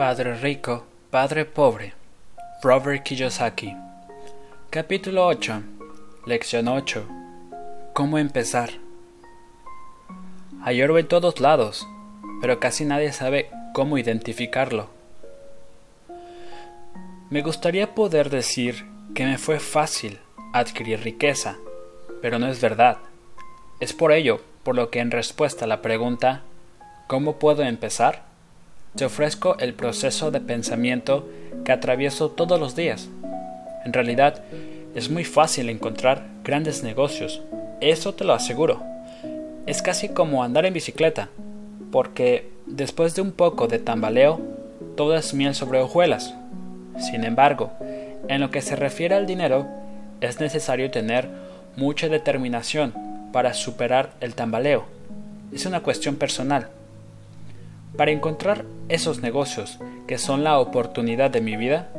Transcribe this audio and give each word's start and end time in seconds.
Padre 0.00 0.34
Rico, 0.36 0.86
Padre 1.10 1.44
Pobre. 1.44 1.92
Robert 2.62 3.02
Kiyosaki. 3.02 3.76
Capítulo 4.70 5.26
8. 5.26 5.62
Lección 6.24 6.68
8. 6.68 7.06
¿Cómo 7.92 8.16
empezar? 8.16 8.70
Hay 10.64 10.80
oro 10.80 10.96
en 10.96 11.06
todos 11.06 11.38
lados, 11.38 11.86
pero 12.40 12.58
casi 12.58 12.86
nadie 12.86 13.12
sabe 13.12 13.50
cómo 13.74 13.98
identificarlo. 13.98 14.88
Me 17.28 17.42
gustaría 17.42 17.94
poder 17.94 18.30
decir 18.30 18.86
que 19.14 19.26
me 19.26 19.36
fue 19.36 19.60
fácil 19.60 20.18
adquirir 20.54 21.02
riqueza, 21.02 21.58
pero 22.22 22.38
no 22.38 22.46
es 22.46 22.58
verdad. 22.62 22.96
Es 23.80 23.92
por 23.92 24.12
ello 24.12 24.40
por 24.62 24.76
lo 24.76 24.88
que 24.88 25.00
en 25.00 25.10
respuesta 25.10 25.66
a 25.66 25.68
la 25.68 25.82
pregunta 25.82 26.40
¿Cómo 27.06 27.38
puedo 27.38 27.64
empezar? 27.64 28.29
Te 28.96 29.04
ofrezco 29.04 29.56
el 29.58 29.74
proceso 29.74 30.30
de 30.30 30.40
pensamiento 30.40 31.28
que 31.64 31.72
atravieso 31.72 32.30
todos 32.30 32.58
los 32.58 32.74
días. 32.74 33.08
En 33.84 33.92
realidad, 33.92 34.42
es 34.94 35.10
muy 35.10 35.24
fácil 35.24 35.68
encontrar 35.68 36.26
grandes 36.42 36.82
negocios, 36.82 37.42
eso 37.80 38.14
te 38.14 38.24
lo 38.24 38.32
aseguro. 38.32 38.82
Es 39.66 39.80
casi 39.80 40.08
como 40.08 40.42
andar 40.42 40.66
en 40.66 40.74
bicicleta, 40.74 41.28
porque 41.92 42.50
después 42.66 43.14
de 43.14 43.22
un 43.22 43.32
poco 43.32 43.68
de 43.68 43.78
tambaleo, 43.78 44.40
todo 44.96 45.16
es 45.16 45.32
miel 45.34 45.54
sobre 45.54 45.80
hojuelas. 45.80 46.34
Sin 46.98 47.24
embargo, 47.24 47.70
en 48.28 48.40
lo 48.40 48.50
que 48.50 48.60
se 48.60 48.76
refiere 48.76 49.14
al 49.14 49.26
dinero, 49.26 49.66
es 50.20 50.40
necesario 50.40 50.90
tener 50.90 51.28
mucha 51.76 52.08
determinación 52.08 52.92
para 53.32 53.54
superar 53.54 54.10
el 54.20 54.34
tambaleo. 54.34 54.84
Es 55.52 55.64
una 55.64 55.80
cuestión 55.80 56.16
personal. 56.16 56.68
Para 57.96 58.12
encontrar 58.12 58.64
esos 58.88 59.20
negocios 59.20 59.78
que 60.06 60.16
son 60.16 60.44
la 60.44 60.58
oportunidad 60.58 61.30
de 61.30 61.40
mi 61.40 61.56
vida, 61.56 61.90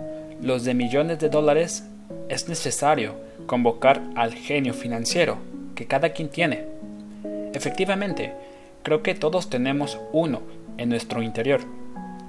los 0.41 0.63
de 0.63 0.73
millones 0.73 1.19
de 1.19 1.29
dólares, 1.29 1.83
es 2.29 2.47
necesario 2.47 3.15
convocar 3.45 4.01
al 4.15 4.33
genio 4.33 4.73
financiero 4.73 5.37
que 5.75 5.87
cada 5.87 6.09
quien 6.09 6.29
tiene. 6.29 6.65
Efectivamente, 7.53 8.33
creo 8.83 9.03
que 9.03 9.15
todos 9.15 9.49
tenemos 9.49 9.99
uno 10.11 10.41
en 10.77 10.89
nuestro 10.89 11.21
interior. 11.21 11.61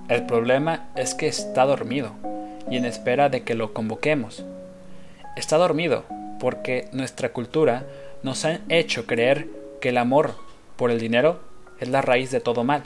El 0.08 0.26
problema 0.26 0.88
es 0.96 1.14
que 1.14 1.28
está 1.28 1.64
dormido 1.64 2.12
y 2.68 2.76
en 2.76 2.84
espera 2.84 3.28
de 3.28 3.42
que 3.42 3.54
lo 3.54 3.72
convoquemos. 3.72 4.44
Está 5.36 5.56
dormido 5.56 6.04
porque 6.40 6.88
nuestra 6.92 7.30
cultura 7.30 7.86
nos 8.22 8.44
ha 8.44 8.58
hecho 8.68 9.06
creer 9.06 9.48
que 9.80 9.90
el 9.90 9.98
amor 9.98 10.34
por 10.76 10.90
el 10.90 10.98
dinero 10.98 11.40
es 11.80 11.88
la 11.88 12.02
raíz 12.02 12.30
de 12.30 12.40
todo 12.40 12.64
mal 12.64 12.82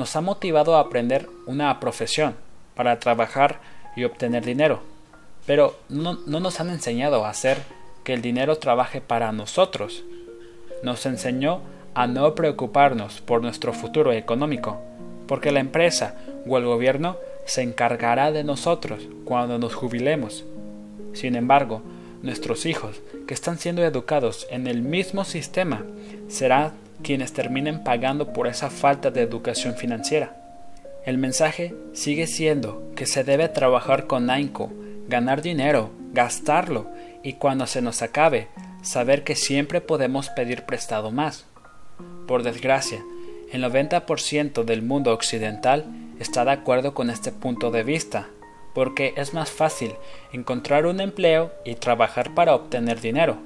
nos 0.00 0.16
ha 0.16 0.22
motivado 0.22 0.76
a 0.76 0.80
aprender 0.80 1.28
una 1.44 1.78
profesión 1.78 2.34
para 2.74 2.98
trabajar 2.98 3.60
y 3.94 4.04
obtener 4.04 4.46
dinero, 4.46 4.80
pero 5.44 5.76
no, 5.90 6.14
nos 6.14 6.58
han 6.58 6.70
enseñado 6.70 7.26
a 7.26 7.28
hacer 7.28 7.58
que 8.02 8.14
el 8.14 8.22
dinero 8.22 8.56
trabaje 8.56 9.02
para 9.02 9.30
nosotros. 9.30 10.02
Nos 10.82 11.04
enseñó 11.04 11.60
a 11.92 12.06
no 12.06 12.34
preocuparnos 12.34 13.20
por 13.20 13.42
nuestro 13.42 13.74
futuro 13.74 14.10
económico, 14.12 14.80
porque 15.28 15.52
la 15.52 15.60
empresa 15.60 16.14
o 16.48 16.56
el 16.56 16.64
gobierno 16.64 17.18
se 17.44 17.60
encargará 17.60 18.32
de 18.32 18.42
nosotros 18.42 19.02
cuando 19.26 19.58
nos 19.58 19.74
jubilemos. 19.74 20.46
Sin 21.12 21.36
embargo, 21.36 21.82
nuestros 22.22 22.64
hijos, 22.64 23.02
que 23.26 23.34
están 23.34 23.58
siendo 23.58 23.84
educados 23.84 24.46
en 24.50 24.66
el 24.66 24.80
mismo 24.80 25.24
sistema, 25.24 25.84
serán 26.28 26.72
quienes 27.02 27.32
terminen 27.32 27.82
pagando 27.84 28.32
por 28.32 28.46
esa 28.46 28.70
falta 28.70 29.10
de 29.10 29.22
educación 29.22 29.74
financiera. 29.74 30.36
El 31.04 31.18
mensaje 31.18 31.74
sigue 31.92 32.26
siendo 32.26 32.90
que 32.94 33.06
se 33.06 33.24
debe 33.24 33.48
trabajar 33.48 34.06
con 34.06 34.28
AINCO, 34.28 34.70
ganar 35.08 35.42
dinero, 35.42 35.90
gastarlo 36.12 36.90
y 37.22 37.34
cuando 37.34 37.66
se 37.66 37.82
nos 37.82 38.02
acabe, 38.02 38.48
saber 38.82 39.24
que 39.24 39.34
siempre 39.34 39.80
podemos 39.80 40.28
pedir 40.30 40.64
prestado 40.64 41.10
más. 41.10 41.46
Por 42.26 42.42
desgracia, 42.42 43.02
el 43.52 43.64
90% 43.64 44.64
del 44.64 44.82
mundo 44.82 45.12
occidental 45.12 45.86
está 46.18 46.44
de 46.44 46.52
acuerdo 46.52 46.94
con 46.94 47.10
este 47.10 47.32
punto 47.32 47.70
de 47.70 47.82
vista, 47.82 48.28
porque 48.74 49.14
es 49.16 49.34
más 49.34 49.50
fácil 49.50 49.94
encontrar 50.32 50.86
un 50.86 51.00
empleo 51.00 51.52
y 51.64 51.74
trabajar 51.74 52.34
para 52.34 52.54
obtener 52.54 53.00
dinero. 53.00 53.38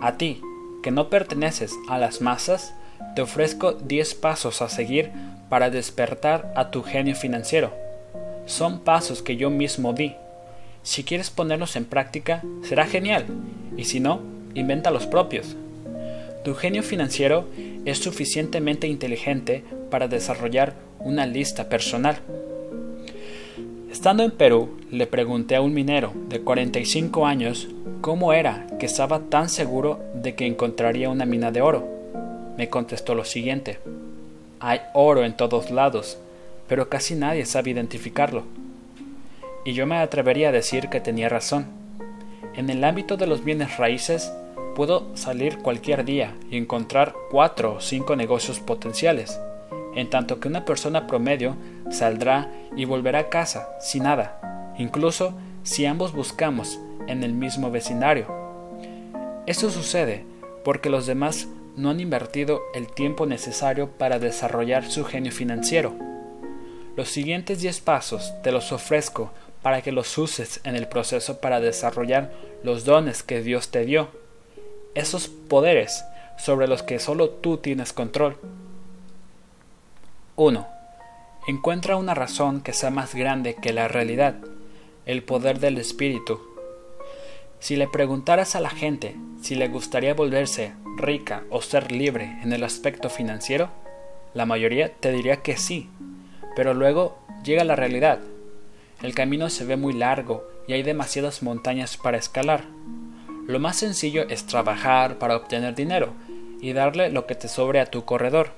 A 0.00 0.16
ti, 0.16 0.42
que 0.88 0.92
no 0.92 1.10
perteneces 1.10 1.78
a 1.86 1.98
las 1.98 2.22
masas, 2.22 2.72
te 3.14 3.20
ofrezco 3.20 3.74
10 3.74 4.14
pasos 4.14 4.62
a 4.62 4.70
seguir 4.70 5.10
para 5.50 5.68
despertar 5.68 6.50
a 6.56 6.70
tu 6.70 6.82
genio 6.82 7.14
financiero. 7.14 7.74
Son 8.46 8.80
pasos 8.80 9.20
que 9.20 9.36
yo 9.36 9.50
mismo 9.50 9.92
di. 9.92 10.14
Si 10.82 11.04
quieres 11.04 11.28
ponerlos 11.28 11.76
en 11.76 11.84
práctica, 11.84 12.42
será 12.62 12.86
genial, 12.86 13.26
y 13.76 13.84
si 13.84 14.00
no, 14.00 14.22
inventa 14.54 14.90
los 14.90 15.06
propios. 15.06 15.56
Tu 16.42 16.54
genio 16.54 16.82
financiero 16.82 17.46
es 17.84 17.98
suficientemente 17.98 18.86
inteligente 18.86 19.64
para 19.90 20.08
desarrollar 20.08 20.72
una 21.00 21.26
lista 21.26 21.68
personal. 21.68 22.16
Estando 23.92 24.22
en 24.22 24.30
Perú, 24.30 24.78
le 24.90 25.06
pregunté 25.06 25.54
a 25.54 25.60
un 25.60 25.74
minero 25.74 26.14
de 26.30 26.40
45 26.40 27.26
años 27.26 27.68
cómo 28.00 28.32
era 28.32 28.66
que 28.78 28.86
estaba 28.86 29.20
tan 29.20 29.48
seguro 29.48 30.00
de 30.14 30.34
que 30.34 30.46
encontraría 30.46 31.10
una 31.10 31.26
mina 31.26 31.50
de 31.50 31.62
oro. 31.62 31.86
Me 32.56 32.68
contestó 32.68 33.14
lo 33.14 33.24
siguiente. 33.24 33.78
Hay 34.60 34.80
oro 34.94 35.24
en 35.24 35.36
todos 35.36 35.70
lados, 35.70 36.18
pero 36.66 36.88
casi 36.88 37.14
nadie 37.14 37.46
sabe 37.46 37.70
identificarlo. 37.70 38.44
Y 39.64 39.72
yo 39.72 39.86
me 39.86 39.98
atrevería 39.98 40.48
a 40.48 40.52
decir 40.52 40.88
que 40.88 41.00
tenía 41.00 41.28
razón. 41.28 41.66
En 42.54 42.70
el 42.70 42.82
ámbito 42.84 43.16
de 43.16 43.26
los 43.26 43.44
bienes 43.44 43.76
raíces, 43.76 44.32
puedo 44.74 45.14
salir 45.16 45.58
cualquier 45.58 46.04
día 46.04 46.34
y 46.50 46.56
encontrar 46.56 47.14
cuatro 47.30 47.74
o 47.74 47.80
cinco 47.80 48.16
negocios 48.16 48.60
potenciales 48.60 49.38
en 49.98 50.10
tanto 50.10 50.38
que 50.38 50.46
una 50.46 50.64
persona 50.64 51.08
promedio 51.08 51.56
saldrá 51.90 52.48
y 52.76 52.84
volverá 52.84 53.18
a 53.18 53.28
casa 53.28 53.68
sin 53.80 54.04
nada, 54.04 54.74
incluso 54.78 55.34
si 55.64 55.86
ambos 55.86 56.12
buscamos 56.12 56.78
en 57.08 57.24
el 57.24 57.32
mismo 57.32 57.70
vecindario. 57.70 58.26
Esto 59.46 59.70
sucede 59.70 60.24
porque 60.64 60.90
los 60.90 61.06
demás 61.06 61.48
no 61.76 61.90
han 61.90 62.00
invertido 62.00 62.60
el 62.74 62.88
tiempo 62.88 63.26
necesario 63.26 63.90
para 63.90 64.18
desarrollar 64.18 64.90
su 64.90 65.04
genio 65.04 65.32
financiero. 65.32 65.94
Los 66.96 67.08
siguientes 67.08 67.60
10 67.60 67.80
pasos 67.80 68.34
te 68.42 68.52
los 68.52 68.72
ofrezco 68.72 69.32
para 69.62 69.82
que 69.82 69.92
los 69.92 70.18
uses 70.18 70.60
en 70.64 70.76
el 70.76 70.88
proceso 70.88 71.40
para 71.40 71.60
desarrollar 71.60 72.32
los 72.62 72.84
dones 72.84 73.22
que 73.22 73.42
Dios 73.42 73.70
te 73.70 73.84
dio, 73.84 74.08
esos 74.94 75.28
poderes 75.28 76.04
sobre 76.36 76.68
los 76.68 76.82
que 76.82 76.98
solo 76.98 77.30
tú 77.30 77.58
tienes 77.58 77.92
control. 77.92 78.36
1. 80.36 80.66
Encuentra 81.46 81.96
una 81.96 82.14
razón 82.14 82.60
que 82.60 82.72
sea 82.72 82.90
más 82.90 83.14
grande 83.14 83.54
que 83.54 83.72
la 83.72 83.88
realidad, 83.88 84.36
el 85.06 85.22
poder 85.22 85.60
del 85.60 85.78
espíritu. 85.78 86.40
Si 87.60 87.76
le 87.76 87.88
preguntaras 87.88 88.54
a 88.54 88.60
la 88.60 88.70
gente 88.70 89.16
si 89.42 89.54
le 89.54 89.68
gustaría 89.68 90.14
volverse 90.14 90.74
rica 90.96 91.44
o 91.50 91.60
ser 91.62 91.92
libre 91.92 92.38
en 92.42 92.52
el 92.52 92.64
aspecto 92.64 93.08
financiero, 93.08 93.70
la 94.34 94.46
mayoría 94.46 94.92
te 94.92 95.12
diría 95.12 95.42
que 95.42 95.56
sí, 95.56 95.88
pero 96.56 96.74
luego 96.74 97.18
llega 97.44 97.64
la 97.64 97.76
realidad. 97.76 98.20
El 99.02 99.14
camino 99.14 99.48
se 99.48 99.64
ve 99.64 99.76
muy 99.76 99.92
largo 99.92 100.44
y 100.66 100.72
hay 100.72 100.82
demasiadas 100.82 101.42
montañas 101.42 101.96
para 101.96 102.18
escalar. 102.18 102.64
Lo 103.46 103.58
más 103.60 103.76
sencillo 103.76 104.28
es 104.28 104.46
trabajar 104.46 105.18
para 105.18 105.36
obtener 105.36 105.74
dinero 105.74 106.12
y 106.60 106.72
darle 106.72 107.10
lo 107.10 107.26
que 107.26 107.34
te 107.34 107.48
sobre 107.48 107.80
a 107.80 107.86
tu 107.86 108.04
corredor. 108.04 108.50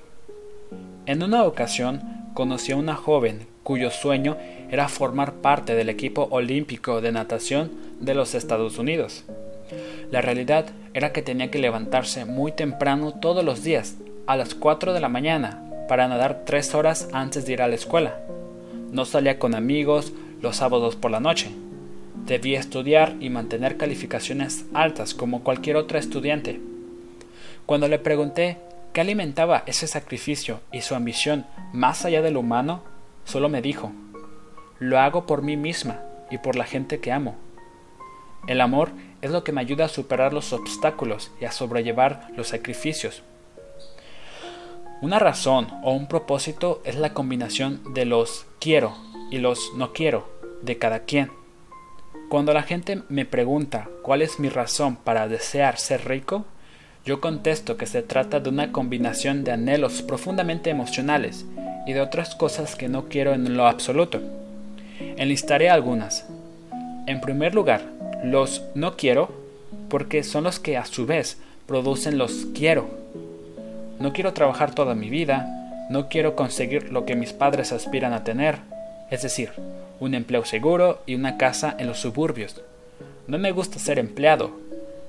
En 1.05 1.23
una 1.23 1.43
ocasión 1.43 2.01
conocí 2.33 2.71
a 2.71 2.75
una 2.75 2.95
joven 2.95 3.47
cuyo 3.63 3.91
sueño 3.91 4.37
era 4.69 4.87
formar 4.87 5.33
parte 5.35 5.75
del 5.75 5.89
equipo 5.89 6.27
olímpico 6.31 7.01
de 7.01 7.11
natación 7.11 7.71
de 7.99 8.15
los 8.15 8.35
Estados 8.35 8.77
Unidos. 8.77 9.25
La 10.11 10.21
realidad 10.21 10.65
era 10.93 11.13
que 11.13 11.21
tenía 11.21 11.51
que 11.51 11.59
levantarse 11.59 12.25
muy 12.25 12.51
temprano 12.51 13.13
todos 13.13 13.43
los 13.43 13.63
días, 13.63 13.97
a 14.27 14.35
las 14.35 14.55
4 14.55 14.93
de 14.93 14.99
la 14.99 15.09
mañana, 15.09 15.63
para 15.87 16.07
nadar 16.07 16.43
tres 16.45 16.73
horas 16.75 17.09
antes 17.13 17.45
de 17.45 17.53
ir 17.53 17.61
a 17.61 17.67
la 17.67 17.75
escuela. 17.75 18.19
No 18.91 19.05
salía 19.05 19.39
con 19.39 19.55
amigos 19.55 20.13
los 20.41 20.57
sábados 20.57 20.95
por 20.95 21.11
la 21.11 21.19
noche. 21.19 21.49
Debía 22.25 22.59
estudiar 22.59 23.15
y 23.19 23.29
mantener 23.29 23.77
calificaciones 23.77 24.65
altas 24.73 25.13
como 25.13 25.43
cualquier 25.43 25.77
otra 25.77 25.99
estudiante. 25.99 26.59
Cuando 27.65 27.87
le 27.87 27.99
pregunté 27.99 28.57
¿Qué 28.93 28.99
alimentaba 28.99 29.63
ese 29.67 29.87
sacrificio 29.87 30.59
y 30.69 30.81
su 30.81 30.95
ambición 30.95 31.45
más 31.71 32.03
allá 32.03 32.21
de 32.21 32.29
lo 32.29 32.41
humano? 32.41 32.81
Solo 33.25 33.49
me 33.49 33.61
dijo, 33.61 33.91
lo 34.79 34.99
hago 34.99 35.25
por 35.25 35.41
mí 35.41 35.57
misma 35.57 36.01
y 36.29 36.37
por 36.37 36.55
la 36.55 36.65
gente 36.65 36.99
que 36.99 37.11
amo. 37.11 37.35
El 38.47 38.61
amor 38.61 38.91
es 39.21 39.29
lo 39.31 39.43
que 39.43 39.51
me 39.51 39.61
ayuda 39.61 39.85
a 39.85 39.89
superar 39.89 40.33
los 40.33 40.53
obstáculos 40.53 41.31
y 41.39 41.45
a 41.45 41.51
sobrellevar 41.51 42.29
los 42.35 42.47
sacrificios. 42.47 43.23
Una 45.01 45.19
razón 45.19 45.67
o 45.83 45.93
un 45.93 46.07
propósito 46.07 46.81
es 46.83 46.95
la 46.95 47.13
combinación 47.13 47.93
de 47.93 48.05
los 48.05 48.45
quiero 48.59 48.95
y 49.29 49.37
los 49.37 49.71
no 49.75 49.93
quiero 49.93 50.29
de 50.61 50.77
cada 50.77 51.01
quien. 51.01 51.31
Cuando 52.29 52.53
la 52.53 52.63
gente 52.63 53.01
me 53.09 53.25
pregunta 53.25 53.89
cuál 54.03 54.21
es 54.21 54.39
mi 54.39 54.49
razón 54.49 54.95
para 54.95 55.27
desear 55.27 55.77
ser 55.77 56.07
rico, 56.07 56.45
yo 57.05 57.19
contesto 57.19 57.77
que 57.77 57.87
se 57.87 58.03
trata 58.03 58.39
de 58.39 58.49
una 58.49 58.71
combinación 58.71 59.43
de 59.43 59.51
anhelos 59.51 60.01
profundamente 60.03 60.69
emocionales 60.69 61.45
y 61.87 61.93
de 61.93 62.01
otras 62.01 62.35
cosas 62.35 62.75
que 62.75 62.89
no 62.89 63.05
quiero 63.05 63.33
en 63.33 63.57
lo 63.57 63.67
absoluto. 63.67 64.21
Enlistaré 64.99 65.69
algunas. 65.69 66.25
En 67.07 67.19
primer 67.19 67.55
lugar, 67.55 67.81
los 68.23 68.63
no 68.75 68.97
quiero 68.97 69.33
porque 69.89 70.23
son 70.23 70.43
los 70.43 70.59
que 70.59 70.77
a 70.77 70.85
su 70.85 71.05
vez 71.07 71.37
producen 71.65 72.17
los 72.17 72.47
quiero. 72.53 72.89
No 73.99 74.13
quiero 74.13 74.33
trabajar 74.33 74.75
toda 74.75 74.93
mi 74.93 75.09
vida, 75.09 75.87
no 75.89 76.07
quiero 76.07 76.35
conseguir 76.35 76.91
lo 76.91 77.05
que 77.05 77.15
mis 77.15 77.33
padres 77.33 77.71
aspiran 77.71 78.13
a 78.13 78.23
tener, 78.23 78.59
es 79.09 79.23
decir, 79.23 79.51
un 79.99 80.13
empleo 80.13 80.45
seguro 80.45 81.01
y 81.05 81.15
una 81.15 81.37
casa 81.37 81.75
en 81.77 81.87
los 81.87 81.99
suburbios. 81.99 82.61
No 83.27 83.37
me 83.37 83.51
gusta 83.51 83.79
ser 83.79 83.99
empleado, 83.99 84.51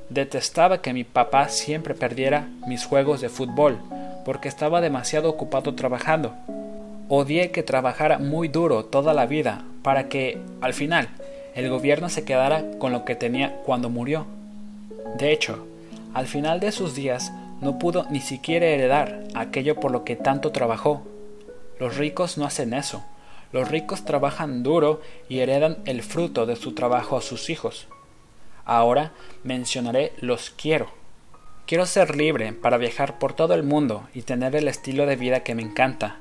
Detestaba 0.09 0.83
que 0.83 0.93
mi 0.93 1.05
papá 1.05 1.49
siempre 1.49 1.95
perdiera 1.95 2.49
mis 2.67 2.85
juegos 2.85 3.21
de 3.21 3.29
fútbol, 3.29 3.79
porque 4.25 4.49
estaba 4.49 4.81
demasiado 4.81 5.29
ocupado 5.29 5.75
trabajando. 5.75 6.35
Odié 7.09 7.51
que 7.51 7.63
trabajara 7.63 8.19
muy 8.19 8.49
duro 8.49 8.85
toda 8.85 9.15
la 9.15 9.27
vida 9.27 9.65
para 9.83 10.09
que, 10.09 10.39
al 10.61 10.75
final, 10.75 11.09
el 11.55 11.69
gobierno 11.69 12.09
se 12.09 12.25
quedara 12.25 12.65
con 12.79 12.93
lo 12.93 13.05
que 13.05 13.15
tenía 13.15 13.57
cuando 13.65 13.91
murió. 13.91 14.27
De 15.19 15.33
hecho, 15.33 15.67
al 16.15 16.27
final 16.27 16.61
de 16.61 16.73
sus 16.73 16.95
días 16.95 17.33
no 17.61 17.79
pudo 17.79 18.07
ni 18.11 18.21
siquiera 18.21 18.67
heredar 18.67 19.25
aquello 19.35 19.77
por 19.77 19.91
lo 19.91 20.05
que 20.05 20.17
tanto 20.17 20.53
trabajó. 20.53 21.03
Los 21.79 21.97
ricos 21.97 22.39
no 22.39 22.45
hacen 22.45 22.75
eso. 22.75 23.05
Los 23.53 23.71
ricos 23.71 24.05
trabajan 24.05 24.63
duro 24.63 25.01
y 25.29 25.41
heredan 25.41 25.79
el 25.85 26.03
fruto 26.03 26.47
de 26.47 26.57
su 26.57 26.75
trabajo 26.75 27.17
a 27.17 27.23
sus 27.23 27.51
hijos. 27.51 27.87
Ahora 28.65 29.13
mencionaré 29.45 30.13
los 30.21 30.51
quiero. 30.51 30.91
Quiero 31.67 31.87
ser 31.87 32.17
libre 32.17 32.53
para 32.53 32.77
viajar 32.77 33.19
por 33.19 33.33
todo 33.35 33.55
el 33.55 33.63
mundo 33.63 34.09
y 34.15 34.23
tener 34.23 34.55
el 34.57 34.69
estilo 34.69 35.07
de 35.07 35.17
vida 35.17 35.43
que 35.43 35.55
me 35.55 35.63
encanta. 35.63 36.21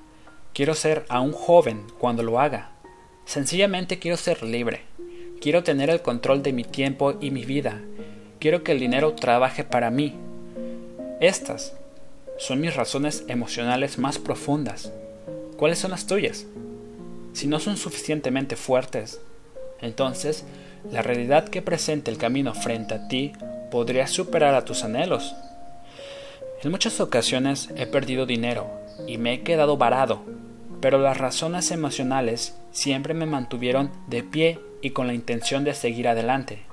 Quiero 0.54 0.76
ser 0.76 1.06
aún 1.10 1.34
joven 1.34 1.86
cuando 2.00 2.24
lo 2.24 2.40
haga. 2.40 2.72
Sencillamente 3.26 4.00
quiero 4.00 4.18
ser 4.18 4.44
libre. 4.44 4.82
Quiero 5.42 5.64
tener 5.64 5.90
el 5.90 6.02
control 6.02 6.44
de 6.44 6.54
mi 6.54 6.64
tiempo 6.64 7.16
y 7.20 7.32
mi 7.32 7.46
vida. 7.46 7.82
Quiero 8.40 8.64
que 8.64 8.72
el 8.72 8.80
dinero 8.80 9.14
trabaje 9.14 9.64
para 9.64 9.90
mí. 9.90 10.16
Estas 11.20 11.76
son 12.38 12.60
mis 12.60 12.76
razones 12.76 13.24
emocionales 13.28 13.98
más 13.98 14.20
profundas. 14.20 14.92
¿Cuáles 15.58 15.80
son 15.80 15.92
las 15.92 16.08
tuyas? 16.08 16.46
Si 17.34 17.48
no 17.48 17.60
son 17.60 17.78
suficientemente 17.78 18.56
fuertes, 18.56 19.22
entonces 19.80 20.44
la 20.90 21.02
realidad 21.02 21.48
que 21.48 21.62
presenta 21.62 22.10
el 22.12 22.18
camino 22.18 22.54
frente 22.54 22.96
a 22.96 23.08
ti 23.08 23.34
podría 23.70 24.08
superar 24.08 24.56
a 24.56 24.66
tus 24.66 24.84
anhelos. 24.84 25.36
En 26.64 26.72
muchas 26.72 27.00
ocasiones 27.00 27.70
he 27.76 27.88
perdido 27.88 28.26
dinero 28.26 28.70
y 29.08 29.18
me 29.18 29.34
he 29.34 29.42
quedado 29.42 29.78
varado, 29.78 30.22
pero 30.80 31.00
las 31.00 31.18
razones 31.18 31.72
emocionales 31.72 32.58
siempre 32.72 33.14
me 33.14 33.26
mantuvieron 33.26 33.92
de 34.08 34.24
pie 34.24 34.60
y 34.82 34.92
con 34.92 35.08
la 35.08 35.14
intención 35.14 35.64
de 35.64 35.74
seguir 35.74 36.08
adelante. 36.08 36.64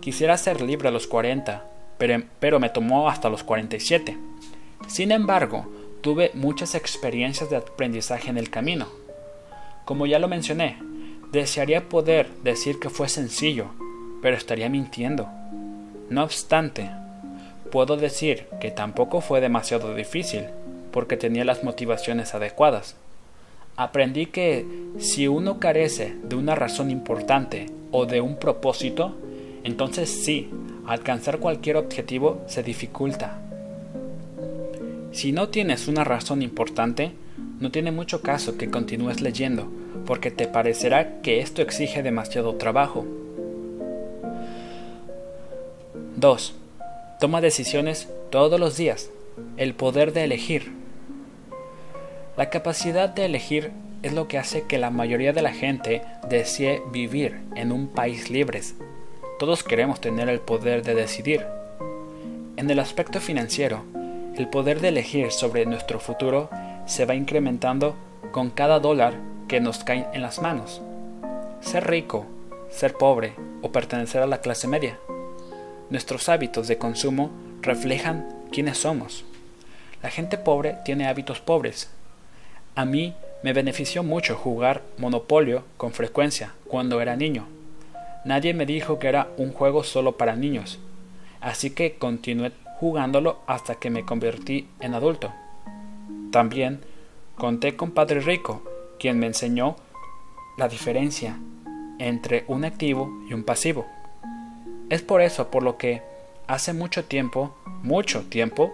Quisiera 0.00 0.36
ser 0.36 0.60
libre 0.60 0.88
a 0.88 0.92
los 0.92 1.06
40, 1.06 1.64
pero, 1.98 2.22
pero 2.40 2.60
me 2.60 2.70
tomó 2.70 3.08
hasta 3.08 3.28
los 3.28 3.42
47. 3.42 4.16
Sin 4.86 5.12
embargo, 5.12 5.66
tuve 6.00 6.30
muchas 6.34 6.74
experiencias 6.74 7.50
de 7.50 7.56
aprendizaje 7.56 8.30
en 8.30 8.38
el 8.38 8.50
camino. 8.50 8.86
Como 9.84 10.06
ya 10.06 10.18
lo 10.18 10.28
mencioné, 10.28 10.78
Desearía 11.34 11.88
poder 11.88 12.28
decir 12.44 12.78
que 12.78 12.90
fue 12.90 13.08
sencillo, 13.08 13.66
pero 14.22 14.36
estaría 14.36 14.68
mintiendo. 14.68 15.28
No 16.08 16.22
obstante, 16.22 16.92
puedo 17.72 17.96
decir 17.96 18.46
que 18.60 18.70
tampoco 18.70 19.20
fue 19.20 19.40
demasiado 19.40 19.96
difícil, 19.96 20.44
porque 20.92 21.16
tenía 21.16 21.44
las 21.44 21.64
motivaciones 21.64 22.36
adecuadas. 22.36 22.94
Aprendí 23.74 24.26
que 24.26 24.64
si 24.98 25.26
uno 25.26 25.58
carece 25.58 26.14
de 26.22 26.36
una 26.36 26.54
razón 26.54 26.92
importante 26.92 27.66
o 27.90 28.06
de 28.06 28.20
un 28.20 28.36
propósito, 28.36 29.16
entonces 29.64 30.08
sí, 30.08 30.50
alcanzar 30.86 31.40
cualquier 31.40 31.78
objetivo 31.78 32.42
se 32.46 32.62
dificulta. 32.62 33.40
Si 35.10 35.32
no 35.32 35.48
tienes 35.48 35.88
una 35.88 36.04
razón 36.04 36.42
importante, 36.42 37.10
no 37.58 37.72
tiene 37.72 37.90
mucho 37.90 38.22
caso 38.22 38.56
que 38.56 38.70
continúes 38.70 39.20
leyendo, 39.20 39.68
porque 40.06 40.30
te 40.30 40.46
parecerá 40.46 41.20
que 41.22 41.40
esto 41.40 41.62
exige 41.62 42.02
demasiado 42.02 42.56
trabajo. 42.56 43.04
2. 46.16 46.54
Toma 47.20 47.40
decisiones 47.40 48.08
todos 48.30 48.58
los 48.60 48.76
días. 48.76 49.10
El 49.56 49.74
poder 49.74 50.12
de 50.12 50.24
elegir. 50.24 50.72
La 52.36 52.50
capacidad 52.50 53.08
de 53.08 53.24
elegir 53.24 53.72
es 54.02 54.12
lo 54.12 54.28
que 54.28 54.38
hace 54.38 54.62
que 54.62 54.78
la 54.78 54.90
mayoría 54.90 55.32
de 55.32 55.42
la 55.42 55.52
gente 55.52 56.02
desee 56.28 56.82
vivir 56.92 57.40
en 57.56 57.72
un 57.72 57.88
país 57.88 58.30
libre. 58.30 58.60
Todos 59.38 59.64
queremos 59.64 60.00
tener 60.00 60.28
el 60.28 60.40
poder 60.40 60.82
de 60.82 60.94
decidir. 60.94 61.46
En 62.56 62.70
el 62.70 62.78
aspecto 62.78 63.20
financiero, 63.20 63.82
el 64.36 64.48
poder 64.48 64.80
de 64.80 64.88
elegir 64.88 65.32
sobre 65.32 65.66
nuestro 65.66 66.00
futuro 66.00 66.50
se 66.86 67.04
va 67.04 67.14
incrementando 67.14 67.94
con 68.32 68.50
cada 68.50 68.78
dólar 68.78 69.14
que 69.54 69.60
nos 69.60 69.84
cae 69.84 70.08
en 70.12 70.20
las 70.20 70.42
manos. 70.42 70.82
Ser 71.60 71.86
rico, 71.86 72.26
ser 72.70 72.94
pobre 72.94 73.34
o 73.62 73.70
pertenecer 73.70 74.20
a 74.20 74.26
la 74.26 74.40
clase 74.40 74.66
media. 74.66 74.98
Nuestros 75.90 76.28
hábitos 76.28 76.66
de 76.66 76.76
consumo 76.76 77.30
reflejan 77.62 78.26
quiénes 78.50 78.78
somos. 78.78 79.24
La 80.02 80.10
gente 80.10 80.38
pobre 80.38 80.78
tiene 80.84 81.06
hábitos 81.06 81.38
pobres. 81.38 81.88
A 82.74 82.84
mí 82.84 83.14
me 83.44 83.52
benefició 83.52 84.02
mucho 84.02 84.34
jugar 84.34 84.82
Monopolio 84.98 85.62
con 85.76 85.92
frecuencia 85.92 86.52
cuando 86.66 87.00
era 87.00 87.14
niño. 87.14 87.46
Nadie 88.24 88.54
me 88.54 88.66
dijo 88.66 88.98
que 88.98 89.06
era 89.06 89.28
un 89.36 89.52
juego 89.52 89.84
solo 89.84 90.16
para 90.16 90.34
niños, 90.34 90.80
así 91.40 91.70
que 91.70 91.94
continué 91.94 92.50
jugándolo 92.80 93.38
hasta 93.46 93.76
que 93.76 93.90
me 93.90 94.04
convertí 94.04 94.66
en 94.80 94.94
adulto. 94.94 95.32
También 96.32 96.80
conté 97.36 97.76
con 97.76 97.92
Padre 97.92 98.18
Rico, 98.18 98.73
quien 99.04 99.18
me 99.18 99.26
enseñó 99.26 99.76
la 100.56 100.66
diferencia 100.66 101.36
entre 101.98 102.46
un 102.48 102.64
activo 102.64 103.10
y 103.28 103.34
un 103.34 103.44
pasivo. 103.44 103.84
Es 104.88 105.02
por 105.02 105.20
eso 105.20 105.50
por 105.50 105.62
lo 105.62 105.76
que 105.76 106.00
hace 106.46 106.72
mucho 106.72 107.04
tiempo, 107.04 107.54
mucho 107.82 108.22
tiempo, 108.22 108.72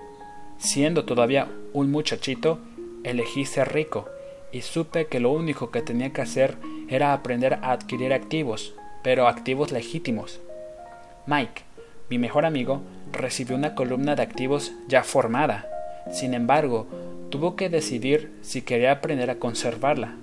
siendo 0.57 1.05
todavía 1.05 1.49
un 1.73 1.91
muchachito, 1.91 2.61
elegí 3.03 3.45
ser 3.45 3.73
rico 3.73 4.07
y 4.53 4.61
supe 4.61 5.09
que 5.09 5.19
lo 5.19 5.33
único 5.33 5.73
que 5.73 5.83
tenía 5.83 6.13
que 6.13 6.23
hacer 6.23 6.59
era 6.89 7.13
aprender 7.13 7.55
a 7.55 7.73
adquirir 7.73 8.13
activos, 8.13 8.73
pero 9.03 9.27
activos 9.27 9.73
legítimos. 9.73 10.39
Mike, 11.27 11.63
mi 12.09 12.19
mejor 12.19 12.47
amigo, 12.47 12.83
recibió 13.11 13.57
una 13.57 13.75
columna 13.75 14.15
de 14.15 14.23
activos 14.23 14.71
ya 14.87 15.03
formada. 15.03 15.67
Sin 16.13 16.35
embargo, 16.35 16.87
tuvo 17.31 17.57
que 17.57 17.69
decidir 17.69 18.33
si 18.43 18.63
quería 18.63 18.93
aprender 18.93 19.31
a 19.31 19.37
conservarla. 19.37 20.15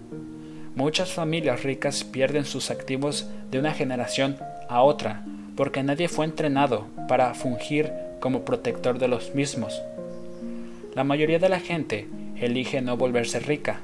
Muchas 0.76 1.12
familias 1.12 1.64
ricas 1.64 2.04
pierden 2.04 2.46
sus 2.46 2.70
activos 2.70 3.28
de 3.50 3.60
una 3.60 3.74
generación 3.74 4.38
a 4.70 4.84
otra 4.84 5.26
porque 5.56 5.82
nadie 5.82 6.08
fue 6.08 6.26
entrenado 6.26 6.86
para 7.08 7.34
fungir 7.34 7.92
como 8.20 8.46
protector 8.46 9.00
de 9.00 9.08
los 9.08 9.34
mismos. 9.34 9.82
La 10.94 11.04
mayoría 11.04 11.40
de 11.40 11.50
la 11.50 11.60
gente 11.60 12.08
elige 12.36 12.82
no 12.82 12.98
volverse 12.98 13.40
rica. 13.40 13.80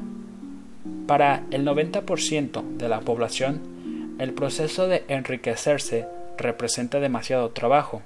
Para 1.07 1.43
el 1.51 1.65
90% 1.65 2.77
de 2.77 2.89
la 2.89 3.01
población, 3.01 4.15
el 4.19 4.33
proceso 4.33 4.87
de 4.87 5.03
enriquecerse 5.07 6.05
representa 6.37 6.99
demasiado 6.99 7.49
trabajo. 7.49 8.01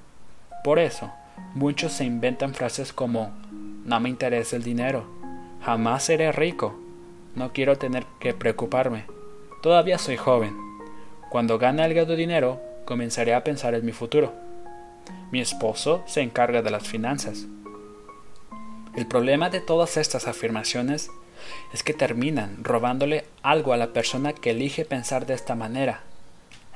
Por 0.64 0.78
eso, 0.78 1.10
muchos 1.54 1.92
se 1.92 2.04
inventan 2.04 2.54
frases 2.54 2.92
como 2.92 3.32
no 3.88 4.00
me 4.00 4.10
interesa 4.10 4.54
el 4.54 4.62
dinero. 4.62 5.06
Jamás 5.62 6.04
seré 6.04 6.30
rico. 6.30 6.78
No 7.34 7.52
quiero 7.54 7.78
tener 7.78 8.04
que 8.20 8.34
preocuparme. 8.34 9.06
Todavía 9.62 9.96
soy 9.96 10.18
joven. 10.18 10.54
Cuando 11.30 11.58
gane 11.58 11.82
algo 11.82 12.04
de 12.04 12.14
dinero, 12.14 12.60
comenzaré 12.84 13.32
a 13.34 13.44
pensar 13.44 13.74
en 13.74 13.86
mi 13.86 13.92
futuro. 13.92 14.34
Mi 15.32 15.40
esposo 15.40 16.02
se 16.06 16.20
encarga 16.20 16.60
de 16.60 16.70
las 16.70 16.86
finanzas. 16.86 17.46
El 18.94 19.06
problema 19.06 19.48
de 19.48 19.60
todas 19.60 19.96
estas 19.96 20.28
afirmaciones 20.28 21.10
es 21.72 21.82
que 21.82 21.94
terminan 21.94 22.64
robándole 22.64 23.24
algo 23.42 23.72
a 23.72 23.78
la 23.78 23.94
persona 23.94 24.34
que 24.34 24.50
elige 24.50 24.84
pensar 24.84 25.24
de 25.24 25.34
esta 25.34 25.54
manera. 25.54 26.02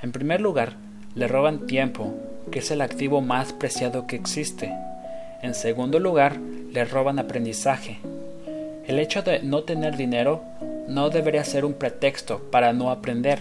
En 0.01 0.13
primer 0.13 0.41
lugar, 0.41 0.77
le 1.15 1.29
roban 1.29 1.67
tiempo, 1.67 2.15
que 2.51 2.61
es 2.61 2.71
el 2.71 2.81
activo 2.81 3.21
más 3.21 3.53
preciado 3.53 4.07
que 4.07 4.17
existe. 4.17 4.73
En 5.43 5.55
segundo 5.55 5.99
lugar, 5.99 6.39
le 6.39 6.85
roban 6.85 7.19
aprendizaje. 7.19 7.99
El 8.87 8.99
hecho 8.99 9.23
de 9.23 9.43
no 9.43 9.65
tener 9.65 9.97
dinero 9.97 10.43
no 10.89 11.11
debería 11.11 11.45
ser 11.45 11.65
un 11.65 11.75
pretexto 11.75 12.39
para 12.51 12.73
no 12.73 12.91
aprender. 12.91 13.41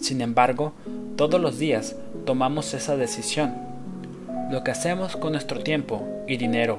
Sin 0.00 0.20
embargo, 0.20 0.72
todos 1.16 1.40
los 1.40 1.58
días 1.58 1.96
tomamos 2.26 2.74
esa 2.74 2.96
decisión. 2.96 3.54
Lo 4.50 4.64
que 4.64 4.70
hacemos 4.70 5.16
con 5.16 5.32
nuestro 5.32 5.60
tiempo 5.60 6.06
y 6.26 6.36
dinero 6.36 6.78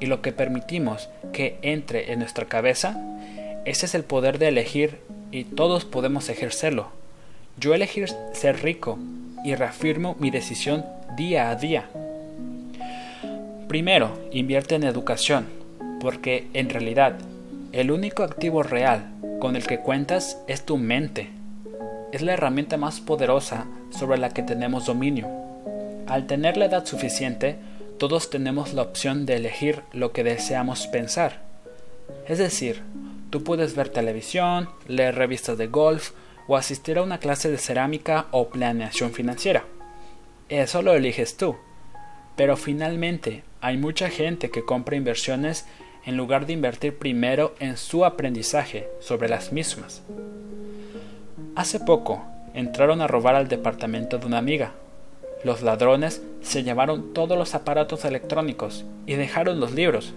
y 0.00 0.06
lo 0.06 0.20
que 0.22 0.32
permitimos 0.32 1.08
que 1.32 1.58
entre 1.62 2.12
en 2.12 2.18
nuestra 2.18 2.46
cabeza, 2.46 2.96
ese 3.64 3.86
es 3.86 3.94
el 3.94 4.04
poder 4.04 4.38
de 4.38 4.48
elegir 4.48 4.98
y 5.30 5.44
todos 5.44 5.84
podemos 5.84 6.28
ejercerlo. 6.28 6.88
Yo 7.58 7.74
elegir 7.74 8.08
ser 8.32 8.62
rico 8.62 8.98
y 9.44 9.54
reafirmo 9.54 10.16
mi 10.18 10.30
decisión 10.30 10.84
día 11.16 11.50
a 11.50 11.56
día. 11.56 11.88
Primero, 13.68 14.12
invierte 14.30 14.74
en 14.74 14.84
educación, 14.84 15.46
porque 16.00 16.48
en 16.52 16.68
realidad 16.68 17.18
el 17.72 17.90
único 17.90 18.22
activo 18.22 18.62
real 18.62 19.10
con 19.40 19.56
el 19.56 19.66
que 19.66 19.80
cuentas 19.80 20.38
es 20.46 20.64
tu 20.64 20.76
mente. 20.76 21.30
Es 22.12 22.22
la 22.22 22.34
herramienta 22.34 22.76
más 22.76 23.00
poderosa 23.00 23.66
sobre 23.90 24.18
la 24.18 24.30
que 24.30 24.42
tenemos 24.42 24.86
dominio. 24.86 25.28
Al 26.06 26.26
tener 26.26 26.56
la 26.56 26.66
edad 26.66 26.84
suficiente, 26.84 27.56
todos 27.98 28.30
tenemos 28.30 28.74
la 28.74 28.82
opción 28.82 29.24
de 29.24 29.36
elegir 29.36 29.82
lo 29.92 30.12
que 30.12 30.24
deseamos 30.24 30.86
pensar. 30.86 31.40
Es 32.28 32.38
decir, 32.38 32.82
tú 33.30 33.42
puedes 33.42 33.74
ver 33.74 33.88
televisión, 33.88 34.68
leer 34.86 35.14
revistas 35.14 35.58
de 35.58 35.68
golf 35.68 36.12
o 36.46 36.56
asistir 36.56 36.98
a 36.98 37.02
una 37.02 37.18
clase 37.18 37.50
de 37.50 37.58
cerámica 37.58 38.26
o 38.30 38.50
planeación 38.50 39.12
financiera. 39.12 39.64
Eso 40.48 40.82
lo 40.82 40.92
eliges 40.92 41.36
tú. 41.36 41.56
Pero 42.36 42.56
finalmente 42.56 43.42
hay 43.64 43.78
mucha 43.78 44.10
gente 44.10 44.50
que 44.50 44.62
compra 44.62 44.94
inversiones 44.94 45.64
en 46.04 46.18
lugar 46.18 46.44
de 46.44 46.52
invertir 46.52 46.98
primero 46.98 47.54
en 47.60 47.78
su 47.78 48.04
aprendizaje 48.04 48.90
sobre 49.00 49.26
las 49.26 49.52
mismas. 49.54 50.02
Hace 51.56 51.80
poco 51.80 52.22
entraron 52.52 53.00
a 53.00 53.06
robar 53.06 53.36
al 53.36 53.48
departamento 53.48 54.18
de 54.18 54.26
una 54.26 54.36
amiga. 54.36 54.72
Los 55.44 55.62
ladrones 55.62 56.22
se 56.42 56.62
llevaron 56.62 57.14
todos 57.14 57.38
los 57.38 57.54
aparatos 57.54 58.04
electrónicos 58.04 58.84
y 59.06 59.14
dejaron 59.14 59.60
los 59.60 59.72
libros. 59.72 60.12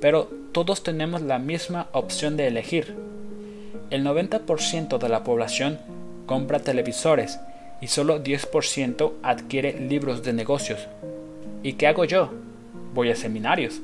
Pero 0.00 0.30
todos 0.52 0.82
tenemos 0.82 1.20
la 1.20 1.38
misma 1.38 1.88
opción 1.92 2.38
de 2.38 2.46
elegir. 2.46 2.96
El 3.90 4.02
90% 4.02 4.96
de 4.96 5.08
la 5.10 5.24
población 5.24 5.78
compra 6.24 6.60
televisores 6.60 7.38
y 7.82 7.88
solo 7.88 8.24
10% 8.24 9.12
adquiere 9.22 9.78
libros 9.78 10.22
de 10.22 10.32
negocios. 10.32 10.88
¿Y 11.62 11.74
qué 11.74 11.86
hago 11.86 12.06
yo? 12.06 12.30
Voy 12.94 13.10
a 13.10 13.16
seminarios. 13.16 13.80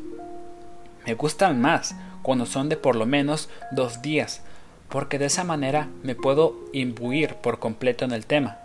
Me 1.06 1.14
gustan 1.14 1.60
más 1.60 1.94
cuando 2.22 2.46
son 2.46 2.68
de 2.68 2.76
por 2.76 2.96
lo 2.96 3.06
menos 3.06 3.48
dos 3.70 4.02
días, 4.02 4.42
porque 4.88 5.18
de 5.18 5.26
esa 5.26 5.44
manera 5.44 5.88
me 6.02 6.14
puedo 6.14 6.56
imbuir 6.72 7.36
por 7.36 7.58
completo 7.58 8.04
en 8.04 8.12
el 8.12 8.26
tema. 8.26 8.58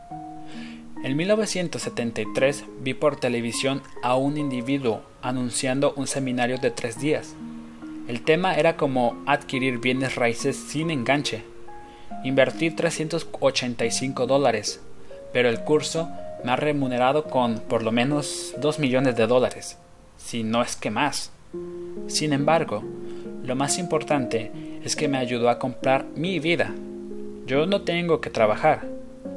En 1.04 1.18
1973 1.18 2.64
vi 2.80 2.94
por 2.94 3.18
televisión 3.18 3.82
a 4.02 4.16
un 4.16 4.38
individuo 4.38 5.02
anunciando 5.22 5.94
un 5.98 6.08
seminario 6.08 6.58
de 6.58 6.72
tres 6.72 7.00
días. 7.00 7.36
El 8.08 8.22
tema 8.22 8.56
era 8.56 8.78
como 8.78 9.22
adquirir 9.26 9.80
bienes 9.80 10.16
raíces 10.16 10.56
sin 10.56 10.92
enganche. 10.92 11.44
Invertí 12.24 12.72
385 12.72 14.28
dólares, 14.28 14.82
pero 15.34 15.50
el 15.50 15.62
curso 15.62 16.10
me 16.44 16.52
ha 16.52 16.56
remunerado 16.56 17.26
con 17.26 17.60
por 17.60 17.84
lo 17.84 17.92
menos 17.92 18.54
2 18.60 18.80
millones 18.80 19.16
de 19.16 19.28
dólares, 19.28 19.78
si 20.18 20.44
no 20.44 20.62
es 20.62 20.76
que 20.76 20.92
más. 20.92 21.32
Sin 22.08 22.34
embargo, 22.34 22.84
lo 23.44 23.56
más 23.56 23.78
importante 23.78 24.52
es 24.84 24.96
que 24.96 25.08
me 25.08 25.18
ayudó 25.18 25.50
a 25.50 25.60
comprar 25.60 26.06
mi 26.16 26.40
vida. 26.40 26.74
Yo 27.46 27.66
no 27.66 27.82
tengo 27.82 28.22
que 28.22 28.30
trabajar, 28.30 28.86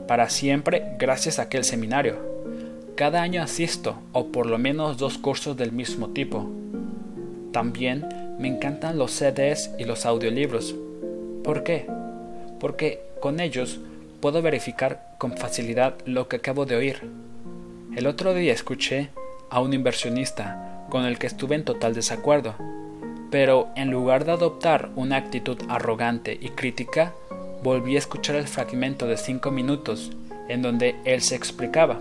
para 0.06 0.28
siempre 0.28 0.94
gracias 0.98 1.38
a 1.38 1.42
aquel 1.42 1.64
seminario. 1.64 2.16
Cada 2.94 3.22
año 3.22 3.42
asisto, 3.42 3.98
o 4.12 4.28
por 4.28 4.46
lo 4.46 4.58
menos 4.58 4.96
dos 4.96 5.18
cursos 5.18 5.56
del 5.56 5.72
mismo 5.72 6.10
tipo. 6.10 6.48
También 7.52 8.06
me 8.38 8.48
encantan 8.48 8.98
los 8.98 9.12
CDs 9.12 9.70
y 9.78 9.84
los 9.84 10.06
audiolibros. 10.06 10.74
¿Por 11.42 11.62
qué? 11.62 11.86
Porque 12.60 13.00
con 13.20 13.40
ellos 13.40 13.80
puedo 14.20 14.42
verificar 14.42 15.14
con 15.18 15.36
facilidad 15.36 15.94
lo 16.04 16.28
que 16.28 16.36
acabo 16.36 16.66
de 16.66 16.76
oír. 16.76 17.00
El 17.94 18.06
otro 18.06 18.34
día 18.34 18.52
escuché 18.52 19.10
a 19.50 19.60
un 19.60 19.72
inversionista 19.72 20.86
con 20.90 21.04
el 21.04 21.18
que 21.18 21.26
estuve 21.26 21.54
en 21.54 21.64
total 21.64 21.94
desacuerdo, 21.94 22.54
pero 23.30 23.68
en 23.76 23.90
lugar 23.90 24.24
de 24.24 24.32
adoptar 24.32 24.90
una 24.96 25.16
actitud 25.16 25.58
arrogante 25.68 26.36
y 26.40 26.50
crítica, 26.50 27.12
volví 27.62 27.96
a 27.96 27.98
escuchar 27.98 28.36
el 28.36 28.46
fragmento 28.46 29.06
de 29.06 29.16
cinco 29.16 29.50
minutos 29.50 30.12
en 30.48 30.62
donde 30.62 30.96
él 31.04 31.22
se 31.22 31.34
explicaba. 31.34 31.98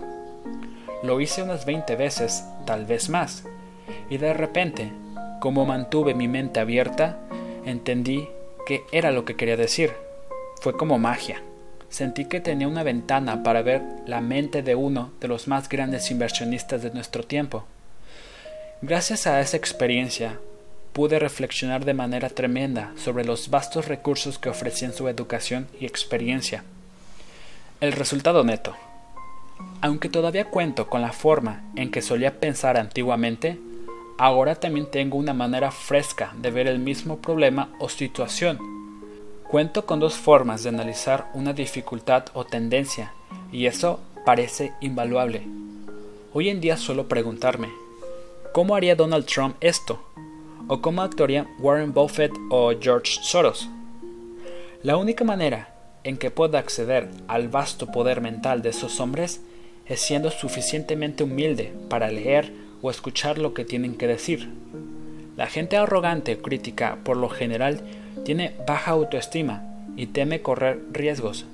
Lo 1.02 1.20
hice 1.20 1.42
unas 1.42 1.66
veinte 1.66 1.96
veces, 1.96 2.44
tal 2.64 2.86
vez 2.86 3.08
más, 3.10 3.44
y 4.08 4.18
de 4.18 4.32
repente, 4.32 4.92
como 5.40 5.66
mantuve 5.66 6.14
mi 6.14 6.28
mente 6.28 6.60
abierta, 6.60 7.18
entendí 7.64 8.28
que 8.66 8.84
era 8.92 9.10
lo 9.10 9.24
que 9.24 9.36
quería 9.36 9.56
decir. 9.56 9.92
Fue 10.60 10.76
como 10.76 10.98
magia 10.98 11.42
sentí 11.96 12.26
que 12.26 12.42
tenía 12.42 12.68
una 12.68 12.82
ventana 12.82 13.42
para 13.42 13.62
ver 13.62 13.80
la 14.04 14.20
mente 14.20 14.62
de 14.62 14.74
uno 14.74 15.12
de 15.18 15.28
los 15.28 15.48
más 15.48 15.66
grandes 15.66 16.10
inversionistas 16.10 16.82
de 16.82 16.90
nuestro 16.90 17.22
tiempo. 17.22 17.64
Gracias 18.82 19.26
a 19.26 19.40
esa 19.40 19.56
experiencia, 19.56 20.38
pude 20.92 21.18
reflexionar 21.18 21.86
de 21.86 21.94
manera 21.94 22.28
tremenda 22.28 22.92
sobre 23.02 23.24
los 23.24 23.48
vastos 23.48 23.88
recursos 23.88 24.38
que 24.38 24.50
ofrecían 24.50 24.92
su 24.92 25.08
educación 25.08 25.68
y 25.80 25.86
experiencia. 25.86 26.64
El 27.80 27.92
resultado 27.92 28.44
neto. 28.44 28.76
Aunque 29.80 30.10
todavía 30.10 30.50
cuento 30.50 30.90
con 30.90 31.00
la 31.00 31.12
forma 31.12 31.64
en 31.76 31.90
que 31.90 32.02
solía 32.02 32.40
pensar 32.40 32.76
antiguamente, 32.76 33.58
ahora 34.18 34.54
también 34.56 34.90
tengo 34.90 35.16
una 35.16 35.32
manera 35.32 35.70
fresca 35.70 36.34
de 36.36 36.50
ver 36.50 36.66
el 36.66 36.78
mismo 36.78 37.22
problema 37.22 37.70
o 37.78 37.88
situación 37.88 38.75
Cuento 39.48 39.86
con 39.86 40.00
dos 40.00 40.14
formas 40.14 40.64
de 40.64 40.70
analizar 40.70 41.30
una 41.32 41.52
dificultad 41.52 42.24
o 42.34 42.44
tendencia, 42.44 43.12
y 43.52 43.66
eso 43.66 44.00
parece 44.24 44.72
invaluable. 44.80 45.46
Hoy 46.32 46.48
en 46.48 46.60
día 46.60 46.76
suelo 46.76 47.06
preguntarme, 47.06 47.68
¿cómo 48.52 48.74
haría 48.74 48.96
Donald 48.96 49.24
Trump 49.24 49.54
esto? 49.60 50.02
¿O 50.66 50.80
cómo 50.80 51.02
actuaría 51.02 51.46
Warren 51.60 51.94
Buffett 51.94 52.32
o 52.50 52.72
George 52.80 53.20
Soros? 53.22 53.68
La 54.82 54.96
única 54.96 55.22
manera 55.22 55.72
en 56.02 56.16
que 56.16 56.32
pueda 56.32 56.58
acceder 56.58 57.08
al 57.28 57.48
vasto 57.48 57.92
poder 57.92 58.20
mental 58.20 58.62
de 58.62 58.70
esos 58.70 58.98
hombres 58.98 59.42
es 59.86 60.00
siendo 60.00 60.32
suficientemente 60.32 61.22
humilde 61.22 61.72
para 61.88 62.10
leer 62.10 62.52
o 62.82 62.90
escuchar 62.90 63.38
lo 63.38 63.54
que 63.54 63.64
tienen 63.64 63.94
que 63.94 64.08
decir. 64.08 64.50
La 65.36 65.46
gente 65.46 65.76
arrogante 65.76 66.34
o 66.34 66.42
crítica 66.42 66.98
por 67.04 67.16
lo 67.16 67.28
general 67.28 67.84
tiene 68.24 68.54
baja 68.66 68.92
autoestima 68.92 69.62
y 69.96 70.06
teme 70.06 70.42
correr 70.42 70.82
riesgos. 70.92 71.46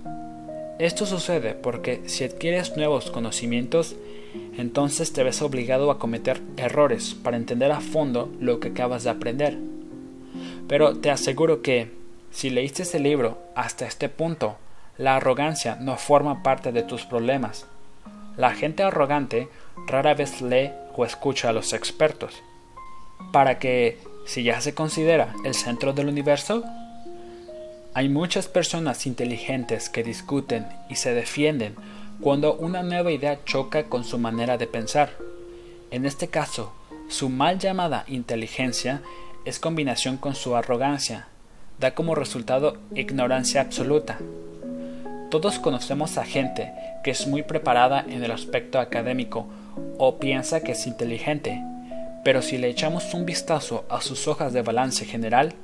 Esto 0.79 1.07
sucede 1.07 1.55
porque 1.55 2.03
si 2.07 2.25
adquieres 2.25 2.77
nuevos 2.77 3.11
conocimientos, 3.11 3.95
entonces 4.57 5.13
te 5.13 5.23
ves 5.23 5.43
obligado 5.43 5.91
a 5.91 5.99
cometer 5.99 6.41
errores 6.57 7.15
para 7.15 7.37
entender 7.37 7.71
a 7.73 7.81
fondo 7.81 8.31
lo 8.41 8.61
que 8.61 8.69
acabas 8.69 9.05
de 9.05 9.11
aprender. 9.11 9.59
Pero 10.69 10.97
te 10.97 11.11
aseguro 11.11 11.63
que, 11.63 11.91
si 12.31 12.51
leíste 12.51 12.83
ese 12.83 12.99
libro 12.99 13.39
hasta 13.55 13.87
este 13.87 14.09
punto, 14.09 14.57
la 14.99 15.17
arrogancia 15.17 15.77
no 15.77 15.97
forma 15.97 16.43
parte 16.43 16.73
de 16.73 16.83
tus 16.83 17.05
problemas. 17.05 17.67
La 18.37 18.55
gente 18.55 18.83
arrogante 18.83 19.49
rara 19.87 20.15
vez 20.15 20.41
lee 20.41 20.71
o 20.97 21.05
escucha 21.05 21.51
a 21.51 21.53
los 21.53 21.73
expertos. 21.73 22.43
Para 23.33 23.59
que 23.59 23.99
si 24.25 24.43
ya 24.43 24.61
se 24.61 24.75
considera 24.75 25.35
el 25.45 25.55
centro 25.55 25.93
del 25.93 26.09
universo, 26.09 26.65
hay 27.95 28.09
muchas 28.09 28.49
personas 28.49 29.07
inteligentes 29.07 29.91
que 29.91 30.03
discuten 30.03 30.67
y 30.89 30.97
se 30.97 31.13
defienden 31.13 31.75
cuando 32.21 32.55
una 32.55 32.83
nueva 32.83 33.13
idea 33.13 33.45
choca 33.45 33.85
con 33.85 34.05
su 34.05 34.19
manera 34.19 34.57
de 34.57 34.67
pensar. 34.67 35.11
En 35.91 36.07
este 36.07 36.29
caso, 36.29 36.73
su 37.09 37.29
mal 37.29 37.59
llamada 37.59 38.05
inteligencia 38.07 39.03
es 39.45 39.59
combinación 39.59 40.17
con 40.17 40.35
su 40.35 40.57
arrogancia, 40.57 41.27
da 41.79 41.95
como 41.95 42.15
resultado 42.15 42.79
ignorancia 42.95 43.61
absoluta. 43.61 44.19
Todos 45.31 45.59
conocemos 45.59 46.17
a 46.17 46.25
gente 46.25 46.73
que 47.05 47.11
es 47.11 47.27
muy 47.27 47.43
preparada 47.43 48.05
en 48.09 48.23
el 48.23 48.31
aspecto 48.31 48.79
académico 48.79 49.47
o 49.99 50.19
piensa 50.19 50.63
que 50.63 50.73
es 50.73 50.87
inteligente, 50.87 51.61
pero 52.25 52.43
si 52.43 52.59
le 52.59 52.69
echamos 52.69 53.15
un 53.15 53.27
vistazo 53.27 53.85
a 53.89 54.01
sus 54.01 54.29
hojas 54.29 54.53
de 54.53 54.63
balance 54.63 55.05
general, 55.05 55.55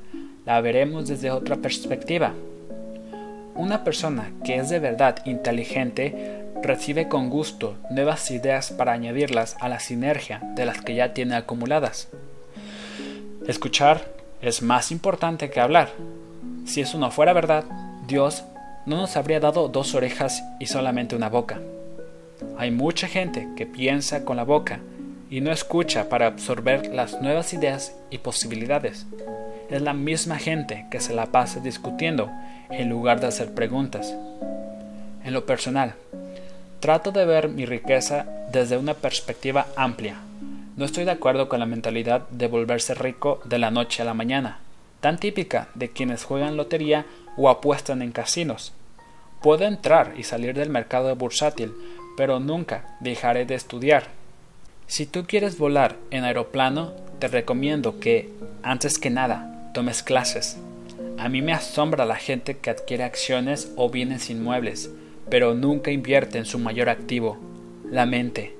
la 0.44 0.60
veremos 0.60 1.08
desde 1.08 1.30
otra 1.30 1.56
perspectiva. 1.56 2.34
Una 3.54 3.84
persona 3.84 4.32
que 4.44 4.56
es 4.56 4.68
de 4.68 4.78
verdad 4.78 5.16
inteligente 5.24 6.44
recibe 6.62 7.08
con 7.08 7.30
gusto 7.30 7.76
nuevas 7.90 8.30
ideas 8.30 8.70
para 8.72 8.92
añadirlas 8.92 9.56
a 9.60 9.68
la 9.68 9.80
sinergia 9.80 10.40
de 10.54 10.64
las 10.64 10.80
que 10.80 10.94
ya 10.94 11.14
tiene 11.14 11.36
acumuladas. 11.36 12.08
Escuchar, 13.46 14.12
es 14.40 14.62
más 14.62 14.90
importante 14.90 15.50
que 15.50 15.60
hablar. 15.60 15.90
Si 16.66 16.80
eso 16.80 16.98
no 16.98 17.10
fuera 17.10 17.32
verdad, 17.32 17.64
Dios 18.06 18.44
no 18.86 18.96
nos 18.96 19.16
habría 19.16 19.40
dado 19.40 19.68
dos 19.68 19.94
orejas 19.94 20.42
y 20.58 20.66
solamente 20.66 21.16
una 21.16 21.28
boca. 21.28 21.60
Hay 22.56 22.70
mucha 22.70 23.08
gente 23.08 23.48
que 23.56 23.66
piensa 23.66 24.24
con 24.24 24.36
la 24.36 24.44
boca 24.44 24.80
y 25.30 25.40
no 25.40 25.52
escucha 25.52 26.08
para 26.08 26.26
absorber 26.26 26.86
las 26.94 27.20
nuevas 27.20 27.52
ideas 27.52 27.94
y 28.10 28.18
posibilidades. 28.18 29.06
Es 29.70 29.82
la 29.82 29.92
misma 29.92 30.38
gente 30.38 30.86
que 30.90 31.00
se 31.00 31.14
la 31.14 31.26
pasa 31.26 31.60
discutiendo 31.60 32.30
en 32.70 32.88
lugar 32.88 33.20
de 33.20 33.26
hacer 33.26 33.54
preguntas. 33.54 34.14
En 35.24 35.34
lo 35.34 35.44
personal, 35.44 35.94
trato 36.80 37.12
de 37.12 37.26
ver 37.26 37.48
mi 37.48 37.66
riqueza 37.66 38.26
desde 38.50 38.78
una 38.78 38.94
perspectiva 38.94 39.66
amplia. 39.76 40.16
No 40.76 40.84
estoy 40.84 41.04
de 41.04 41.10
acuerdo 41.10 41.48
con 41.48 41.60
la 41.60 41.66
mentalidad 41.66 42.28
de 42.30 42.46
volverse 42.46 42.94
rico 42.94 43.40
de 43.44 43.58
la 43.58 43.70
noche 43.70 44.00
a 44.00 44.06
la 44.06 44.14
mañana, 44.14 44.60
tan 45.00 45.18
típica 45.18 45.68
de 45.74 45.90
quienes 45.90 46.24
juegan 46.24 46.56
lotería 46.56 47.04
o 47.36 47.50
apuestan 47.50 48.00
en 48.00 48.12
casinos. 48.12 48.72
Puedo 49.42 49.64
entrar 49.64 50.14
y 50.16 50.22
salir 50.22 50.54
del 50.54 50.70
mercado 50.70 51.14
bursátil, 51.14 51.72
pero 52.16 52.40
nunca 52.40 52.96
dejaré 53.00 53.44
de 53.44 53.54
estudiar. 53.54 54.17
Si 54.88 55.04
tú 55.04 55.26
quieres 55.26 55.58
volar 55.58 55.96
en 56.10 56.24
aeroplano, 56.24 56.92
te 57.18 57.28
recomiendo 57.28 58.00
que, 58.00 58.30
antes 58.62 58.98
que 58.98 59.10
nada, 59.10 59.70
tomes 59.74 60.02
clases. 60.02 60.56
A 61.18 61.28
mí 61.28 61.42
me 61.42 61.52
asombra 61.52 62.06
la 62.06 62.16
gente 62.16 62.56
que 62.56 62.70
adquiere 62.70 63.04
acciones 63.04 63.70
o 63.76 63.90
bienes 63.90 64.30
inmuebles, 64.30 64.90
pero 65.28 65.54
nunca 65.54 65.90
invierte 65.90 66.38
en 66.38 66.46
su 66.46 66.58
mayor 66.58 66.88
activo, 66.88 67.36
la 67.90 68.06
mente. 68.06 68.56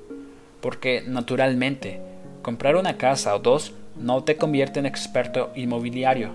Porque, 0.61 1.03
naturalmente, 1.07 1.99
comprar 2.43 2.77
una 2.77 2.99
casa 2.99 3.35
o 3.35 3.39
dos 3.39 3.73
no 3.97 4.23
te 4.23 4.37
convierte 4.37 4.81
en 4.81 4.87
experto 4.87 5.51
inmobiliario. 5.57 6.33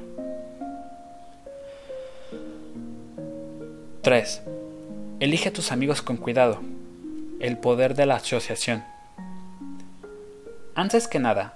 3. 4.02 4.42
Elige 5.20 5.50
a 5.50 5.54
tus 5.54 5.72
amigos 5.72 6.02
con 6.02 6.18
cuidado. 6.18 6.62
El 7.40 7.60
poder 7.60 7.94
de 7.94 8.08
la 8.08 8.16
asociación. 8.16 8.84
Antes 10.76 11.08
que 11.08 11.20
nada, 11.20 11.54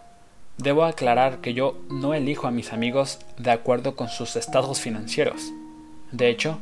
debo 0.58 0.86
aclarar 0.86 1.42
que 1.42 1.56
yo 1.56 1.80
no 1.90 2.14
elijo 2.14 2.46
a 2.46 2.52
mis 2.52 2.72
amigos 2.72 3.20
de 3.40 3.50
acuerdo 3.50 3.96
con 3.96 4.10
sus 4.10 4.36
estados 4.36 4.80
financieros. 4.80 5.52
De 6.12 6.30
hecho, 6.30 6.60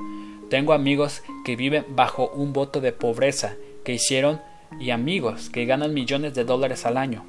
tengo 0.49 0.71
amigos 0.71 1.21
que 1.43 1.57
viven 1.57 1.85
bajo 1.89 2.29
un 2.29 2.53
voto 2.53 2.79
de 2.79 2.93
pobreza 2.93 3.55
que 3.83 3.93
hicieron 3.93 4.39
y 4.79 4.91
amigos 4.91 5.49
que 5.49 5.65
ganan 5.65 5.93
millones 5.93 6.33
de 6.33 6.45
dólares 6.45 6.85
al 6.85 6.95
año. 6.95 7.25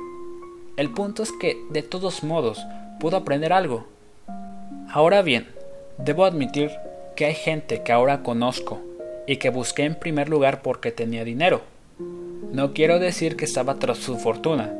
El 0.76 0.90
punto 0.90 1.25
es 1.25 1.33
que, 1.33 1.56
de 1.71 1.83
todos 1.83 2.23
modos, 2.23 2.64
puedo 3.00 3.16
aprender 3.16 3.52
algo. 3.52 3.85
Ahora 4.88 5.23
bien, 5.23 5.49
debo 5.99 6.25
admitir 6.25 6.71
que 7.16 7.25
hay 7.25 7.35
gente 7.35 7.83
que 7.83 7.92
ahora 7.92 8.23
conozco 8.23 8.80
y 9.26 9.38
que 9.38 9.50
busqué 9.50 9.83
en 9.83 9.97
primer 9.97 10.28
lugar 10.28 10.62
porque 10.62 10.92
tenía 10.92 11.25
dinero. 11.25 11.62
No 12.52 12.73
quiero 12.75 13.00
decir 13.00 13.35
que 13.37 13.45
estaba 13.45 13.80
tras 13.80 13.99
su 13.99 14.18
fortuna, 14.18 14.73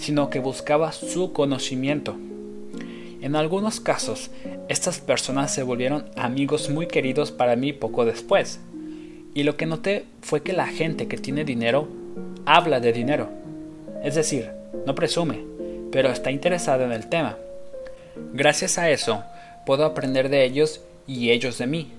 sino 0.00 0.30
que 0.30 0.40
buscaba 0.40 0.92
su 0.92 1.32
conocimiento. 1.32 2.16
En 3.20 3.36
algunos 3.36 3.80
casos, 3.80 4.30
estas 4.68 4.98
personas 4.98 5.52
se 5.52 5.62
volvieron 5.62 6.06
amigos 6.16 6.70
muy 6.70 6.86
queridos 6.86 7.30
para 7.30 7.54
mí 7.54 7.74
poco 7.74 8.06
después. 8.06 8.60
Y 9.34 9.42
lo 9.42 9.56
que 9.56 9.66
noté 9.66 10.06
fue 10.22 10.42
que 10.42 10.54
la 10.54 10.66
gente 10.66 11.06
que 11.06 11.18
tiene 11.18 11.44
dinero 11.44 11.86
habla 12.46 12.80
de 12.80 12.92
dinero. 12.92 13.28
Es 14.02 14.14
decir, 14.14 14.50
no 14.86 14.94
presume, 14.94 15.44
pero 15.92 16.08
está 16.10 16.30
interesada 16.30 16.84
en 16.86 16.92
el 16.92 17.08
tema. 17.08 17.36
Gracias 18.32 18.78
a 18.78 18.90
eso, 18.90 19.22
puedo 19.66 19.84
aprender 19.84 20.30
de 20.30 20.44
ellos 20.44 20.80
y 21.06 21.30
ellos 21.30 21.58
de 21.58 21.66
mí. 21.66 21.92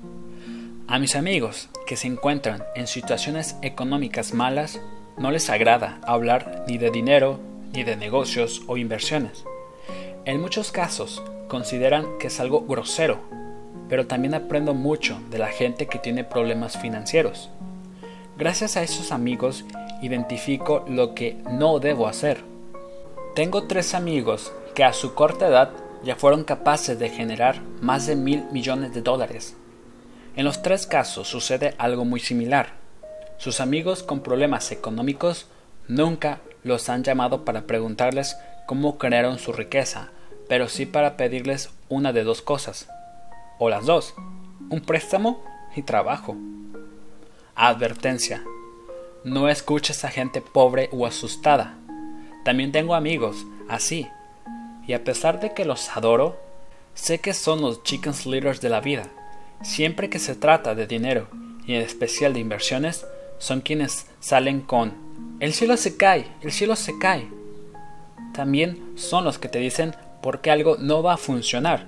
A 0.87 0.97
mis 0.97 1.15
amigos 1.15 1.69
que 1.85 1.95
se 1.95 2.07
encuentran 2.07 2.63
en 2.75 2.87
situaciones 2.87 3.55
económicas 3.61 4.33
malas, 4.33 4.81
no 5.17 5.29
les 5.29 5.49
agrada 5.49 6.01
hablar 6.03 6.65
ni 6.67 6.77
de 6.77 6.89
dinero, 6.89 7.39
ni 7.73 7.83
de 7.83 7.95
negocios 7.95 8.61
o 8.67 8.77
inversiones. 8.77 9.45
En 10.25 10.39
muchos 10.39 10.71
casos 10.71 11.23
consideran 11.47 12.17
que 12.19 12.27
es 12.27 12.39
algo 12.39 12.61
grosero, 12.61 13.19
pero 13.89 14.07
también 14.07 14.33
aprendo 14.33 14.73
mucho 14.73 15.19
de 15.29 15.37
la 15.37 15.47
gente 15.47 15.87
que 15.87 15.99
tiene 15.99 16.23
problemas 16.23 16.77
financieros. 16.77 17.49
Gracias 18.37 18.77
a 18.77 18.83
esos 18.83 19.11
amigos 19.11 19.65
identifico 20.01 20.85
lo 20.87 21.13
que 21.13 21.37
no 21.49 21.79
debo 21.79 22.07
hacer. 22.07 22.43
Tengo 23.35 23.63
tres 23.63 23.93
amigos 23.93 24.51
que 24.73 24.83
a 24.83 24.93
su 24.93 25.13
corta 25.13 25.47
edad 25.47 25.71
ya 26.03 26.15
fueron 26.15 26.43
capaces 26.43 26.97
de 26.97 27.09
generar 27.09 27.61
más 27.81 28.07
de 28.07 28.15
mil 28.15 28.45
millones 28.51 28.93
de 28.93 29.01
dólares. 29.01 29.55
En 30.35 30.45
los 30.45 30.61
tres 30.61 30.87
casos 30.87 31.27
sucede 31.27 31.75
algo 31.77 32.05
muy 32.05 32.19
similar. 32.19 32.73
Sus 33.37 33.59
amigos 33.59 34.03
con 34.03 34.21
problemas 34.21 34.71
económicos 34.71 35.47
nunca 35.87 36.39
los 36.63 36.89
han 36.89 37.03
llamado 37.03 37.45
para 37.45 37.67
preguntarles 37.67 38.37
cómo 38.65 38.97
crearon 38.97 39.39
su 39.39 39.53
riqueza, 39.53 40.09
pero 40.47 40.67
sí 40.69 40.85
para 40.85 41.17
pedirles 41.17 41.69
una 41.89 42.13
de 42.13 42.23
dos 42.23 42.41
cosas, 42.41 42.87
o 43.59 43.69
las 43.69 43.85
dos, 43.85 44.13
un 44.69 44.81
préstamo 44.81 45.43
y 45.75 45.81
trabajo. 45.81 46.35
Advertencia. 47.55 48.43
No 49.23 49.49
escuches 49.49 50.03
a 50.03 50.09
gente 50.09 50.41
pobre 50.41 50.89
o 50.91 51.05
asustada. 51.05 51.77
También 52.43 52.71
tengo 52.71 52.95
amigos 52.95 53.45
así 53.69 54.07
y 54.87 54.93
a 54.93 55.03
pesar 55.03 55.39
de 55.39 55.53
que 55.53 55.65
los 55.65 55.95
adoro, 55.95 56.39
sé 56.93 57.19
que 57.19 57.33
son 57.33 57.61
los 57.61 57.83
chicken 57.83 58.13
leaders 58.25 58.61
de 58.61 58.69
la 58.69 58.81
vida. 58.81 59.07
Siempre 59.63 60.09
que 60.09 60.19
se 60.19 60.35
trata 60.35 60.75
de 60.75 60.87
dinero, 60.87 61.27
y 61.65 61.75
en 61.75 61.81
especial 61.81 62.33
de 62.33 62.39
inversiones, 62.39 63.05
son 63.37 63.61
quienes 63.61 64.07
salen 64.19 64.61
con 64.61 64.93
el 65.39 65.53
cielo 65.53 65.77
se 65.77 65.97
cae, 65.97 66.27
el 66.41 66.51
cielo 66.51 66.75
se 66.75 66.97
cae. 66.99 67.27
También 68.33 68.93
son 68.95 69.23
los 69.25 69.37
que 69.39 69.49
te 69.49 69.59
dicen 69.59 69.95
por 70.21 70.41
qué 70.41 70.51
algo 70.51 70.77
no 70.77 71.03
va 71.03 71.13
a 71.13 71.17
funcionar. 71.17 71.87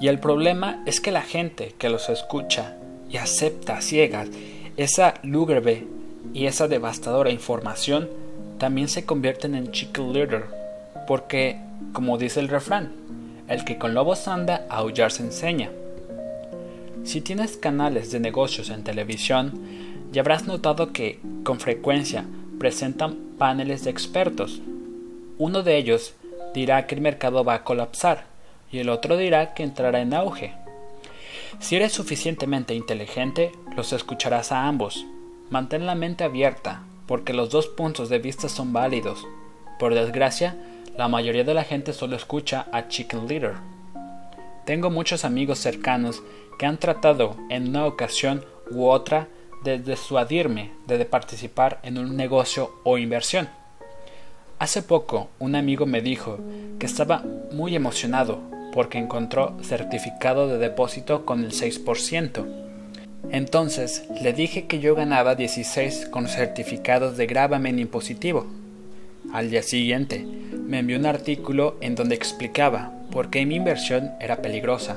Y 0.00 0.08
el 0.08 0.18
problema 0.18 0.82
es 0.86 1.00
que 1.00 1.10
la 1.10 1.22
gente 1.22 1.74
que 1.78 1.88
los 1.88 2.08
escucha 2.08 2.76
y 3.08 3.16
acepta 3.16 3.80
ciegas 3.80 4.28
esa 4.76 5.14
lúgubre 5.22 5.86
y 6.34 6.46
esa 6.46 6.68
devastadora 6.68 7.30
información 7.30 8.10
también 8.58 8.88
se 8.88 9.06
convierten 9.06 9.54
en 9.54 9.70
chicken 9.70 10.12
leader 10.12 10.44
porque 11.06 11.58
como 11.92 12.18
dice 12.18 12.40
el 12.40 12.48
refrán, 12.48 12.92
el 13.48 13.64
que 13.64 13.78
con 13.78 13.94
lobos 13.94 14.28
anda, 14.28 14.66
a 14.68 14.78
aullar 14.78 15.12
se 15.12 15.22
enseña. 15.22 15.70
Si 17.04 17.20
tienes 17.20 17.56
canales 17.56 18.10
de 18.10 18.20
negocios 18.20 18.70
en 18.70 18.84
televisión, 18.84 19.52
ya 20.12 20.22
habrás 20.22 20.46
notado 20.46 20.92
que, 20.92 21.20
con 21.44 21.60
frecuencia, 21.60 22.26
presentan 22.58 23.16
paneles 23.38 23.84
de 23.84 23.90
expertos. 23.90 24.60
Uno 25.38 25.62
de 25.62 25.76
ellos 25.76 26.14
dirá 26.54 26.86
que 26.86 26.94
el 26.94 27.00
mercado 27.00 27.44
va 27.44 27.54
a 27.54 27.64
colapsar 27.64 28.24
y 28.70 28.78
el 28.78 28.88
otro 28.88 29.16
dirá 29.16 29.54
que 29.54 29.62
entrará 29.62 30.00
en 30.00 30.14
auge. 30.14 30.54
Si 31.60 31.76
eres 31.76 31.92
suficientemente 31.92 32.74
inteligente, 32.74 33.52
los 33.76 33.92
escucharás 33.92 34.52
a 34.52 34.66
ambos. 34.66 35.06
Mantén 35.50 35.86
la 35.86 35.94
mente 35.94 36.24
abierta, 36.24 36.82
porque 37.06 37.32
los 37.32 37.50
dos 37.50 37.68
puntos 37.68 38.08
de 38.08 38.18
vista 38.18 38.48
son 38.48 38.72
válidos. 38.72 39.24
Por 39.78 39.94
desgracia, 39.94 40.56
la 40.96 41.08
mayoría 41.08 41.44
de 41.44 41.54
la 41.54 41.64
gente 41.64 41.92
solo 41.92 42.16
escucha 42.16 42.66
a 42.72 42.88
Chicken 42.88 43.26
Leader. 43.28 43.54
Tengo 44.64 44.90
muchos 44.90 45.24
amigos 45.24 45.58
cercanos 45.58 46.22
que 46.58 46.66
han 46.66 46.78
tratado 46.78 47.36
en 47.50 47.68
una 47.68 47.86
ocasión 47.86 48.44
u 48.70 48.86
otra 48.86 49.28
de 49.66 49.78
disuadirme 49.80 50.70
de 50.86 51.04
participar 51.04 51.80
en 51.82 51.98
un 51.98 52.16
negocio 52.16 52.70
o 52.84 52.98
inversión. 52.98 53.48
Hace 54.60 54.80
poco 54.80 55.28
un 55.40 55.56
amigo 55.56 55.86
me 55.86 56.00
dijo 56.00 56.38
que 56.78 56.86
estaba 56.86 57.24
muy 57.52 57.74
emocionado 57.74 58.40
porque 58.72 58.98
encontró 58.98 59.56
certificado 59.62 60.46
de 60.46 60.58
depósito 60.58 61.26
con 61.26 61.44
el 61.44 61.50
6%. 61.50 62.46
Entonces 63.32 64.04
le 64.22 64.32
dije 64.32 64.66
que 64.66 64.78
yo 64.78 64.94
ganaba 64.94 65.34
16 65.34 66.06
con 66.10 66.28
certificados 66.28 67.16
de 67.16 67.26
gravamen 67.26 67.80
impositivo. 67.80 68.46
Al 69.32 69.50
día 69.50 69.64
siguiente 69.64 70.24
me 70.24 70.78
envió 70.78 70.96
un 70.96 71.06
artículo 71.06 71.76
en 71.80 71.96
donde 71.96 72.14
explicaba 72.14 72.92
por 73.10 73.30
qué 73.30 73.44
mi 73.44 73.56
inversión 73.56 74.12
era 74.20 74.36
peligrosa. 74.36 74.96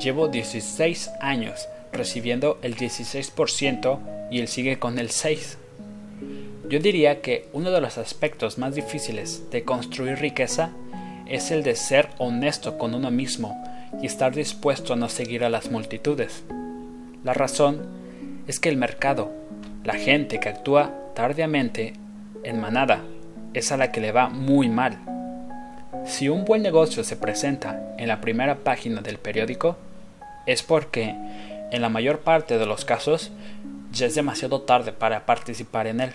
Llevo 0.00 0.26
16 0.28 1.10
años 1.20 1.68
recibiendo 1.98 2.58
el 2.62 2.76
16% 2.76 3.98
y 4.30 4.40
él 4.40 4.48
sigue 4.48 4.78
con 4.78 4.98
el 4.98 5.10
6%. 5.10 5.56
Yo 6.70 6.80
diría 6.80 7.22
que 7.22 7.48
uno 7.52 7.70
de 7.70 7.80
los 7.80 7.98
aspectos 7.98 8.58
más 8.58 8.74
difíciles 8.74 9.50
de 9.50 9.64
construir 9.64 10.18
riqueza 10.18 10.70
es 11.26 11.50
el 11.50 11.62
de 11.62 11.74
ser 11.74 12.10
honesto 12.18 12.78
con 12.78 12.94
uno 12.94 13.10
mismo 13.10 13.62
y 14.02 14.06
estar 14.06 14.34
dispuesto 14.34 14.92
a 14.92 14.96
no 14.96 15.08
seguir 15.08 15.44
a 15.44 15.50
las 15.50 15.70
multitudes. 15.70 16.44
La 17.24 17.32
razón 17.32 17.86
es 18.46 18.60
que 18.60 18.68
el 18.68 18.76
mercado, 18.76 19.30
la 19.84 19.94
gente 19.94 20.40
que 20.40 20.48
actúa 20.48 20.92
tardíamente, 21.14 21.94
en 22.44 22.60
manada, 22.60 23.02
es 23.54 23.72
a 23.72 23.76
la 23.76 23.90
que 23.90 24.00
le 24.00 24.12
va 24.12 24.28
muy 24.28 24.68
mal. 24.68 24.98
Si 26.04 26.28
un 26.28 26.44
buen 26.44 26.62
negocio 26.62 27.02
se 27.02 27.16
presenta 27.16 27.94
en 27.98 28.08
la 28.08 28.20
primera 28.20 28.56
página 28.56 29.00
del 29.00 29.18
periódico, 29.18 29.76
es 30.46 30.62
porque, 30.62 31.14
en 31.70 31.82
la 31.82 31.88
mayor 31.88 32.20
parte 32.20 32.58
de 32.58 32.66
los 32.66 32.84
casos, 32.84 33.30
ya 33.92 34.06
es 34.06 34.14
demasiado 34.14 34.62
tarde 34.62 34.92
para 34.92 35.26
participar 35.26 35.86
en 35.86 36.00
él. 36.00 36.12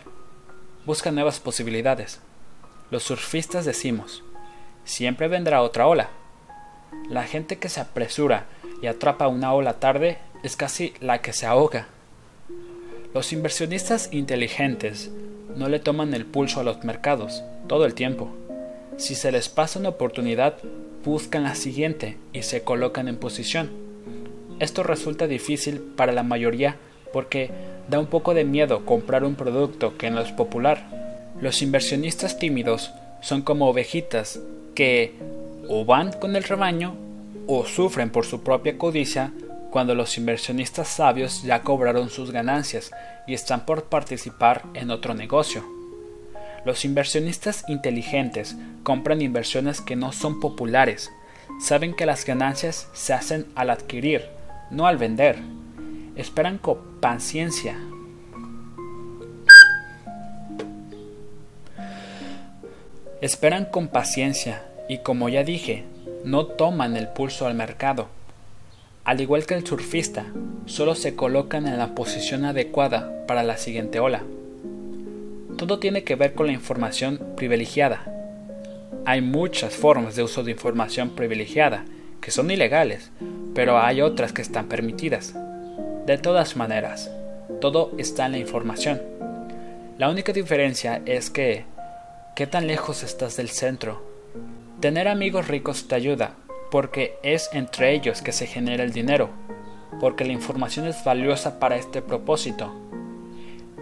Busca 0.86 1.12
nuevas 1.12 1.39
posibilidades. 1.39 2.20
Los 2.92 3.04
surfistas 3.04 3.66
decimos, 3.66 4.24
siempre 4.86 5.28
vendrá 5.28 5.62
otra 5.62 5.88
ola. 5.88 6.10
La 7.10 7.24
gente 7.24 7.58
que 7.58 7.70
se 7.70 7.82
apresura 7.82 8.46
y 8.82 8.88
atrapa 8.88 9.28
una 9.28 9.54
ola 9.54 9.80
tarde 9.80 10.18
es 10.44 10.56
casi 10.56 10.94
la 11.00 11.22
que 11.22 11.34
se 11.34 11.46
ahoga. 11.46 11.88
Los 13.13 13.32
inversionistas 13.32 14.10
inteligentes 14.12 15.12
no 15.56 15.70
le 15.70 15.80
toman 15.80 16.13
el 16.13 16.26
pulso 16.26 16.60
a 16.60 16.63
los 16.63 16.84
mercados 16.84 17.44
todo 17.68 17.86
el 17.86 17.94
tiempo. 17.94 18.36
Si 18.98 19.16
se 19.16 19.32
les 19.32 19.50
pasa 19.50 19.80
una 19.80 19.89
oportunidad, 19.89 20.58
buscan 21.04 21.44
la 21.44 21.56
siguiente 21.56 22.18
y 22.32 22.44
se 22.44 22.63
colocan 22.63 23.08
en 23.08 23.18
posición. 23.18 23.83
Esto 24.60 24.84
resulta 24.84 25.28
difícil 25.28 25.80
para 25.80 26.12
la 26.12 26.24
mayoría 26.24 26.78
porque 27.12 27.52
da 27.89 28.00
un 28.00 28.08
poco 28.08 28.34
de 28.34 28.44
miedo 28.44 28.86
comprar 28.86 29.24
un 29.24 29.36
producto 29.36 29.98
que 29.98 30.10
no 30.10 30.22
es 30.22 30.32
popular. 30.32 31.34
Los 31.39 31.62
inversionistas 31.62 32.39
tímidos 32.39 32.92
son 33.22 33.42
como 33.42 33.70
ovejitas 33.70 34.39
que 34.76 35.16
o 35.68 35.86
van 35.86 36.12
con 36.12 36.36
el 36.36 36.44
rebaño 36.44 36.96
o 37.48 37.66
sufren 37.66 38.10
por 38.10 38.26
su 38.26 38.44
propia 38.44 38.78
codicia 38.78 39.32
cuando 39.72 39.96
los 39.96 40.18
inversionistas 40.18 40.88
sabios 40.88 41.42
ya 41.44 41.62
cobraron 41.62 42.10
sus 42.10 42.32
ganancias 42.32 42.92
y 43.26 43.34
están 43.34 43.66
por 43.66 43.86
participar 43.86 44.63
en 44.74 44.92
otro 44.92 45.13
negocio. 45.13 45.63
Los 46.66 46.86
inversionistas 46.86 47.66
inteligentes 47.68 48.56
compran 48.84 49.22
inversiones 49.22 49.82
que 49.82 49.96
no 49.96 50.12
son 50.12 50.39
populares, 50.39 51.12
saben 51.60 51.94
que 51.94 52.06
las 52.06 52.26
ganancias 52.26 52.88
se 52.94 53.13
hacen 53.13 53.48
al 53.56 53.70
adquirir, 53.70 54.28
no 54.71 54.88
al 54.88 54.97
vender. 54.97 55.38
Esperan 56.15 56.58
con 56.58 56.78
paciencia. 56.99 57.78
Esperan 63.21 63.65
con 63.65 63.88
paciencia 63.88 64.65
y 64.89 64.99
como 64.99 65.30
ya 65.30 65.43
dije, 65.43 65.86
no 66.26 66.45
toman 66.45 66.97
el 66.97 67.08
pulso 67.08 67.47
al 67.47 67.56
mercado. 67.56 68.10
Al 69.06 69.21
igual 69.21 69.45
que 69.45 69.54
el 69.54 69.65
surfista, 69.65 70.26
solo 70.65 70.95
se 70.95 71.15
colocan 71.15 71.67
en 71.67 71.78
la 71.78 71.95
posición 71.95 72.45
adecuada 72.45 73.26
para 73.28 73.43
la 73.43 73.58
siguiente 73.58 73.99
ola. 73.99 74.23
Todo 75.58 75.80
tiene 75.80 76.04
que 76.04 76.15
ver 76.15 76.34
con 76.34 76.47
la 76.47 76.54
información 76.54 77.19
privilegiada. 77.36 78.06
Hay 79.06 79.21
muchas 79.21 79.76
formas 79.76 80.15
de 80.15 80.23
uso 80.23 80.43
de 80.43 80.52
información 80.52 81.10
privilegiada 81.12 81.86
que 82.23 82.31
son 82.31 82.49
ilegales, 82.49 83.12
pero 83.53 83.77
hay 83.79 84.01
otras 84.01 84.31
que 84.31 84.41
están 84.41 84.67
permitidas. 84.67 85.36
De 86.05 86.17
todas 86.17 86.55
maneras, 86.55 87.12
todo 87.59 87.91
está 87.97 88.25
en 88.25 88.31
la 88.31 88.38
información. 88.38 89.01
La 89.97 90.09
única 90.09 90.31
diferencia 90.31 91.01
es 91.05 91.29
que, 91.29 91.65
¿qué 92.36 92.47
tan 92.47 92.65
lejos 92.65 93.03
estás 93.03 93.36
del 93.36 93.49
centro? 93.49 94.01
Tener 94.79 95.09
amigos 95.09 95.49
ricos 95.49 95.89
te 95.89 95.95
ayuda, 95.95 96.36
porque 96.71 97.17
es 97.23 97.49
entre 97.51 97.93
ellos 97.93 98.21
que 98.21 98.31
se 98.31 98.47
genera 98.47 98.83
el 98.83 98.93
dinero, 98.93 99.29
porque 99.99 100.23
la 100.23 100.31
información 100.31 100.88
es 100.88 101.03
valiosa 101.03 101.59
para 101.59 101.75
este 101.75 102.01
propósito. 102.01 102.73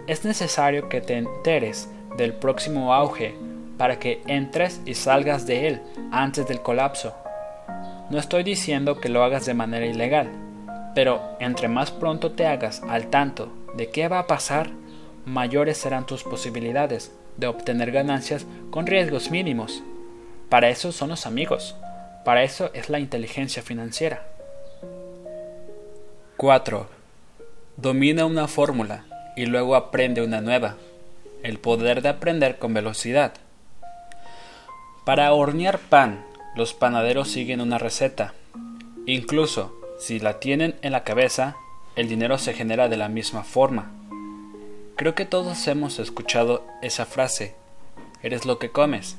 Es 0.08 0.24
necesario 0.24 0.88
que 0.88 1.00
te 1.00 1.16
enteres 1.16 1.88
del 2.16 2.34
próximo 2.34 2.92
auge 2.92 3.36
para 3.78 4.00
que 4.00 4.20
entres 4.26 4.80
y 4.84 4.94
salgas 4.94 5.46
de 5.46 5.68
él 5.68 5.82
antes 6.10 6.46
del 6.48 6.60
colapso. 6.60 7.21
No 8.12 8.18
estoy 8.18 8.42
diciendo 8.42 9.00
que 9.00 9.08
lo 9.08 9.24
hagas 9.24 9.46
de 9.46 9.54
manera 9.54 9.86
ilegal, 9.86 10.28
pero 10.94 11.22
entre 11.40 11.68
más 11.68 11.90
pronto 11.90 12.32
te 12.32 12.46
hagas 12.46 12.82
al 12.82 13.06
tanto 13.06 13.50
de 13.74 13.88
qué 13.88 14.06
va 14.08 14.18
a 14.18 14.26
pasar, 14.26 14.68
mayores 15.24 15.78
serán 15.78 16.04
tus 16.04 16.22
posibilidades 16.22 17.10
de 17.38 17.46
obtener 17.46 17.90
ganancias 17.90 18.44
con 18.70 18.86
riesgos 18.86 19.30
mínimos. 19.30 19.82
Para 20.50 20.68
eso 20.68 20.92
son 20.92 21.08
los 21.08 21.24
amigos. 21.24 21.74
Para 22.22 22.42
eso 22.42 22.70
es 22.74 22.90
la 22.90 22.98
inteligencia 22.98 23.62
financiera. 23.62 24.26
4. 26.36 26.86
Domina 27.78 28.26
una 28.26 28.46
fórmula 28.46 29.06
y 29.36 29.46
luego 29.46 29.74
aprende 29.74 30.20
una 30.20 30.42
nueva. 30.42 30.76
El 31.42 31.58
poder 31.58 32.02
de 32.02 32.10
aprender 32.10 32.58
con 32.58 32.74
velocidad. 32.74 33.32
Para 35.06 35.32
hornear 35.32 35.78
pan, 35.78 36.26
los 36.54 36.74
panaderos 36.74 37.28
siguen 37.28 37.60
una 37.60 37.78
receta. 37.78 38.34
Incluso 39.06 39.74
si 39.98 40.18
la 40.18 40.38
tienen 40.38 40.74
en 40.82 40.92
la 40.92 41.04
cabeza, 41.04 41.56
el 41.96 42.08
dinero 42.08 42.38
se 42.38 42.52
genera 42.52 42.88
de 42.88 42.96
la 42.96 43.08
misma 43.08 43.44
forma. 43.44 43.90
Creo 44.96 45.14
que 45.14 45.24
todos 45.24 45.66
hemos 45.66 45.98
escuchado 45.98 46.64
esa 46.82 47.06
frase. 47.06 47.54
Eres 48.22 48.44
lo 48.44 48.58
que 48.58 48.70
comes. 48.70 49.16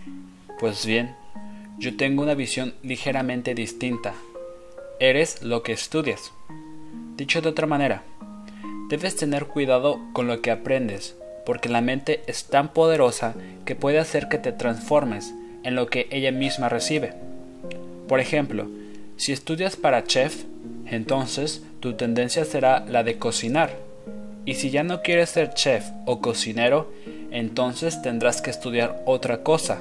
Pues 0.60 0.86
bien, 0.86 1.16
yo 1.78 1.98
tengo 1.98 2.22
una 2.22 2.36
visión 2.36 2.76
ligeramente 2.84 3.56
distinta. 3.56 4.14
Eres 5.00 5.42
lo 5.42 5.64
que 5.64 5.74
estudias. 5.74 6.32
Dicho 7.18 7.42
de 7.42 7.50
otra 7.50 7.68
manera, 7.68 8.04
debes 8.90 9.16
tener 9.16 9.48
cuidado 9.48 10.00
con 10.14 10.28
lo 10.28 10.42
que 10.42 10.52
aprendes, 10.52 11.18
porque 11.46 11.70
la 11.70 11.82
mente 11.82 12.22
es 12.28 12.46
tan 12.46 12.74
poderosa 12.74 13.34
que 13.66 13.76
puede 13.76 14.00
hacer 14.00 14.30
que 14.30 14.38
te 14.38 14.52
transformes 14.52 15.34
en 15.64 15.76
lo 15.76 15.88
que 15.88 16.08
ella 16.12 16.32
misma 16.32 16.70
recibe. 16.70 17.14
Por 18.08 18.20
ejemplo, 18.20 18.68
si 19.18 19.32
estudias 19.32 19.76
para 19.76 20.04
chef, 20.04 20.44
entonces 20.86 21.64
tu 21.80 21.94
tendencia 21.94 22.46
será 22.46 22.86
la 22.88 23.04
de 23.04 23.18
cocinar. 23.18 23.72
Y 24.46 24.56
si 24.56 24.70
ya 24.70 24.84
no 24.84 25.02
quieres 25.02 25.30
ser 25.30 25.54
chef 25.54 25.86
o 26.06 26.20
cocinero, 26.20 26.92
entonces 27.32 28.02
tendrás 28.02 28.42
que 28.42 28.50
estudiar 28.50 29.02
otra 29.06 29.42
cosa, 29.42 29.80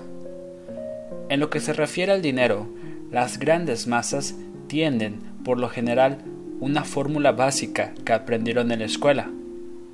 en 1.33 1.40
lo 1.40 1.49
que 1.49 1.61
se 1.61 1.73
refiere 1.73 2.12
al 2.12 2.21
dinero, 2.21 2.68
las 3.11 3.38
grandes 3.38 3.87
masas 3.87 4.35
tienden, 4.66 5.21
por 5.47 5.59
lo 5.59 5.71
general, 5.71 6.18
una 6.61 6.85
fórmula 6.85 7.33
básica 7.33 7.95
que 8.05 8.12
aprendieron 8.12 8.71
en 8.71 8.81
la 8.81 8.85
escuela. 8.85 9.31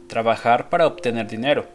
Trabajar 0.09 0.69
para 0.69 0.89
obtener 0.89 1.29
dinero. 1.29 1.67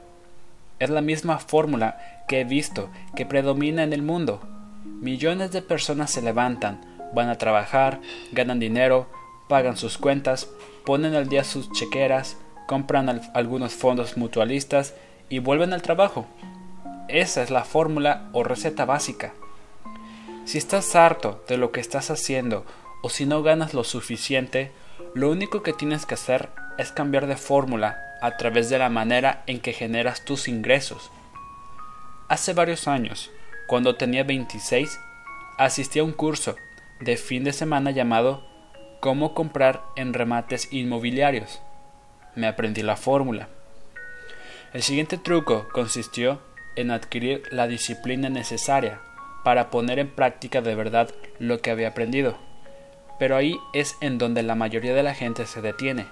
Es 0.83 0.89
la 0.89 0.99
misma 0.99 1.39
fórmula 1.39 1.97
que 2.27 2.41
he 2.41 2.43
visto 2.43 2.89
que 3.15 3.25
predomina 3.25 3.83
en 3.83 3.93
el 3.93 4.01
mundo. 4.01 4.41
Millones 4.83 5.53
de 5.53 5.61
personas 5.61 6.11
se 6.11 6.21
levantan, 6.21 6.81
van 7.13 7.29
a 7.29 7.37
trabajar, 7.37 8.01
ganan 8.33 8.59
dinero, 8.59 9.07
pagan 9.47 9.77
sus 9.77 9.97
cuentas, 9.97 10.49
ponen 10.85 11.15
al 11.15 11.29
día 11.29 11.45
sus 11.45 11.71
chequeras, 11.71 12.35
compran 12.67 13.21
algunos 13.33 13.73
fondos 13.75 14.17
mutualistas 14.17 14.93
y 15.29 15.39
vuelven 15.39 15.71
al 15.71 15.81
trabajo. 15.81 16.25
Esa 17.07 17.43
es 17.43 17.49
la 17.49 17.63
fórmula 17.63 18.27
o 18.33 18.43
receta 18.43 18.83
básica. 18.83 19.31
Si 20.43 20.57
estás 20.57 20.97
harto 20.97 21.45
de 21.47 21.55
lo 21.55 21.71
que 21.71 21.79
estás 21.79 22.11
haciendo 22.11 22.65
o 23.03 23.09
si 23.09 23.25
no 23.25 23.41
ganas 23.41 23.73
lo 23.73 23.85
suficiente, 23.85 24.73
lo 25.13 25.31
único 25.31 25.63
que 25.63 25.71
tienes 25.71 26.05
que 26.05 26.15
hacer 26.15 26.49
es 26.77 26.91
cambiar 26.91 27.27
de 27.27 27.37
fórmula 27.37 28.17
a 28.21 28.37
través 28.37 28.69
de 28.69 28.79
la 28.79 28.89
manera 28.89 29.43
en 29.47 29.59
que 29.59 29.73
generas 29.73 30.23
tus 30.25 30.47
ingresos. 30.47 31.11
Hace 32.29 32.53
varios 32.53 32.87
años, 32.87 33.31
cuando 33.67 33.95
tenía 33.95 34.23
26, 34.23 34.99
asistí 35.57 35.99
a 35.99 36.03
un 36.03 36.13
curso 36.13 36.55
de 36.99 37.17
fin 37.17 37.43
de 37.43 37.53
semana 37.53 37.91
llamado 37.91 38.43
Cómo 38.99 39.33
comprar 39.33 39.83
en 39.95 40.13
remates 40.13 40.71
inmobiliarios. 40.71 41.61
Me 42.35 42.47
aprendí 42.47 42.81
la 42.81 42.95
fórmula. 42.95 43.49
El 44.73 44.81
siguiente 44.81 45.17
truco 45.17 45.67
consistió 45.73 46.39
en 46.75 46.89
adquirir 46.91 47.43
la 47.51 47.67
disciplina 47.67 48.29
necesaria 48.29 49.01
para 49.43 49.69
poner 49.69 49.99
en 49.99 50.09
práctica 50.09 50.61
de 50.61 50.75
verdad 50.75 51.09
lo 51.39 51.59
que 51.59 51.69
había 51.69 51.89
aprendido. 51.89 52.37
Pero 53.19 53.35
ahí 53.35 53.57
es 53.73 53.97
en 54.01 54.17
donde 54.17 54.41
la 54.41 54.55
mayoría 54.55 54.93
de 54.93 55.03
la 55.03 55.13
gente 55.13 55.45
se 55.45 55.61
detiene. 55.61 56.07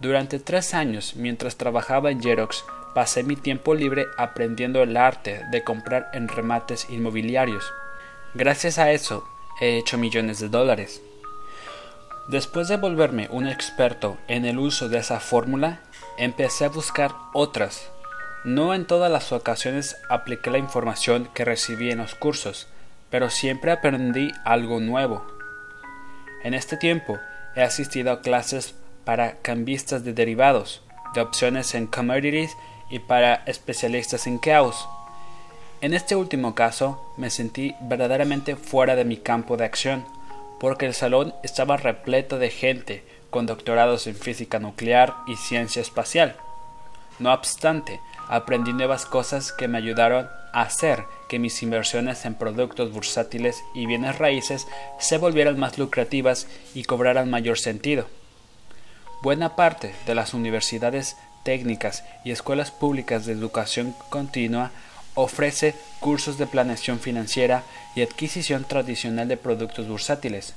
Durante 0.00 0.38
tres 0.38 0.74
años, 0.74 1.14
mientras 1.16 1.56
trabajaba 1.56 2.10
en 2.10 2.22
Xerox, 2.22 2.64
pasé 2.94 3.22
mi 3.22 3.36
tiempo 3.36 3.74
libre 3.74 4.06
aprendiendo 4.16 4.82
el 4.82 4.96
arte 4.96 5.42
de 5.50 5.62
comprar 5.62 6.10
en 6.12 6.28
remates 6.28 6.88
inmobiliarios. 6.90 7.72
Gracias 8.34 8.78
a 8.78 8.90
eso, 8.90 9.28
he 9.60 9.76
hecho 9.76 9.98
millones 9.98 10.40
de 10.40 10.48
dólares. 10.48 11.02
Después 12.28 12.68
de 12.68 12.76
volverme 12.76 13.28
un 13.30 13.46
experto 13.46 14.16
en 14.28 14.44
el 14.44 14.58
uso 14.58 14.88
de 14.88 14.98
esa 14.98 15.20
fórmula, 15.20 15.80
empecé 16.18 16.64
a 16.64 16.68
buscar 16.68 17.12
otras 17.32 17.90
no 18.44 18.72
en 18.72 18.86
todas 18.86 19.12
las 19.12 19.32
ocasiones 19.32 19.98
apliqué 20.08 20.50
la 20.50 20.56
información 20.56 21.28
que 21.34 21.44
recibí 21.44 21.90
en 21.90 21.98
los 21.98 22.14
cursos, 22.14 22.68
pero 23.10 23.28
siempre 23.28 23.70
aprendí 23.70 24.32
algo 24.46 24.80
nuevo. 24.80 25.26
En 26.42 26.54
este 26.54 26.78
tiempo 26.78 27.18
he 27.54 27.60
asistido 27.62 28.12
a 28.12 28.22
clases 28.22 28.74
para 29.04 29.38
cambistas 29.38 30.04
de 30.04 30.12
derivados, 30.12 30.82
de 31.14 31.20
opciones 31.20 31.74
en 31.74 31.86
commodities 31.86 32.56
y 32.90 32.98
para 32.98 33.42
especialistas 33.46 34.26
en 34.26 34.40
chaos. 34.40 34.88
En 35.80 35.94
este 35.94 36.14
último 36.14 36.54
caso 36.54 37.14
me 37.16 37.30
sentí 37.30 37.74
verdaderamente 37.80 38.56
fuera 38.56 38.96
de 38.96 39.04
mi 39.04 39.16
campo 39.16 39.56
de 39.56 39.64
acción, 39.64 40.04
porque 40.58 40.86
el 40.86 40.94
salón 40.94 41.34
estaba 41.42 41.78
repleto 41.78 42.38
de 42.38 42.50
gente 42.50 43.02
con 43.30 43.46
doctorados 43.46 44.06
en 44.06 44.14
física 44.14 44.58
nuclear 44.58 45.14
y 45.26 45.36
ciencia 45.36 45.80
espacial. 45.80 46.36
No 47.18 47.32
obstante, 47.32 48.00
aprendí 48.28 48.72
nuevas 48.72 49.06
cosas 49.06 49.52
que 49.52 49.68
me 49.68 49.78
ayudaron 49.78 50.28
a 50.52 50.62
hacer 50.62 51.04
que 51.28 51.38
mis 51.38 51.62
inversiones 51.62 52.24
en 52.24 52.34
productos 52.34 52.92
bursátiles 52.92 53.62
y 53.74 53.86
bienes 53.86 54.18
raíces 54.18 54.66
se 54.98 55.16
volvieran 55.16 55.58
más 55.58 55.78
lucrativas 55.78 56.46
y 56.74 56.84
cobraran 56.84 57.30
mayor 57.30 57.58
sentido. 57.58 58.06
Buena 59.22 59.54
parte 59.54 59.94
de 60.06 60.14
las 60.14 60.32
universidades 60.32 61.18
técnicas 61.42 62.04
y 62.24 62.30
escuelas 62.30 62.70
públicas 62.70 63.26
de 63.26 63.34
educación 63.34 63.94
continua 64.08 64.70
ofrece 65.14 65.74
cursos 65.98 66.38
de 66.38 66.46
planeación 66.46 66.98
financiera 66.98 67.62
y 67.94 68.00
adquisición 68.00 68.64
tradicional 68.64 69.28
de 69.28 69.36
productos 69.36 69.88
bursátiles. 69.88 70.54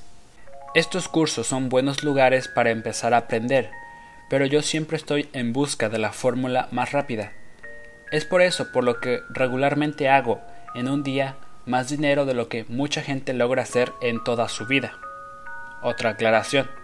Estos 0.74 1.08
cursos 1.08 1.46
son 1.46 1.68
buenos 1.68 2.04
lugares 2.04 2.48
para 2.48 2.70
empezar 2.70 3.12
a 3.12 3.18
aprender, 3.18 3.70
pero 4.30 4.46
yo 4.46 4.62
siempre 4.62 4.96
estoy 4.96 5.28
en 5.34 5.52
busca 5.52 5.90
de 5.90 5.98
la 5.98 6.12
fórmula 6.12 6.68
más 6.70 6.92
rápida. 6.92 7.32
Es 8.12 8.24
por 8.24 8.40
eso 8.40 8.72
por 8.72 8.82
lo 8.82 8.98
que 8.98 9.20
regularmente 9.28 10.08
hago 10.08 10.40
en 10.74 10.88
un 10.88 11.02
día 11.02 11.36
más 11.66 11.90
dinero 11.90 12.24
de 12.24 12.32
lo 12.32 12.48
que 12.48 12.64
mucha 12.68 13.02
gente 13.02 13.34
logra 13.34 13.62
hacer 13.62 13.92
en 14.00 14.24
toda 14.24 14.48
su 14.48 14.66
vida. 14.66 14.98
Otra 15.82 16.10
aclaración. 16.10 16.83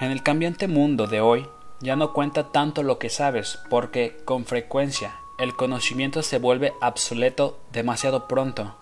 En 0.00 0.10
el 0.10 0.24
cambiante 0.24 0.66
mundo 0.66 1.06
de 1.06 1.20
hoy 1.20 1.46
ya 1.80 1.94
no 1.94 2.12
cuenta 2.12 2.50
tanto 2.50 2.82
lo 2.82 2.98
que 2.98 3.10
sabes 3.10 3.60
porque 3.70 4.16
con 4.24 4.44
frecuencia 4.44 5.14
el 5.38 5.54
conocimiento 5.54 6.22
se 6.22 6.38
vuelve 6.38 6.72
obsoleto 6.80 7.60
demasiado 7.72 8.26
pronto. 8.26 8.76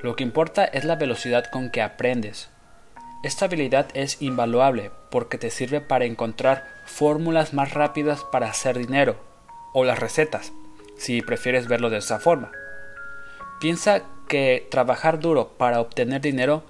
Lo 0.00 0.16
que 0.16 0.24
importa 0.24 0.64
es 0.64 0.84
la 0.84 0.96
velocidad 0.96 1.44
con 1.50 1.70
que 1.70 1.82
aprendes. 1.82 2.48
Esta 3.22 3.46
habilidad 3.46 3.88
es 3.92 4.22
invaluable 4.22 4.90
porque 5.10 5.36
te 5.36 5.50
sirve 5.50 5.80
para 5.80 6.06
encontrar 6.06 6.66
fórmulas 6.86 7.52
más 7.52 7.74
rápidas 7.74 8.24
para 8.24 8.48
hacer 8.48 8.78
dinero, 8.78 9.16
o 9.74 9.84
las 9.84 9.98
recetas, 9.98 10.52
si 10.96 11.20
prefieres 11.22 11.68
verlo 11.68 11.90
de 11.90 11.98
esa 11.98 12.18
forma. 12.18 12.52
Piensa 13.60 14.02
que 14.28 14.66
trabajar 14.70 15.18
duro 15.18 15.48
para 15.58 15.80
obtener 15.80 16.20
dinero 16.20 16.62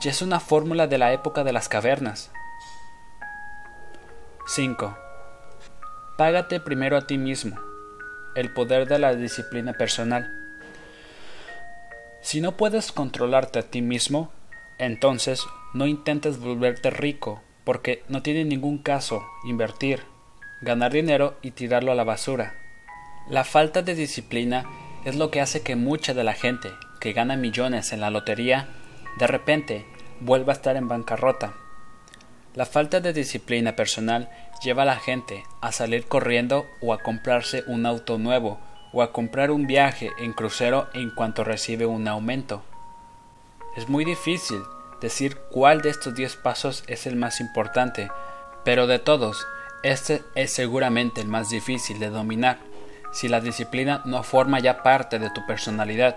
ya 0.00 0.10
es 0.10 0.22
una 0.22 0.40
fórmula 0.40 0.86
de 0.86 0.98
la 0.98 1.12
época 1.12 1.44
de 1.44 1.52
las 1.52 1.68
cavernas. 1.68 2.30
5. 4.46 4.98
Págate 6.18 6.58
primero 6.58 6.96
a 6.96 7.06
ti 7.06 7.16
mismo. 7.16 7.58
El 8.34 8.52
poder 8.52 8.88
de 8.88 8.98
la 8.98 9.14
disciplina 9.14 9.72
personal. 9.72 10.30
Si 12.22 12.40
no 12.40 12.56
puedes 12.56 12.90
controlarte 12.90 13.60
a 13.60 13.62
ti 13.62 13.82
mismo, 13.82 14.32
entonces 14.78 15.46
no 15.74 15.86
intentes 15.86 16.38
volverte 16.38 16.90
rico, 16.90 17.40
porque 17.64 18.02
no 18.08 18.22
tiene 18.22 18.44
ningún 18.44 18.78
caso 18.78 19.24
invertir, 19.44 20.02
ganar 20.60 20.92
dinero 20.92 21.36
y 21.40 21.52
tirarlo 21.52 21.92
a 21.92 21.94
la 21.94 22.04
basura. 22.04 22.54
La 23.30 23.44
falta 23.44 23.82
de 23.82 23.94
disciplina 23.94 24.64
es 25.04 25.14
lo 25.14 25.30
que 25.30 25.40
hace 25.40 25.62
que 25.62 25.76
mucha 25.76 26.14
de 26.14 26.24
la 26.24 26.34
gente 26.34 26.68
que 27.00 27.12
gana 27.12 27.36
millones 27.36 27.92
en 27.92 28.00
la 28.00 28.10
lotería 28.10 28.68
de 29.18 29.26
repente 29.28 29.86
vuelva 30.20 30.52
a 30.52 30.56
estar 30.56 30.76
en 30.76 30.88
bancarrota. 30.88 31.61
La 32.54 32.66
falta 32.66 33.00
de 33.00 33.14
disciplina 33.14 33.76
personal 33.76 34.28
lleva 34.62 34.82
a 34.82 34.86
la 34.86 34.96
gente 34.96 35.44
a 35.62 35.72
salir 35.72 36.06
corriendo 36.06 36.66
o 36.82 36.92
a 36.92 36.98
comprarse 36.98 37.64
un 37.66 37.86
auto 37.86 38.18
nuevo 38.18 38.60
o 38.92 39.00
a 39.02 39.10
comprar 39.10 39.50
un 39.50 39.66
viaje 39.66 40.12
en 40.18 40.34
crucero 40.34 40.88
en 40.92 41.10
cuanto 41.10 41.44
recibe 41.44 41.86
un 41.86 42.06
aumento. 42.08 42.62
Es 43.74 43.88
muy 43.88 44.04
difícil 44.04 44.62
decir 45.00 45.38
cuál 45.50 45.80
de 45.80 45.88
estos 45.88 46.14
10 46.14 46.36
pasos 46.36 46.84
es 46.88 47.06
el 47.06 47.16
más 47.16 47.40
importante, 47.40 48.10
pero 48.64 48.86
de 48.86 48.98
todos, 48.98 49.46
este 49.82 50.22
es 50.34 50.52
seguramente 50.52 51.22
el 51.22 51.28
más 51.28 51.48
difícil 51.48 51.98
de 51.98 52.10
dominar 52.10 52.58
si 53.12 53.28
la 53.28 53.40
disciplina 53.40 54.02
no 54.04 54.22
forma 54.22 54.58
ya 54.58 54.82
parte 54.82 55.18
de 55.18 55.30
tu 55.30 55.46
personalidad. 55.46 56.16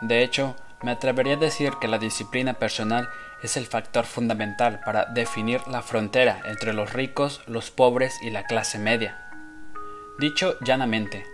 De 0.00 0.22
hecho, 0.22 0.56
me 0.82 0.92
atrevería 0.92 1.34
a 1.34 1.38
decir 1.38 1.72
que 1.80 1.88
la 1.88 1.98
disciplina 1.98 2.54
personal 2.54 3.08
es 3.42 3.56
el 3.56 3.66
factor 3.66 4.04
fundamental 4.04 4.80
para 4.84 5.06
definir 5.06 5.60
la 5.68 5.82
frontera 5.82 6.40
entre 6.44 6.72
los 6.72 6.92
ricos, 6.92 7.42
los 7.46 7.70
pobres 7.70 8.14
y 8.22 8.30
la 8.30 8.44
clase 8.44 8.78
media. 8.78 9.18
Dicho 10.18 10.58
llanamente, 10.60 11.24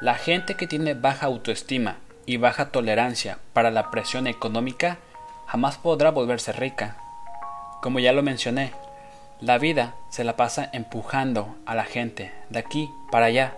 la 0.00 0.14
gente 0.14 0.56
que 0.56 0.66
tiene 0.66 0.94
baja 0.94 1.26
autoestima 1.26 1.96
y 2.26 2.36
baja 2.36 2.70
tolerancia 2.70 3.38
para 3.52 3.70
la 3.70 3.90
presión 3.90 4.26
económica 4.26 4.98
jamás 5.46 5.78
podrá 5.78 6.10
volverse 6.10 6.52
rica. 6.52 6.96
Como 7.82 7.98
ya 7.98 8.12
lo 8.12 8.22
mencioné, 8.22 8.72
la 9.40 9.58
vida 9.58 9.94
se 10.10 10.24
la 10.24 10.36
pasa 10.36 10.68
empujando 10.72 11.56
a 11.66 11.74
la 11.74 11.84
gente 11.84 12.32
de 12.50 12.58
aquí 12.58 12.90
para 13.10 13.26
allá 13.26 13.54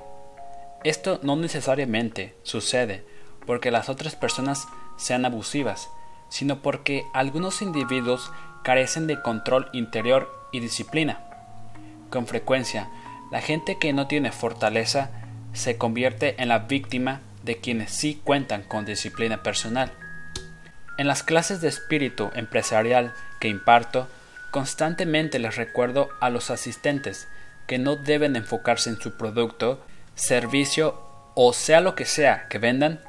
esto 0.84 1.20
no 1.22 1.36
necesariamente 1.36 2.34
sucede 2.42 3.04
porque 3.46 3.70
las 3.70 3.88
otras 3.88 4.16
personas 4.16 4.66
sean 4.96 5.24
abusivas, 5.24 5.88
sino 6.32 6.62
porque 6.62 7.04
algunos 7.12 7.60
individuos 7.60 8.32
carecen 8.64 9.06
de 9.06 9.20
control 9.20 9.68
interior 9.74 10.48
y 10.50 10.60
disciplina. 10.60 11.20
Con 12.08 12.26
frecuencia, 12.26 12.88
la 13.30 13.42
gente 13.42 13.76
que 13.78 13.92
no 13.92 14.06
tiene 14.06 14.32
fortaleza 14.32 15.10
se 15.52 15.76
convierte 15.76 16.40
en 16.40 16.48
la 16.48 16.60
víctima 16.60 17.20
de 17.42 17.58
quienes 17.58 17.90
sí 17.90 18.18
cuentan 18.24 18.62
con 18.62 18.86
disciplina 18.86 19.42
personal. 19.42 19.92
En 20.96 21.06
las 21.06 21.22
clases 21.22 21.60
de 21.60 21.68
espíritu 21.68 22.30
empresarial 22.34 23.12
que 23.38 23.48
imparto, 23.48 24.08
constantemente 24.50 25.38
les 25.38 25.56
recuerdo 25.56 26.08
a 26.22 26.30
los 26.30 26.50
asistentes 26.50 27.28
que 27.66 27.78
no 27.78 27.96
deben 27.96 28.36
enfocarse 28.36 28.88
en 28.88 28.98
su 28.98 29.18
producto, 29.18 29.84
servicio 30.14 30.98
o 31.34 31.52
sea 31.52 31.82
lo 31.82 31.94
que 31.94 32.06
sea 32.06 32.48
que 32.48 32.56
vendan, 32.56 33.00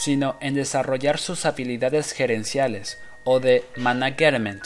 sino 0.00 0.36
en 0.40 0.54
desarrollar 0.54 1.18
sus 1.18 1.46
habilidades 1.46 2.12
gerenciales 2.12 2.98
o 3.24 3.40
de 3.40 3.64
management. 3.76 4.64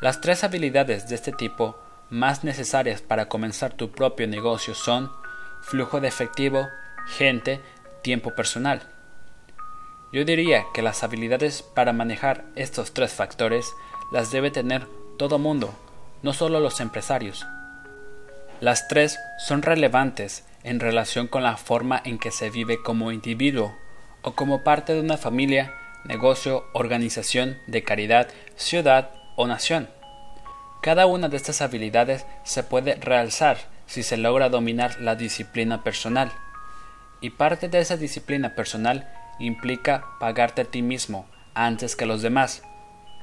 Las 0.00 0.20
tres 0.20 0.44
habilidades 0.44 1.08
de 1.08 1.14
este 1.14 1.32
tipo 1.32 1.78
más 2.08 2.42
necesarias 2.42 3.00
para 3.00 3.28
comenzar 3.28 3.74
tu 3.74 3.92
propio 3.92 4.26
negocio 4.26 4.74
son 4.74 5.10
flujo 5.62 6.00
de 6.00 6.08
efectivo, 6.08 6.68
gente, 7.06 7.60
tiempo 8.02 8.34
personal. 8.34 8.82
Yo 10.12 10.24
diría 10.24 10.66
que 10.74 10.82
las 10.82 11.04
habilidades 11.04 11.62
para 11.62 11.92
manejar 11.92 12.44
estos 12.56 12.92
tres 12.92 13.12
factores 13.12 13.72
las 14.10 14.32
debe 14.32 14.50
tener 14.50 14.86
todo 15.16 15.38
mundo, 15.38 15.72
no 16.22 16.32
solo 16.32 16.58
los 16.58 16.80
empresarios. 16.80 17.46
Las 18.60 18.88
tres 18.88 19.18
son 19.38 19.62
relevantes 19.62 20.44
en 20.64 20.80
relación 20.80 21.28
con 21.28 21.44
la 21.44 21.56
forma 21.56 22.02
en 22.04 22.18
que 22.18 22.32
se 22.32 22.50
vive 22.50 22.82
como 22.82 23.12
individuo 23.12 23.74
o 24.22 24.32
como 24.34 24.62
parte 24.62 24.94
de 24.94 25.00
una 25.00 25.16
familia, 25.16 25.74
negocio, 26.04 26.64
organización 26.72 27.58
de 27.66 27.82
caridad, 27.82 28.28
ciudad 28.56 29.10
o 29.36 29.46
nación. 29.46 29.88
Cada 30.82 31.06
una 31.06 31.28
de 31.28 31.36
estas 31.36 31.60
habilidades 31.60 32.26
se 32.42 32.62
puede 32.62 32.94
realzar 32.94 33.58
si 33.86 34.02
se 34.02 34.16
logra 34.16 34.48
dominar 34.48 35.00
la 35.00 35.14
disciplina 35.14 35.82
personal. 35.82 36.32
Y 37.20 37.30
parte 37.30 37.68
de 37.68 37.80
esa 37.80 37.96
disciplina 37.96 38.54
personal 38.54 39.08
implica 39.38 40.04
pagarte 40.20 40.62
a 40.62 40.64
ti 40.64 40.80
mismo 40.80 41.26
antes 41.54 41.96
que 41.96 42.06
los 42.06 42.22
demás. 42.22 42.62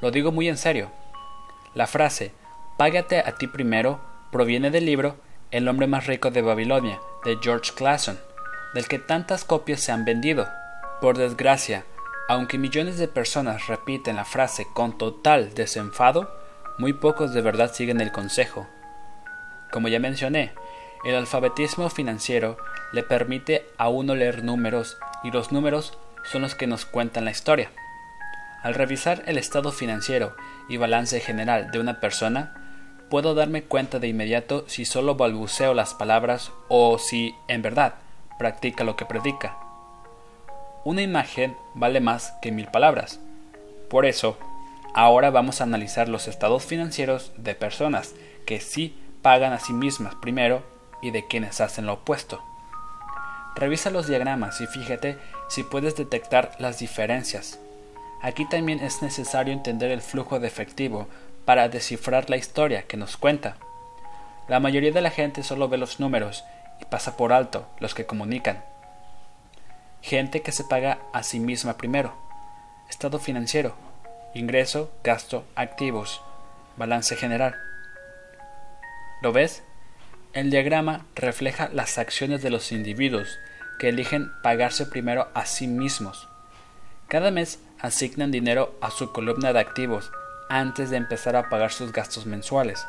Lo 0.02 0.12
digo 0.12 0.32
muy 0.32 0.48
en 0.48 0.58
serio. 0.58 0.92
La 1.74 1.88
frase 1.88 2.32
págate 2.78 3.20
a 3.20 3.36
ti 3.36 3.48
primero 3.48 4.02
proviene 4.32 4.70
del 4.70 4.86
libro 4.86 5.18
El 5.50 5.68
hombre 5.68 5.88
más 5.88 6.06
rico 6.06 6.30
de 6.30 6.42
Babilonia 6.42 7.00
de 7.24 7.38
George 7.42 7.72
Clason, 7.76 8.20
del 8.74 8.88
que 8.88 9.00
tantas 9.00 9.44
copias 9.44 9.80
se 9.80 9.92
han 9.92 10.06
vendido. 10.06 10.48
Por 11.00 11.16
desgracia, 11.16 11.86
aunque 12.28 12.58
millones 12.58 12.98
de 12.98 13.08
personas 13.08 13.68
repiten 13.68 14.16
la 14.16 14.26
frase 14.26 14.66
con 14.74 14.98
total 14.98 15.54
desenfado, 15.54 16.36
muy 16.80 16.94
pocos 16.94 17.36
de 17.36 17.42
verdad 17.42 17.72
siguen 17.72 18.02
el 18.02 18.12
consejo. 18.12 18.68
Como 19.72 19.90
ya 19.90 20.00
mencioné, 20.00 20.54
el 21.06 21.14
alfabetismo 21.14 21.92
financiero 21.92 22.58
le 22.94 23.04
permite 23.04 23.68
a 23.78 23.90
uno 23.90 24.16
leer 24.16 24.44
números 24.44 24.98
y 25.24 25.30
los 25.30 25.52
números 25.52 25.96
son 26.24 26.42
los 26.42 26.56
que 26.56 26.66
nos 26.66 26.86
cuentan 26.86 27.26
la 27.26 27.32
historia. 27.32 27.70
Al 28.64 28.74
revisar 28.74 29.22
el 29.28 29.38
estado 29.38 29.72
financiero 29.72 30.36
y 30.68 30.78
balance 30.78 31.20
general 31.20 31.70
de 31.70 31.80
una 31.80 32.00
persona, 32.00 32.56
puedo 33.12 33.36
darme 33.36 33.64
cuenta 33.64 34.00
de 34.00 34.08
inmediato 34.08 34.66
si 34.68 34.84
solo 34.84 35.14
balbuceo 35.14 35.76
las 35.76 35.94
palabras 35.94 36.52
o 36.70 36.98
si, 36.98 37.36
en 37.48 37.62
verdad, 37.62 37.96
practica 38.40 38.84
lo 38.84 38.96
que 38.96 39.06
predica. 39.06 39.67
Una 40.84 41.02
imagen 41.02 41.56
vale 41.74 42.00
más 42.00 42.34
que 42.42 42.52
mil 42.52 42.68
palabras. 42.68 43.20
Por 43.90 44.06
eso, 44.06 44.38
ahora 44.94 45.30
vamos 45.30 45.60
a 45.60 45.66
analizar 45.66 46.10
los 46.10 46.28
estados 46.28 46.64
financieros 46.64 47.32
de 47.38 47.56
personas 47.56 48.16
que 48.46 48.60
sí 48.60 48.98
pagan 49.22 49.54
a 49.54 49.60
sí 49.60 49.74
mismas 49.74 50.16
primero 50.16 50.64
y 51.02 51.12
de 51.12 51.28
quienes 51.28 51.62
hacen 51.62 51.86
lo 51.86 51.94
opuesto. 51.94 52.42
Revisa 53.56 53.90
los 53.90 54.08
diagramas 54.08 54.62
y 54.62 54.68
fíjate 54.68 55.18
si 55.50 55.64
puedes 55.64 55.96
detectar 55.96 56.52
las 56.60 56.80
diferencias. 56.80 57.60
Aquí 58.22 58.46
también 58.46 58.80
es 58.80 59.02
necesario 59.02 59.54
entender 59.54 59.92
el 59.92 60.02
flujo 60.02 60.40
de 60.40 60.48
efectivo 60.48 61.08
para 61.46 61.70
descifrar 61.70 62.30
la 62.30 62.38
historia 62.38 62.84
que 62.84 62.98
nos 62.98 63.18
cuenta. 63.18 63.58
La 64.48 64.60
mayoría 64.60 64.92
de 64.92 65.02
la 65.02 65.12
gente 65.12 65.44
solo 65.44 65.70
ve 65.70 65.78
los 65.78 66.00
números 66.00 66.44
y 66.82 66.86
pasa 66.86 67.18
por 67.18 67.34
alto 67.34 67.68
los 67.80 67.94
que 67.94 68.06
comunican. 68.06 68.64
Gente 70.02 70.42
que 70.42 70.52
se 70.52 70.64
paga 70.64 71.00
a 71.14 71.24
sí 71.24 71.40
misma 71.40 71.78
primero. 71.78 72.14
Estado 72.90 73.20
financiero. 73.20 73.76
Ingreso, 74.34 74.92
gasto, 75.04 75.46
activos. 75.56 76.22
Balance 76.78 77.16
general. 77.16 77.56
¿Lo 79.22 79.34
ves? 79.34 79.64
El 80.34 80.52
diagrama 80.52 81.06
refleja 81.16 81.70
las 81.74 81.98
acciones 81.98 82.44
de 82.44 82.52
los 82.52 82.72
individuos 82.72 83.40
que 83.80 83.90
eligen 83.90 84.32
pagarse 84.44 84.86
primero 84.86 85.30
a 85.34 85.46
sí 85.46 85.68
mismos. 85.68 86.28
Cada 87.08 87.32
mes 87.32 87.60
asignan 87.80 88.32
dinero 88.32 88.78
a 88.82 88.92
su 88.92 89.12
columna 89.12 89.54
de 89.54 89.60
activos 89.60 90.12
antes 90.50 90.90
de 90.90 90.98
empezar 90.98 91.36
a 91.36 91.50
pagar 91.50 91.72
sus 91.72 91.92
gastos 91.92 92.26
mensuales. 92.26 92.86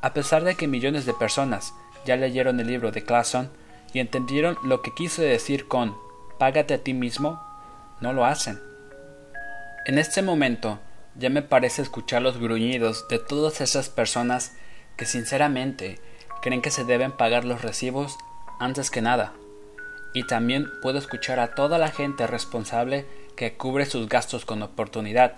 A 0.00 0.12
pesar 0.12 0.44
de 0.44 0.54
que 0.54 0.68
millones 0.68 1.06
de 1.06 1.14
personas 1.14 1.72
ya 2.04 2.16
leyeron 2.16 2.60
el 2.60 2.66
libro 2.66 2.92
de 2.92 3.04
Clason 3.04 3.50
y 3.94 4.00
entendieron 4.00 4.58
lo 4.62 4.82
que 4.82 4.92
quiso 4.92 5.22
decir 5.22 5.66
con 5.66 5.96
págate 6.38 6.74
a 6.74 6.82
ti 6.82 6.92
mismo, 6.92 7.40
no 8.00 8.12
lo 8.12 8.26
hacen. 8.26 8.60
En 9.86 9.98
este 9.98 10.20
momento 10.20 10.80
ya 11.14 11.30
me 11.30 11.42
parece 11.42 11.80
escuchar 11.80 12.20
los 12.20 12.38
gruñidos 12.38 13.06
de 13.08 13.18
todas 13.18 13.60
esas 13.60 13.88
personas 13.88 14.52
que 14.96 15.06
sinceramente 15.06 16.00
creen 16.42 16.60
que 16.60 16.70
se 16.70 16.84
deben 16.84 17.12
pagar 17.12 17.44
los 17.44 17.62
recibos 17.62 18.18
antes 18.58 18.90
que 18.90 19.00
nada. 19.00 19.32
Y 20.12 20.26
también 20.26 20.66
puedo 20.82 20.98
escuchar 20.98 21.40
a 21.40 21.54
toda 21.54 21.78
la 21.78 21.88
gente 21.88 22.26
responsable 22.26 23.06
que 23.36 23.56
cubre 23.56 23.86
sus 23.86 24.08
gastos 24.08 24.44
con 24.44 24.62
oportunidad. 24.62 25.36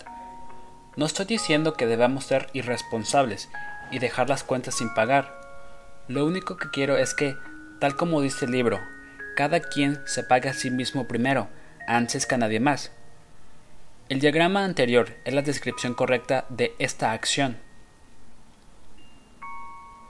No 0.95 1.05
estoy 1.05 1.25
diciendo 1.25 1.73
que 1.73 1.87
debamos 1.87 2.25
ser 2.25 2.49
irresponsables 2.53 3.49
y 3.91 3.99
dejar 3.99 4.29
las 4.29 4.43
cuentas 4.43 4.75
sin 4.75 4.93
pagar. 4.93 5.39
Lo 6.07 6.25
único 6.25 6.57
que 6.57 6.69
quiero 6.69 6.97
es 6.97 7.13
que, 7.13 7.35
tal 7.79 7.95
como 7.95 8.21
dice 8.21 8.45
el 8.45 8.51
libro, 8.51 8.79
cada 9.35 9.59
quien 9.59 9.99
se 10.05 10.23
pague 10.23 10.49
a 10.49 10.53
sí 10.53 10.71
mismo 10.71 11.07
primero, 11.07 11.47
antes 11.87 12.25
que 12.25 12.35
a 12.35 12.37
nadie 12.37 12.59
más. 12.59 12.91
El 14.09 14.19
diagrama 14.19 14.63
anterior 14.63 15.15
es 15.25 15.33
la 15.33 15.41
descripción 15.41 15.93
correcta 15.93 16.45
de 16.49 16.73
esta 16.79 17.11
acción. 17.11 17.57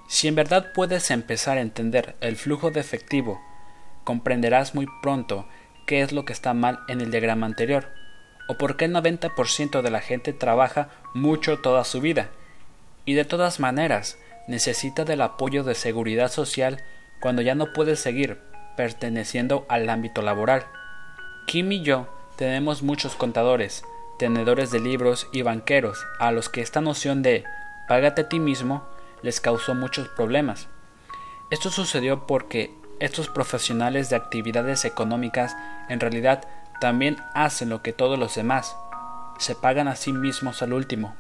Si 0.08 0.28
en 0.28 0.36
verdad 0.36 0.72
puedes 0.74 1.12
empezar 1.12 1.58
a 1.58 1.62
entender 1.62 2.16
el 2.22 2.38
flujo 2.38 2.72
de 2.72 2.80
efectivo, 2.80 3.42
comprenderás 4.04 4.74
muy 4.74 4.88
pronto 5.02 5.48
qué 5.86 6.02
es 6.02 6.12
lo 6.12 6.26
que 6.26 6.34
está 6.34 6.54
mal 6.54 6.80
en 6.88 7.02
el 7.02 7.12
diagrama 7.12 7.46
anterior, 7.46 7.90
o 8.48 8.58
por 8.58 8.78
qué 8.78 8.86
el 8.86 8.94
90% 8.94 9.82
de 9.82 9.92
la 9.92 10.00
gente 10.00 10.32
trabaja 10.32 10.90
mucho 11.14 11.60
toda 11.60 11.84
su 11.84 12.00
vida, 12.00 12.30
y 13.04 13.16
de 13.16 13.26
todas 13.26 13.60
maneras 13.60 14.18
necesita 14.48 15.04
del 15.04 15.22
apoyo 15.22 15.64
de 15.64 15.76
seguridad 15.76 16.32
social 16.32 16.84
cuando 17.20 17.42
ya 17.42 17.56
no 17.56 17.74
puede 17.74 17.96
seguir 17.96 18.40
perteneciendo 18.76 19.66
al 19.70 19.90
ámbito 19.90 20.22
laboral. 20.22 20.66
Kim 21.48 21.72
y 21.72 21.82
yo 21.82 22.08
tenemos 22.36 22.84
muchos 22.84 23.16
contadores, 23.16 23.84
tenedores 24.20 24.72
de 24.72 24.80
libros 24.80 25.28
y 25.32 25.42
banqueros 25.42 26.06
a 26.20 26.32
los 26.32 26.50
que 26.50 26.62
esta 26.62 26.82
noción 26.82 27.22
de 27.22 27.44
págate 27.88 28.22
a 28.22 28.30
ti 28.30 28.40
mismo 28.40 28.88
les 29.22 29.42
causó 29.42 29.74
muchos 29.74 30.08
problemas. 30.10 30.68
Esto 31.50 31.70
sucedió 31.70 32.28
porque 32.28 32.74
estos 33.00 33.30
profesionales 33.30 34.10
de 34.10 34.16
actividades 34.16 34.86
económicas 34.86 35.56
en 35.90 36.00
realidad 36.00 36.48
también 36.80 37.18
hacen 37.34 37.70
lo 37.70 37.82
que 37.82 37.94
todos 37.94 38.20
los 38.20 38.36
demás, 38.36 38.76
se 39.40 39.56
pagan 39.56 39.88
a 39.88 39.96
sí 39.96 40.14
mismos 40.14 40.62
al 40.62 40.74
último. 40.74 41.16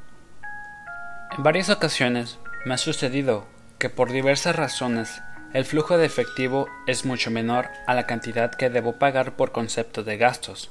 En 1.38 1.44
varias 1.44 1.70
ocasiones 1.70 2.40
me 2.66 2.74
ha 2.74 2.78
sucedido 2.78 3.46
que 3.80 3.90
por 3.90 4.12
diversas 4.12 4.56
razones 4.56 5.22
el 5.54 5.66
flujo 5.66 5.98
de 5.98 6.06
efectivo 6.06 6.68
es 6.88 7.06
mucho 7.06 7.32
menor 7.32 7.70
a 7.86 7.94
la 7.94 8.06
cantidad 8.06 8.52
que 8.52 8.70
debo 8.70 8.94
pagar 8.94 9.36
por 9.38 9.52
concepto 9.52 10.04
de 10.04 10.18
gastos. 10.18 10.70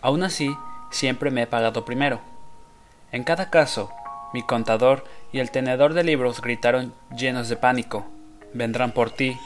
Aún 0.00 0.22
así, 0.22 0.56
siempre 0.90 1.30
me 1.30 1.42
he 1.42 1.46
pagado 1.46 1.84
primero. 1.84 2.20
En 3.10 3.24
cada 3.24 3.50
caso, 3.50 3.90
mi 4.32 4.42
contador 4.42 5.04
y 5.32 5.40
el 5.40 5.50
tenedor 5.50 5.92
de 5.94 6.04
libros 6.04 6.40
gritaron 6.40 6.94
llenos 7.16 7.48
de 7.48 7.56
pánico. 7.56 8.06
Vendrán 8.54 8.92
por 8.92 9.10
ti. 9.10 9.36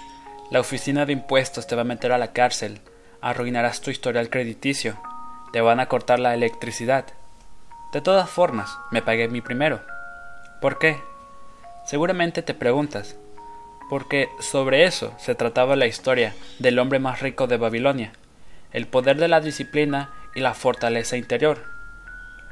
La 0.51 0.61
oficina 0.61 1.07
de 1.07 1.15
impuestos 1.15 1.67
te 1.67 1.75
va 1.75 1.83
a 1.83 1.85
meter 1.85 2.13
a 2.13 2.19
la 2.19 2.33
cárcel. 2.33 2.81
Arruinarás 3.21 3.81
tu 3.81 3.91
historial 3.91 4.29
crediticio. 4.29 4.99
Te 5.53 5.61
van 5.61 5.81
a 5.81 5.87
cortar 5.87 6.19
la 6.19 6.35
electricidad. 6.35 7.07
De 7.93 8.01
todas 8.01 8.29
formas, 8.29 8.77
me 8.91 9.03
pagué 9.03 9.29
mi 9.29 9.41
primero. 9.41 9.81
¿Por 10.61 10.79
qué? 10.79 11.01
Seguramente 11.87 12.43
te 12.43 12.55
preguntas. 12.55 13.17
Porque 13.91 14.29
sobre 14.39 14.85
eso 14.85 15.13
se 15.19 15.35
trataba 15.35 15.75
la 15.75 15.87
historia 15.87 16.33
del 16.61 16.79
hombre 16.79 17.01
más 17.01 17.21
rico 17.21 17.49
de 17.49 17.57
Babilonia, 17.57 18.13
el 18.73 18.87
poder 18.87 19.17
de 19.17 19.27
la 19.27 19.41
disciplina 19.41 20.11
y 20.35 20.41
la 20.41 20.55
fortaleza 20.55 21.17
interior. 21.17 21.65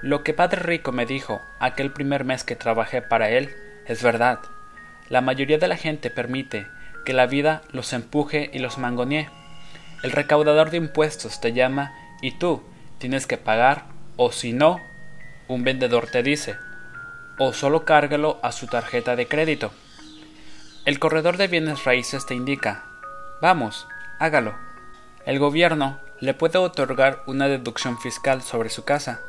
Lo 0.03 0.25
que 0.25 0.35
Padre 0.35 0.61
Rico 0.63 0.91
me 0.91 1.07
dijo 1.07 1.41
aquel 1.61 1.93
primer 1.93 2.25
mes 2.25 2.43
que 2.43 2.57
trabajé 2.57 3.03
para 3.03 3.31
él 3.31 3.51
es 3.87 4.03
verdad. 4.03 4.41
La 5.09 5.21
mayoría 5.21 5.59
de 5.59 5.69
la 5.69 5.77
gente 5.77 6.11
permite 6.11 6.67
que 7.05 7.13
la 7.13 7.27
vida 7.27 7.63
los 7.71 7.93
empuje 7.93 8.51
y 8.53 8.59
los 8.59 8.77
mangonee. 8.77 9.31
El 10.03 10.11
recaudador 10.11 10.71
de 10.71 10.79
impuestos 10.79 11.41
te 11.41 11.53
llama 11.53 11.93
y 12.21 12.33
tú 12.33 12.65
tienes 12.99 13.29
que 13.29 13.39
pagar 13.39 13.85
o 14.17 14.33
si 14.33 14.53
no, 14.53 14.81
un 15.47 15.63
vendedor 15.63 16.09
te 16.09 16.25
dice, 16.25 16.57
o 17.39 17.53
solo 17.53 17.85
cárgalo 17.85 18.41
a 18.43 18.51
su 18.51 18.67
tarjeta 18.67 19.15
de 19.15 19.29
crédito. 19.29 19.73
El 20.89 20.99
corredor 20.99 21.37
de 21.37 21.49
bienes 21.49 21.85
raíces 21.85 22.25
te 22.25 22.35
indica, 22.35 22.87
vamos, 23.43 23.87
hágalo. 24.19 24.55
El 25.27 25.39
gobierno 25.39 26.01
le 26.19 26.33
puede 26.33 26.57
otorgar 26.57 27.23
una 27.27 27.47
deducción 27.47 28.01
fiscal 28.01 28.41
sobre 28.41 28.71
su 28.71 28.87
casa 28.87 29.21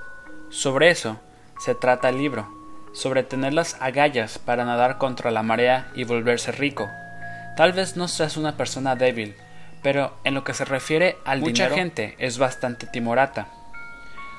sobre 0.49 0.89
eso 0.89 1.19
se 1.59 1.75
trata 1.75 2.07
el 2.07 2.17
libro, 2.17 2.47
sobre 2.93 3.23
tener 3.23 3.53
las 3.53 3.75
agallas 3.81 4.39
para 4.39 4.63
nadar 4.63 4.97
contra 4.97 5.31
la 5.31 5.43
marea 5.43 5.91
y 5.95 6.05
volverse 6.05 6.53
rico. 6.53 6.89
Tal 7.57 7.73
vez 7.73 7.97
no 7.97 8.07
seas 8.07 8.37
una 8.37 8.55
persona 8.55 8.95
débil, 8.95 9.35
pero 9.83 10.17
en 10.23 10.35
lo 10.35 10.45
que 10.45 10.53
se 10.53 10.63
refiere 10.63 11.17
al 11.25 11.41
mucha 11.41 11.69
gente 11.71 12.15
es 12.19 12.37
bastante 12.37 12.87
timorata. 12.87 13.49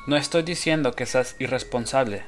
No 0.07 0.17
estoy 0.17 0.43
diciendo 0.43 0.93
que 0.93 1.05
seas 1.05 1.37
irresponsable. 1.39 2.23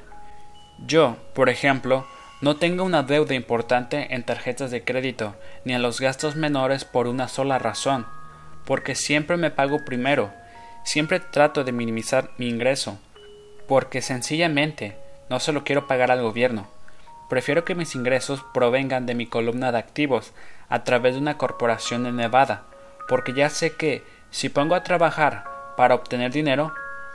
Yo, 0.86 1.16
por 1.34 1.48
ejemplo, 1.48 2.06
no 2.42 2.56
tengo 2.56 2.82
una 2.82 3.04
deuda 3.04 3.34
importante 3.34 4.14
en 4.14 4.24
tarjetas 4.24 4.72
de 4.72 4.82
crédito 4.82 5.36
ni 5.64 5.74
en 5.74 5.80
los 5.80 6.00
gastos 6.00 6.34
menores 6.34 6.84
por 6.84 7.06
una 7.06 7.28
sola 7.28 7.60
razón, 7.60 8.04
porque 8.64 8.96
siempre 8.96 9.36
me 9.36 9.52
pago 9.52 9.84
primero, 9.84 10.32
siempre 10.82 11.20
trato 11.20 11.62
de 11.62 11.70
minimizar 11.70 12.30
mi 12.38 12.48
ingreso, 12.48 12.98
porque 13.68 14.02
sencillamente 14.02 14.96
no 15.30 15.38
se 15.38 15.52
lo 15.52 15.62
quiero 15.62 15.86
pagar 15.86 16.10
al 16.10 16.20
gobierno. 16.20 16.66
Prefiero 17.30 17.64
que 17.64 17.76
mis 17.76 17.94
ingresos 17.94 18.44
provengan 18.52 19.06
de 19.06 19.14
mi 19.14 19.26
columna 19.26 19.70
de 19.70 19.78
activos 19.78 20.32
a 20.68 20.82
través 20.82 21.14
de 21.14 21.20
una 21.20 21.38
corporación 21.38 22.06
en 22.06 22.16
Nevada, 22.16 22.64
porque 23.08 23.34
ya 23.34 23.50
sé 23.50 23.76
que 23.76 24.02
si 24.32 24.48
pongo 24.48 24.74
a 24.74 24.82
trabajar 24.82 25.44
para 25.76 25.94
obtener 25.94 26.32
dinero, 26.32 26.74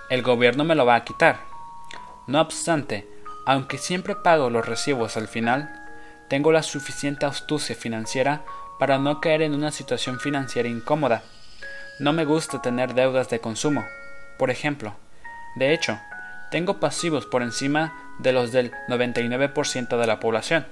el 0.10 0.22
gobierno 0.22 0.64
me 0.64 0.76
lo 0.76 0.86
va 0.86 0.96
a 0.96 1.04
quitar. 1.04 1.40
No 2.28 2.40
obstante, 2.40 3.06
aunque 3.48 3.78
siempre 3.78 4.14
pago 4.14 4.50
los 4.50 4.66
recibos 4.66 5.16
al 5.16 5.30
final, 5.30 5.70
tengo 6.28 6.52
la 6.52 6.64
suficiente 6.64 7.26
astucia 7.26 7.78
financiera 7.78 8.44
para 8.78 8.98
no 8.98 9.22
caer 9.22 9.42
en 9.42 9.54
una 9.54 9.72
situación 9.72 10.20
financiera 10.20 10.68
incómoda. 10.68 11.24
No 12.02 12.12
me 12.12 12.26
gusta 12.26 12.62
tener 12.62 12.94
deudas 12.94 13.30
de 13.30 13.40
consumo, 13.40 13.86
por 14.38 14.52
ejemplo. 14.52 14.96
De 15.56 15.74
hecho, 15.74 15.98
tengo 16.52 16.82
pasivos 16.82 17.26
por 17.26 17.42
encima 17.42 17.94
de 18.20 18.34
los 18.34 18.52
del 18.52 18.74
99% 18.90 19.98
de 19.98 20.08
la 20.08 20.20
población, 20.20 20.68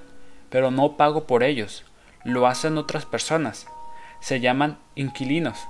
pero 0.50 0.70
no 0.70 0.98
pago 0.98 1.26
por 1.26 1.44
ellos. 1.44 1.82
Lo 2.24 2.46
hacen 2.46 2.76
otras 2.76 3.06
personas. 3.06 3.66
Se 4.20 4.40
llaman 4.40 4.76
inquilinos. 4.96 5.66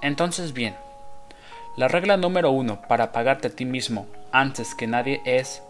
Entonces 0.00 0.54
bien, 0.54 0.76
la 1.76 1.88
regla 1.88 2.16
número 2.16 2.52
uno 2.52 2.80
para 2.88 3.12
pagarte 3.12 3.48
a 3.48 3.54
ti 3.54 3.66
mismo 3.66 4.06
antes 4.32 4.74
que 4.74 4.86
nadie 4.86 5.20
es 5.26 5.62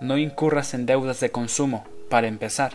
no 0.00 0.18
incurras 0.18 0.74
en 0.74 0.86
deudas 0.86 1.20
de 1.20 1.30
consumo, 1.30 1.84
para 2.08 2.26
empezar. 2.26 2.74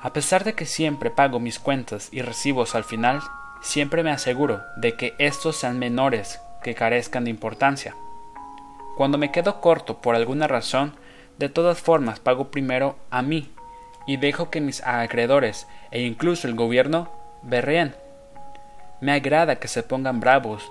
A 0.00 0.12
pesar 0.12 0.44
de 0.44 0.54
que 0.54 0.66
siempre 0.66 1.10
pago 1.10 1.40
mis 1.40 1.58
cuentas 1.58 2.08
y 2.12 2.22
recibos 2.22 2.74
al 2.74 2.84
final, 2.84 3.20
siempre 3.60 4.02
me 4.02 4.10
aseguro 4.10 4.62
de 4.76 4.94
que 4.96 5.14
estos 5.18 5.56
sean 5.56 5.78
menores 5.78 6.40
que 6.62 6.74
carezcan 6.74 7.24
de 7.24 7.30
importancia. 7.30 7.94
Cuando 8.96 9.18
me 9.18 9.32
quedo 9.32 9.60
corto 9.60 10.00
por 10.00 10.14
alguna 10.14 10.46
razón, 10.46 10.94
de 11.38 11.48
todas 11.48 11.80
formas 11.80 12.20
pago 12.20 12.50
primero 12.50 12.96
a 13.10 13.22
mí 13.22 13.50
y 14.06 14.16
dejo 14.16 14.50
que 14.50 14.60
mis 14.60 14.82
acreedores 14.82 15.66
e 15.90 16.02
incluso 16.02 16.46
el 16.46 16.54
gobierno 16.54 17.10
berreen. 17.42 17.94
Me 19.00 19.12
agrada 19.12 19.56
que 19.56 19.68
se 19.68 19.82
pongan 19.82 20.20
bravos 20.20 20.70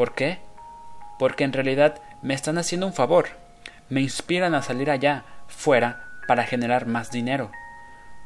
¿Por 0.00 0.14
qué? 0.14 0.38
Porque 1.18 1.44
en 1.44 1.52
realidad 1.52 2.00
me 2.22 2.32
están 2.32 2.56
haciendo 2.56 2.86
un 2.86 2.94
favor. 2.94 3.26
Me 3.90 4.00
inspiran 4.00 4.54
a 4.54 4.62
salir 4.62 4.90
allá, 4.90 5.24
fuera, 5.48 6.06
para 6.26 6.44
generar 6.44 6.86
más 6.86 7.10
dinero. 7.10 7.50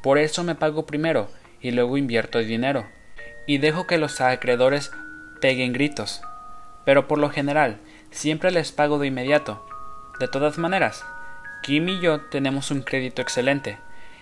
Por 0.02 0.18
eso 0.18 0.44
me 0.44 0.54
pago 0.54 0.84
primero 0.84 1.30
y 1.60 1.70
luego 1.70 1.96
invierto 1.96 2.38
el 2.38 2.46
dinero. 2.46 2.86
Y 3.46 3.58
dejo 3.58 3.86
que 3.86 3.96
los 3.96 4.20
acreedores 4.20 4.92
peguen 5.40 5.72
gritos. 5.72 6.22
Pero 6.84 7.08
por 7.08 7.18
lo 7.18 7.30
general, 7.30 7.78
siempre 8.10 8.50
les 8.50 8.72
pago 8.72 8.98
de 8.98 9.06
inmediato. 9.06 9.66
De 10.20 10.28
todas 10.28 10.58
maneras, 10.58 11.04
Kim 11.62 11.88
y 11.88 12.00
yo 12.00 12.20
tenemos 12.20 12.70
un 12.70 12.82
crédito 12.82 13.22
excelente. 13.22 13.78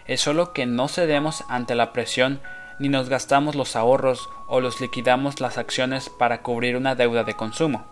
Es 0.06 0.20
solo 0.20 0.52
que 0.52 0.64
no 0.64 0.86
cedemos 0.86 1.44
ante 1.48 1.74
la 1.74 1.92
presión 1.92 2.40
ni 2.78 2.88
nos 2.88 3.08
gastamos 3.08 3.54
los 3.54 3.76
ahorros 3.76 4.28
o 4.46 4.60
los 4.60 4.80
liquidamos 4.80 5.40
las 5.40 5.58
acciones 5.58 6.08
para 6.08 6.42
cubrir 6.42 6.76
una 6.76 6.94
deuda 6.94 7.24
de 7.24 7.34
consumo. 7.34 7.84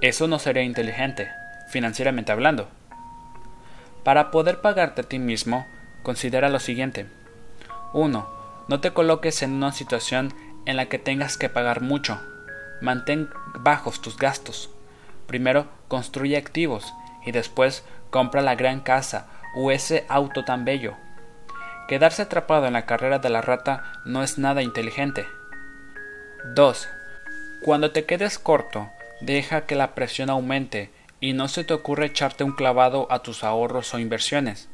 Eso 0.00 0.28
no 0.28 0.38
sería 0.38 0.62
inteligente, 0.62 1.30
financieramente 1.68 2.32
hablando. 2.32 2.68
Para 4.04 4.30
poder 4.30 4.60
pagarte 4.60 5.00
a 5.00 5.04
ti 5.08 5.18
mismo, 5.18 5.66
considera 6.02 6.48
lo 6.48 6.60
siguiente. 6.60 7.06
1. 7.92 8.28
No 8.68 8.80
te 8.80 8.92
coloques 8.92 9.42
en 9.42 9.52
una 9.52 9.72
situación 9.72 10.32
en 10.64 10.76
la 10.76 10.86
que 10.86 10.98
tengas 10.98 11.36
que 11.36 11.48
pagar 11.48 11.80
mucho. 11.80 12.20
Mantén 12.80 13.28
bajos 13.58 14.00
tus 14.00 14.16
gastos. 14.16 14.70
Primero, 15.26 15.66
construye 15.88 16.36
activos 16.36 16.92
y 17.24 17.32
después 17.32 17.84
compra 18.10 18.42
la 18.42 18.54
gran 18.54 18.80
casa 18.80 19.26
o 19.56 19.70
ese 19.70 20.04
auto 20.08 20.44
tan 20.44 20.64
bello. 20.64 20.94
Quedarse 21.88 22.22
atrapado 22.22 22.66
en 22.66 22.74
la 22.74 22.86
carrera 22.86 23.18
de 23.18 23.30
la 23.30 23.40
rata 23.40 23.92
no 24.04 24.22
es 24.22 24.38
nada 24.38 24.62
inteligente. 24.62 25.26
2. 26.54 26.88
Cuando 27.62 27.90
te 27.90 28.04
quedes 28.04 28.38
corto, 28.38 28.90
deja 29.20 29.66
que 29.66 29.74
la 29.74 29.94
presión 29.94 30.30
aumente 30.30 30.90
y 31.20 31.32
no 31.32 31.48
se 31.48 31.64
te 31.64 31.74
ocurre 31.74 32.06
echarte 32.06 32.44
un 32.44 32.52
clavado 32.52 33.06
a 33.10 33.22
tus 33.22 33.44
ahorros 33.44 33.94
o 33.94 33.98
inversiones. 33.98 34.68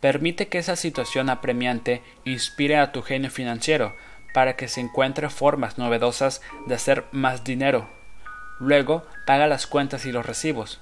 Permite 0.00 0.48
que 0.48 0.58
esa 0.58 0.76
situación 0.76 1.30
apremiante 1.30 2.02
inspire 2.24 2.76
a 2.78 2.92
tu 2.92 3.02
genio 3.02 3.30
financiero 3.30 3.94
para 4.34 4.56
que 4.56 4.68
se 4.68 4.80
encuentre 4.80 5.28
formas 5.28 5.78
novedosas 5.78 6.40
de 6.66 6.74
hacer 6.74 7.04
más 7.12 7.44
dinero. 7.44 7.88
Luego, 8.58 9.06
paga 9.26 9.46
las 9.46 9.66
cuentas 9.66 10.06
y 10.06 10.12
los 10.12 10.24
recibos. 10.24 10.80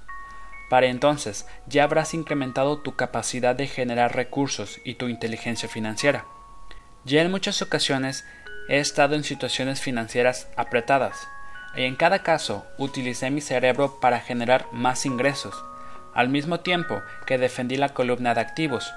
Para 0.71 0.87
entonces 0.87 1.47
ya 1.67 1.85
habrás 1.85 2.15
incrementado 2.15 2.79
tu 2.79 2.95
capacidad 2.95 3.57
de 3.57 3.67
generar 3.67 4.15
recursos 4.15 4.81
y 4.85 4.95
tu 4.95 5.09
inteligencia 5.09 5.69
financiera. 5.69 6.27
Ya 7.05 7.23
en 7.23 7.31
muchas 7.31 7.61
ocasiones 7.61 8.25
he 8.69 8.79
estado 8.79 9.17
en 9.17 9.25
situaciones 9.25 9.81
financieras 9.81 10.49
apretadas, 10.57 11.29
y 11.75 11.85
en 11.85 11.97
cada 11.97 12.23
caso 12.23 12.67
utilicé 12.79 13.31
mi 13.31 13.41
cerebro 13.41 14.01
para 14.01 14.21
generar 14.21 14.67
más 14.73 15.07
ingresos, 15.07 15.65
al 16.15 16.29
mismo 16.29 16.61
tiempo 16.61 17.01
que 17.27 17.39
defendí 17.39 17.77
la 17.77 17.91
columna 17.91 18.35
de 18.35 18.41
activos. 18.41 18.93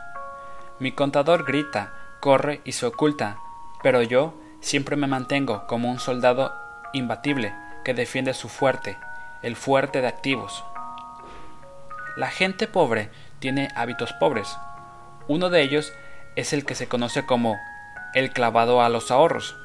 Mi 0.79 0.91
contador 0.91 1.45
grita, 1.45 1.93
corre 2.19 2.61
y 2.65 2.71
se 2.71 2.85
oculta, 2.85 3.37
pero 3.81 4.01
yo 4.01 4.33
siempre 4.61 4.95
me 4.95 5.07
mantengo 5.07 5.67
como 5.67 5.91
un 5.91 5.99
soldado 5.99 6.53
imbatible 6.93 7.53
que 7.83 7.93
defiende 7.93 8.33
su 8.33 8.49
fuerte, 8.49 8.97
el 9.41 9.55
fuerte 9.55 10.01
de 10.01 10.07
activos. 10.07 10.63
La 12.15 12.29
gente 12.29 12.67
pobre 12.67 13.09
tiene 13.39 13.69
hábitos 13.75 14.13
pobres. 14.13 14.57
Uno 15.27 15.49
de 15.49 15.61
ellos 15.61 15.93
es 16.35 16.53
el 16.53 16.65
que 16.65 16.75
se 16.75 16.87
conoce 16.87 17.25
como 17.25 17.57
el 18.13 18.31
clavado 18.31 18.81
a 18.81 18.89
los 18.89 19.11
ahorros. 19.11 19.55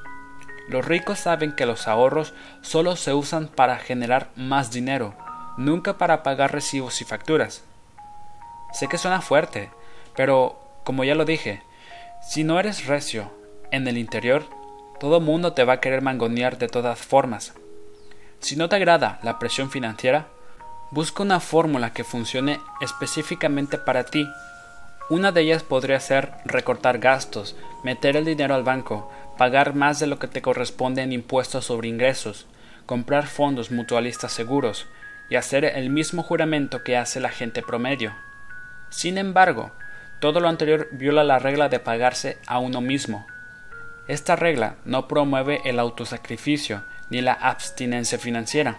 Los 0.68 0.84
ricos 0.84 1.18
saben 1.20 1.52
que 1.52 1.66
los 1.66 1.88
ahorros 1.88 2.34
solo 2.60 2.96
se 2.96 3.14
usan 3.14 3.48
para 3.48 3.78
generar 3.78 4.28
más 4.36 4.70
dinero, 4.70 5.14
nunca 5.56 5.98
para 5.98 6.22
pagar 6.22 6.52
recibos 6.52 7.00
y 7.00 7.04
facturas. 7.04 7.64
Sé 8.72 8.86
que 8.86 8.98
suena 8.98 9.20
fuerte, 9.20 9.70
pero 10.14 10.60
como 10.84 11.04
ya 11.04 11.14
lo 11.14 11.24
dije, 11.24 11.62
si 12.22 12.44
no 12.44 12.60
eres 12.60 12.86
recio 12.86 13.32
en 13.70 13.88
el 13.88 13.96
interior, 13.96 14.44
todo 15.00 15.20
mundo 15.20 15.54
te 15.54 15.64
va 15.64 15.74
a 15.74 15.80
querer 15.80 16.02
mangonear 16.02 16.58
de 16.58 16.68
todas 16.68 16.98
formas. 16.98 17.54
Si 18.40 18.56
no 18.56 18.68
te 18.68 18.76
agrada 18.76 19.18
la 19.22 19.38
presión 19.38 19.70
financiera, 19.70 20.28
Busca 20.90 21.22
una 21.22 21.38
fórmula 21.38 21.92
que 21.92 22.02
funcione 22.02 22.60
específicamente 22.80 23.76
para 23.76 24.04
ti. 24.04 24.26
Una 25.10 25.32
de 25.32 25.42
ellas 25.42 25.62
podría 25.62 26.00
ser 26.00 26.32
recortar 26.46 26.98
gastos, 26.98 27.56
meter 27.84 28.16
el 28.16 28.24
dinero 28.24 28.54
al 28.54 28.62
banco, 28.62 29.10
pagar 29.38 29.74
más 29.74 29.98
de 29.98 30.06
lo 30.06 30.18
que 30.18 30.28
te 30.28 30.42
corresponde 30.42 31.00
en 31.00 31.12
impuestos 31.12 31.64
sobre 31.64 31.88
ingresos, 31.88 32.46
comprar 32.84 33.26
fondos 33.26 33.70
mutualistas 33.70 34.32
seguros 34.32 34.86
y 35.30 35.36
hacer 35.36 35.64
el 35.64 35.88
mismo 35.88 36.22
juramento 36.22 36.84
que 36.84 36.98
hace 36.98 37.20
la 37.20 37.30
gente 37.30 37.62
promedio. 37.62 38.14
Sin 38.90 39.16
embargo, 39.16 39.72
todo 40.20 40.40
lo 40.40 40.48
anterior 40.48 40.88
viola 40.92 41.24
la 41.24 41.38
regla 41.38 41.70
de 41.70 41.80
pagarse 41.80 42.36
a 42.46 42.58
uno 42.58 42.82
mismo. 42.82 43.26
Esta 44.08 44.36
regla 44.36 44.76
no 44.84 45.08
promueve 45.08 45.62
el 45.64 45.78
autosacrificio 45.78 46.84
ni 47.08 47.22
la 47.22 47.32
abstinencia 47.32 48.18
financiera 48.18 48.78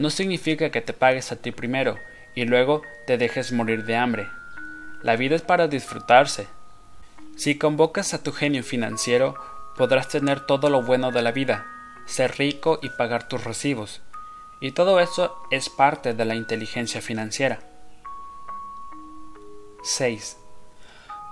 no 0.00 0.08
significa 0.08 0.70
que 0.70 0.80
te 0.80 0.94
pagues 0.94 1.30
a 1.30 1.36
ti 1.36 1.52
primero 1.52 1.98
y 2.34 2.46
luego 2.46 2.82
te 3.06 3.18
dejes 3.18 3.52
morir 3.52 3.84
de 3.84 3.96
hambre. 3.96 4.28
La 5.02 5.16
vida 5.16 5.36
es 5.36 5.42
para 5.42 5.68
disfrutarse. 5.68 6.46
Si 7.36 7.58
convocas 7.58 8.14
a 8.14 8.22
tu 8.22 8.32
genio 8.32 8.62
financiero, 8.62 9.34
podrás 9.80 10.08
tener 10.08 10.40
todo 10.40 10.68
lo 10.68 10.82
bueno 10.82 11.10
de 11.10 11.22
la 11.22 11.32
vida, 11.32 11.66
ser 12.04 12.36
rico 12.36 12.78
y 12.82 12.90
pagar 12.90 13.26
tus 13.28 13.44
recibos. 13.44 14.02
Y 14.60 14.72
todo 14.72 15.00
eso 15.00 15.42
es 15.50 15.70
parte 15.70 16.12
de 16.12 16.26
la 16.26 16.34
inteligencia 16.34 17.00
financiera. 17.00 17.60
6. 19.82 20.36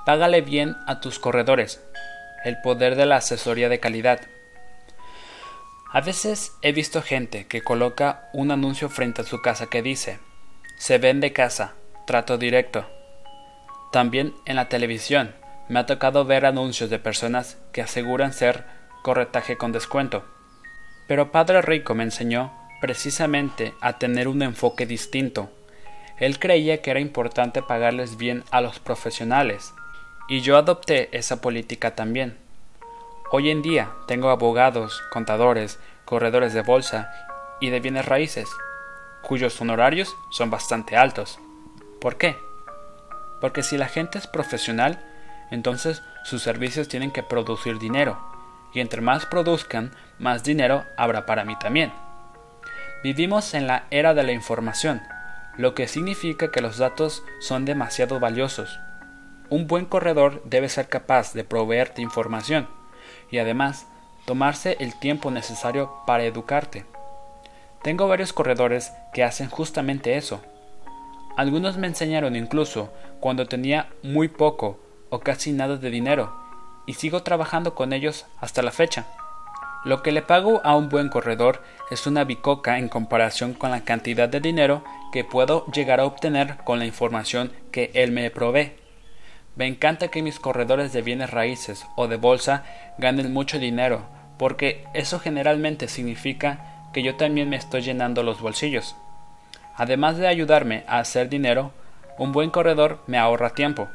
Págale 0.06 0.40
bien 0.40 0.76
a 0.86 0.98
tus 1.00 1.18
corredores. 1.18 1.84
El 2.42 2.58
poder 2.62 2.96
de 2.96 3.04
la 3.04 3.16
asesoría 3.16 3.68
de 3.68 3.80
calidad. 3.80 4.22
A 5.92 6.00
veces 6.00 6.52
he 6.62 6.72
visto 6.72 7.02
gente 7.02 7.46
que 7.46 7.60
coloca 7.60 8.30
un 8.32 8.50
anuncio 8.50 8.88
frente 8.88 9.20
a 9.20 9.26
su 9.26 9.42
casa 9.42 9.66
que 9.66 9.82
dice 9.82 10.20
Se 10.78 10.96
vende 10.96 11.34
casa, 11.34 11.74
trato 12.06 12.38
directo. 12.38 12.88
También 13.92 14.34
en 14.46 14.56
la 14.56 14.70
televisión 14.70 15.34
me 15.68 15.80
ha 15.80 15.86
tocado 15.86 16.24
ver 16.24 16.46
anuncios 16.46 16.90
de 16.90 16.98
personas 16.98 17.58
que 17.72 17.82
aseguran 17.82 18.32
ser 18.32 18.64
corretaje 19.02 19.56
con 19.56 19.72
descuento. 19.72 20.24
Pero 21.06 21.30
Padre 21.32 21.62
Rico 21.62 21.94
me 21.94 22.04
enseñó 22.04 22.52
precisamente 22.80 23.74
a 23.80 23.98
tener 23.98 24.28
un 24.28 24.42
enfoque 24.42 24.86
distinto. 24.86 25.50
Él 26.18 26.38
creía 26.38 26.82
que 26.82 26.90
era 26.90 27.00
importante 27.00 27.62
pagarles 27.62 28.16
bien 28.16 28.44
a 28.50 28.60
los 28.60 28.78
profesionales, 28.80 29.72
y 30.28 30.40
yo 30.40 30.56
adopté 30.56 31.08
esa 31.16 31.40
política 31.40 31.94
también. 31.94 32.36
Hoy 33.30 33.50
en 33.50 33.62
día 33.62 33.90
tengo 34.06 34.30
abogados, 34.30 35.02
contadores, 35.12 35.78
corredores 36.04 36.54
de 36.54 36.62
bolsa 36.62 37.10
y 37.60 37.70
de 37.70 37.80
bienes 37.80 38.06
raíces, 38.06 38.48
cuyos 39.22 39.60
honorarios 39.60 40.14
son 40.30 40.50
bastante 40.50 40.96
altos. 40.96 41.38
¿Por 42.00 42.16
qué? 42.16 42.36
Porque 43.40 43.62
si 43.62 43.76
la 43.76 43.88
gente 43.88 44.18
es 44.18 44.26
profesional, 44.26 45.04
entonces 45.50 46.02
sus 46.24 46.42
servicios 46.42 46.88
tienen 46.88 47.10
que 47.10 47.22
producir 47.22 47.78
dinero, 47.78 48.18
y 48.72 48.80
entre 48.80 49.00
más 49.00 49.26
produzcan, 49.26 49.92
más 50.18 50.44
dinero 50.44 50.84
habrá 50.96 51.26
para 51.26 51.44
mí 51.44 51.56
también. 51.56 51.92
Vivimos 53.02 53.54
en 53.54 53.66
la 53.66 53.84
era 53.90 54.14
de 54.14 54.22
la 54.22 54.32
información, 54.32 55.00
lo 55.56 55.74
que 55.74 55.88
significa 55.88 56.50
que 56.50 56.60
los 56.60 56.78
datos 56.78 57.22
son 57.40 57.64
demasiado 57.64 58.20
valiosos. 58.20 58.78
Un 59.50 59.66
buen 59.66 59.86
corredor 59.86 60.42
debe 60.44 60.68
ser 60.68 60.88
capaz 60.88 61.32
de 61.32 61.44
proveerte 61.44 62.02
información, 62.02 62.68
y 63.30 63.38
además 63.38 63.86
tomarse 64.26 64.76
el 64.80 64.98
tiempo 64.98 65.30
necesario 65.30 65.92
para 66.06 66.24
educarte. 66.24 66.84
Tengo 67.82 68.08
varios 68.08 68.32
corredores 68.32 68.92
que 69.12 69.24
hacen 69.24 69.48
justamente 69.48 70.16
eso. 70.16 70.42
Algunos 71.36 71.78
me 71.78 71.86
enseñaron 71.86 72.36
incluso 72.36 72.92
cuando 73.20 73.46
tenía 73.46 73.88
muy 74.02 74.28
poco 74.28 74.80
o 75.10 75.20
casi 75.20 75.52
nada 75.52 75.76
de 75.76 75.90
dinero, 75.90 76.34
y 76.86 76.94
sigo 76.94 77.22
trabajando 77.22 77.74
con 77.74 77.92
ellos 77.92 78.26
hasta 78.40 78.62
la 78.62 78.70
fecha. 78.70 79.06
Lo 79.84 80.02
que 80.02 80.10
le 80.10 80.22
pago 80.22 80.60
a 80.64 80.76
un 80.76 80.88
buen 80.88 81.08
corredor 81.08 81.62
es 81.90 82.06
una 82.06 82.24
bicoca 82.24 82.78
en 82.78 82.88
comparación 82.88 83.54
con 83.54 83.70
la 83.70 83.84
cantidad 83.84 84.28
de 84.28 84.40
dinero 84.40 84.82
que 85.12 85.24
puedo 85.24 85.66
llegar 85.66 86.00
a 86.00 86.04
obtener 86.04 86.56
con 86.64 86.78
la 86.78 86.86
información 86.86 87.52
que 87.70 87.90
él 87.94 88.10
me 88.10 88.30
provee. 88.30 88.72
Me 89.54 89.66
encanta 89.66 90.08
que 90.08 90.22
mis 90.22 90.40
corredores 90.40 90.92
de 90.92 91.02
bienes 91.02 91.30
raíces 91.30 91.86
o 91.96 92.08
de 92.08 92.16
bolsa 92.16 92.64
ganen 92.98 93.32
mucho 93.32 93.58
dinero, 93.58 94.02
porque 94.36 94.84
eso 94.94 95.20
generalmente 95.20 95.88
significa 95.88 96.90
que 96.92 97.02
yo 97.02 97.16
también 97.16 97.48
me 97.48 97.56
estoy 97.56 97.82
llenando 97.82 98.22
los 98.22 98.40
bolsillos. 98.40 98.96
Además 99.76 100.16
de 100.16 100.26
ayudarme 100.26 100.84
a 100.88 100.98
hacer 100.98 101.28
dinero, 101.28 101.72
un 102.18 102.32
buen 102.32 102.50
corredor 102.50 103.00
me 103.06 103.18
ahorra 103.18 103.50
tiempo, 103.50 103.88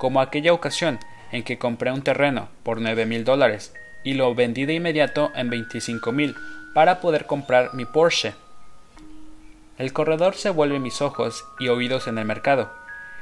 como 0.00 0.22
aquella 0.22 0.54
ocasión 0.54 0.98
en 1.30 1.44
que 1.44 1.58
compré 1.58 1.92
un 1.92 2.00
terreno 2.00 2.48
por 2.62 2.80
nueve 2.80 3.04
mil 3.04 3.22
dólares 3.22 3.74
y 4.02 4.14
lo 4.14 4.34
vendí 4.34 4.64
de 4.64 4.72
inmediato 4.72 5.30
en 5.34 5.50
veinticinco 5.50 6.10
mil 6.10 6.34
para 6.74 7.00
poder 7.00 7.26
comprar 7.26 7.74
mi 7.74 7.84
Porsche. 7.84 8.32
El 9.76 9.92
corredor 9.92 10.34
se 10.34 10.48
vuelve 10.48 10.78
mis 10.78 11.02
ojos 11.02 11.44
y 11.58 11.68
oídos 11.68 12.08
en 12.08 12.16
el 12.16 12.24
mercado. 12.24 12.70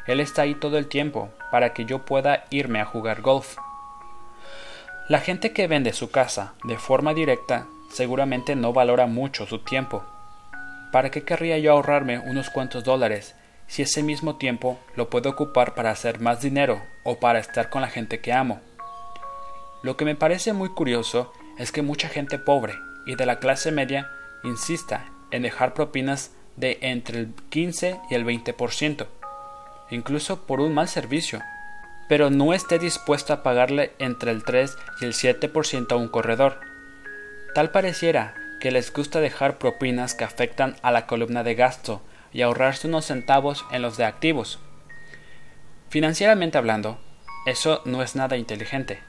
Él 0.06 0.20
está 0.20 0.42
ahí 0.42 0.54
todo 0.54 0.78
el 0.78 0.86
tiempo 0.86 1.30
para 1.50 1.74
que 1.74 1.84
yo 1.84 2.04
pueda 2.04 2.44
irme 2.50 2.80
a 2.80 2.84
jugar 2.84 3.22
golf. 3.22 3.56
La 5.08 5.18
gente 5.18 5.52
que 5.52 5.66
vende 5.66 5.92
su 5.92 6.12
casa 6.12 6.54
de 6.62 6.78
forma 6.78 7.12
directa 7.12 7.66
seguramente 7.90 8.54
no 8.54 8.72
valora 8.72 9.06
mucho 9.06 9.46
su 9.46 9.58
tiempo. 9.58 10.04
¿Para 10.92 11.10
qué 11.10 11.24
querría 11.24 11.58
yo 11.58 11.72
ahorrarme 11.72 12.20
unos 12.20 12.50
cuantos 12.50 12.84
dólares 12.84 13.34
si 13.68 13.82
ese 13.82 14.02
mismo 14.02 14.36
tiempo 14.36 14.78
lo 14.96 15.08
puedo 15.08 15.30
ocupar 15.30 15.74
para 15.74 15.90
hacer 15.90 16.20
más 16.20 16.40
dinero 16.40 16.82
o 17.04 17.20
para 17.20 17.38
estar 17.38 17.70
con 17.70 17.82
la 17.82 17.88
gente 17.88 18.20
que 18.20 18.32
amo? 18.32 18.60
Lo 19.82 19.96
que 19.96 20.04
me 20.04 20.16
parece 20.16 20.52
muy 20.52 20.70
curioso 20.70 21.32
es 21.58 21.70
que 21.70 21.82
mucha 21.82 22.08
gente 22.08 22.38
pobre 22.38 22.74
y 23.06 23.14
de 23.14 23.26
la 23.26 23.38
clase 23.38 23.70
media 23.70 24.10
insista 24.42 25.06
en 25.30 25.42
dejar 25.42 25.74
propinas 25.74 26.32
de 26.56 26.78
entre 26.80 27.20
el 27.20 27.34
15 27.50 28.00
y 28.10 28.14
el 28.14 28.24
20%, 28.24 29.06
incluso 29.90 30.46
por 30.46 30.60
un 30.60 30.74
mal 30.74 30.88
servicio, 30.88 31.40
pero 32.08 32.30
no 32.30 32.54
esté 32.54 32.78
dispuesto 32.78 33.32
a 33.32 33.42
pagarle 33.42 33.92
entre 33.98 34.30
el 34.30 34.42
3 34.42 34.76
y 35.00 35.04
el 35.04 35.12
7% 35.12 35.92
a 35.92 35.96
un 35.96 36.08
corredor. 36.08 36.58
Tal 37.54 37.70
pareciera 37.70 38.34
que 38.60 38.70
les 38.70 38.92
gusta 38.92 39.20
dejar 39.20 39.58
propinas 39.58 40.14
que 40.14 40.24
afectan 40.24 40.76
a 40.82 40.90
la 40.90 41.06
columna 41.06 41.44
de 41.44 41.54
gasto 41.54 42.02
y 42.32 42.42
ahorrarse 42.42 42.88
unos 42.88 43.06
centavos 43.06 43.64
en 43.70 43.82
los 43.82 43.96
de 43.96 44.04
activos. 44.04 44.58
Financieramente 45.88 46.58
hablando, 46.58 46.98
eso 47.46 47.80
no 47.84 48.02
es 48.02 48.14
nada 48.14 48.36
inteligente. 48.36 49.00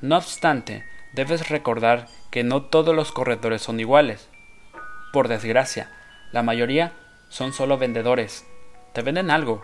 No 0.00 0.16
obstante, 0.16 0.84
debes 1.12 1.48
recordar 1.48 2.08
que 2.30 2.44
no 2.44 2.62
todos 2.62 2.94
los 2.94 3.12
corredores 3.12 3.62
son 3.62 3.80
iguales. 3.80 4.28
Por 5.12 5.28
desgracia, 5.28 5.90
la 6.32 6.42
mayoría 6.42 6.92
son 7.28 7.52
solo 7.52 7.78
vendedores. 7.78 8.44
Te 8.92 9.02
venden 9.02 9.30
algo, 9.30 9.62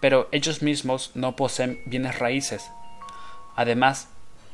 pero 0.00 0.28
ellos 0.32 0.62
mismos 0.62 1.10
no 1.14 1.34
poseen 1.34 1.80
bienes 1.86 2.18
raíces. 2.18 2.70
Además, 3.56 4.08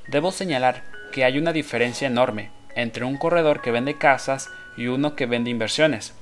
debo 0.07 0.33
señalar 0.33 0.85
que 1.13 1.25
hay 1.25 1.39
una 1.39 1.53
diferencia 1.53 2.07
enorme 2.07 2.51
entre 2.75 3.05
un 3.05 3.19
corredor 3.19 3.61
que 3.61 3.73
vende 3.73 3.99
casas 3.99 4.49
y 4.77 4.87
uno 4.87 5.17
que 5.17 5.27
vende 5.27 5.51
inversiones. 5.51 6.15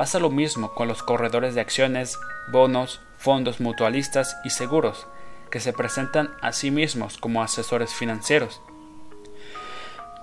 Pasa 0.00 0.18
lo 0.18 0.30
mismo 0.30 0.72
con 0.72 0.88
los 0.88 1.02
corredores 1.02 1.54
de 1.54 1.60
acciones, 1.60 2.18
bonos, 2.50 3.02
fondos 3.18 3.60
mutualistas 3.60 4.38
y 4.44 4.48
seguros, 4.48 5.06
que 5.50 5.60
se 5.60 5.74
presentan 5.74 6.30
a 6.40 6.52
sí 6.52 6.70
mismos 6.70 7.18
como 7.18 7.42
asesores 7.42 7.92
financieros. 7.92 8.62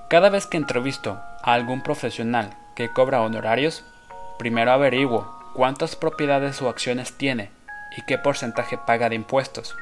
Cada 0.10 0.32
vez 0.32 0.48
que 0.48 0.58
entrevisto 0.58 1.20
a 1.44 1.54
algún 1.54 1.84
profesional 1.84 2.58
que 2.76 2.92
cobra 2.92 3.22
honorarios, 3.22 3.84
primero 4.40 4.72
averiguo 4.72 5.32
cuántas 5.54 5.96
propiedades 5.96 6.60
o 6.64 6.70
acciones 6.70 7.14
tiene 7.14 7.52
y 7.96 8.02
qué 8.08 8.18
porcentaje 8.18 8.80
paga 8.80 9.10
de 9.10 9.16
impuestos. 9.16 9.76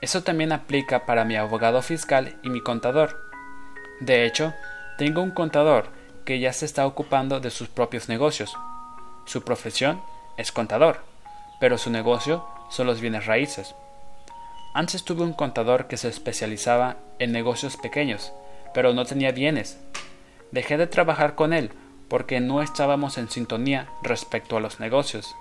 Eso 0.00 0.22
también 0.22 0.52
aplica 0.52 1.06
para 1.06 1.24
mi 1.24 1.34
abogado 1.34 1.82
fiscal 1.82 2.36
y 2.44 2.50
mi 2.50 2.60
contador. 2.60 3.20
De 3.98 4.26
hecho, 4.26 4.54
tengo 4.96 5.22
un 5.22 5.32
contador 5.32 5.88
que 6.24 6.38
ya 6.38 6.52
se 6.52 6.66
está 6.66 6.86
ocupando 6.86 7.40
de 7.40 7.50
sus 7.50 7.66
propios 7.66 8.08
negocios. 8.08 8.56
Su 9.28 9.42
profesión 9.42 10.00
es 10.38 10.52
contador, 10.52 11.02
pero 11.60 11.76
su 11.76 11.90
negocio 11.90 12.46
son 12.70 12.86
los 12.86 13.02
bienes 13.02 13.26
raíces. 13.26 13.74
Antes 14.72 15.04
tuve 15.04 15.22
un 15.22 15.34
contador 15.34 15.86
que 15.86 15.98
se 15.98 16.08
especializaba 16.08 16.96
en 17.18 17.32
negocios 17.32 17.76
pequeños, 17.76 18.32
pero 18.72 18.94
no 18.94 19.04
tenía 19.04 19.32
bienes. 19.32 19.78
Dejé 20.50 20.78
de 20.78 20.86
trabajar 20.86 21.34
con 21.34 21.52
él 21.52 21.72
porque 22.08 22.40
no 22.40 22.62
estábamos 22.62 23.18
en 23.18 23.28
sintonía 23.28 23.90
respecto 24.02 24.56
a 24.56 24.60
los 24.60 24.80
negocios. 24.80 25.36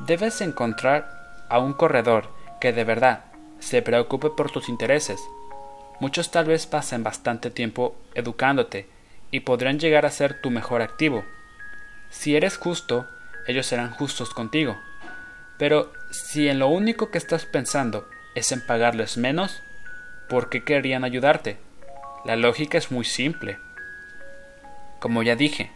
Debes 0.00 0.40
encontrar 0.40 1.08
a 1.48 1.60
un 1.60 1.74
corredor 1.74 2.28
que 2.60 2.72
de 2.72 2.82
verdad 2.82 3.26
se 3.60 3.82
preocupe 3.82 4.30
por 4.30 4.50
tus 4.50 4.68
intereses. 4.68 5.20
Muchos 6.00 6.32
tal 6.32 6.46
vez 6.46 6.66
pasen 6.66 7.04
bastante 7.04 7.52
tiempo 7.52 7.94
educándote 8.14 8.88
y 9.30 9.40
podrán 9.40 9.78
llegar 9.78 10.06
a 10.06 10.10
ser 10.10 10.40
tu 10.40 10.50
mejor 10.50 10.82
activo. 10.82 11.22
Si 12.10 12.36
eres 12.36 12.56
justo, 12.56 13.08
ellos 13.46 13.66
serán 13.66 13.90
justos 13.90 14.30
contigo. 14.30 14.78
Pero 15.58 15.92
si 16.10 16.48
en 16.48 16.58
lo 16.58 16.68
único 16.68 17.10
que 17.10 17.18
estás 17.18 17.44
pensando 17.44 18.08
es 18.34 18.52
en 18.52 18.64
pagarles 18.64 19.16
menos, 19.16 19.62
¿por 20.28 20.48
qué 20.48 20.64
querrían 20.64 21.04
ayudarte? 21.04 21.58
La 22.24 22.36
lógica 22.36 22.78
es 22.78 22.90
muy 22.90 23.04
simple. 23.04 23.58
Como 25.00 25.22
ya 25.22 25.36
dije, 25.36 25.70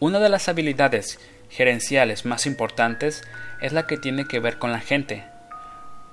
una 0.00 0.18
de 0.18 0.28
las 0.28 0.48
habilidades 0.48 1.18
gerenciales 1.48 2.24
más 2.24 2.46
importantes 2.46 3.22
es 3.60 3.72
la 3.72 3.86
que 3.86 3.96
tiene 3.96 4.26
que 4.26 4.40
ver 4.40 4.58
con 4.58 4.72
la 4.72 4.80
gente. 4.80 5.24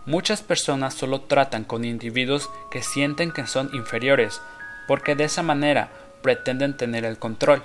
Muchas 0.06 0.42
personas 0.42 0.94
solo 0.94 1.22
tratan 1.22 1.64
con 1.64 1.86
individuos 1.86 2.50
que 2.72 2.84
sienten 2.84 3.32
que 3.32 3.48
son 3.48 3.70
inferiores, 3.74 4.42
porque 4.88 5.16
de 5.16 5.24
esa 5.24 5.44
manera 5.44 5.90
pretenden 6.22 6.76
tener 6.76 7.06
el 7.06 7.18
control. 7.18 7.64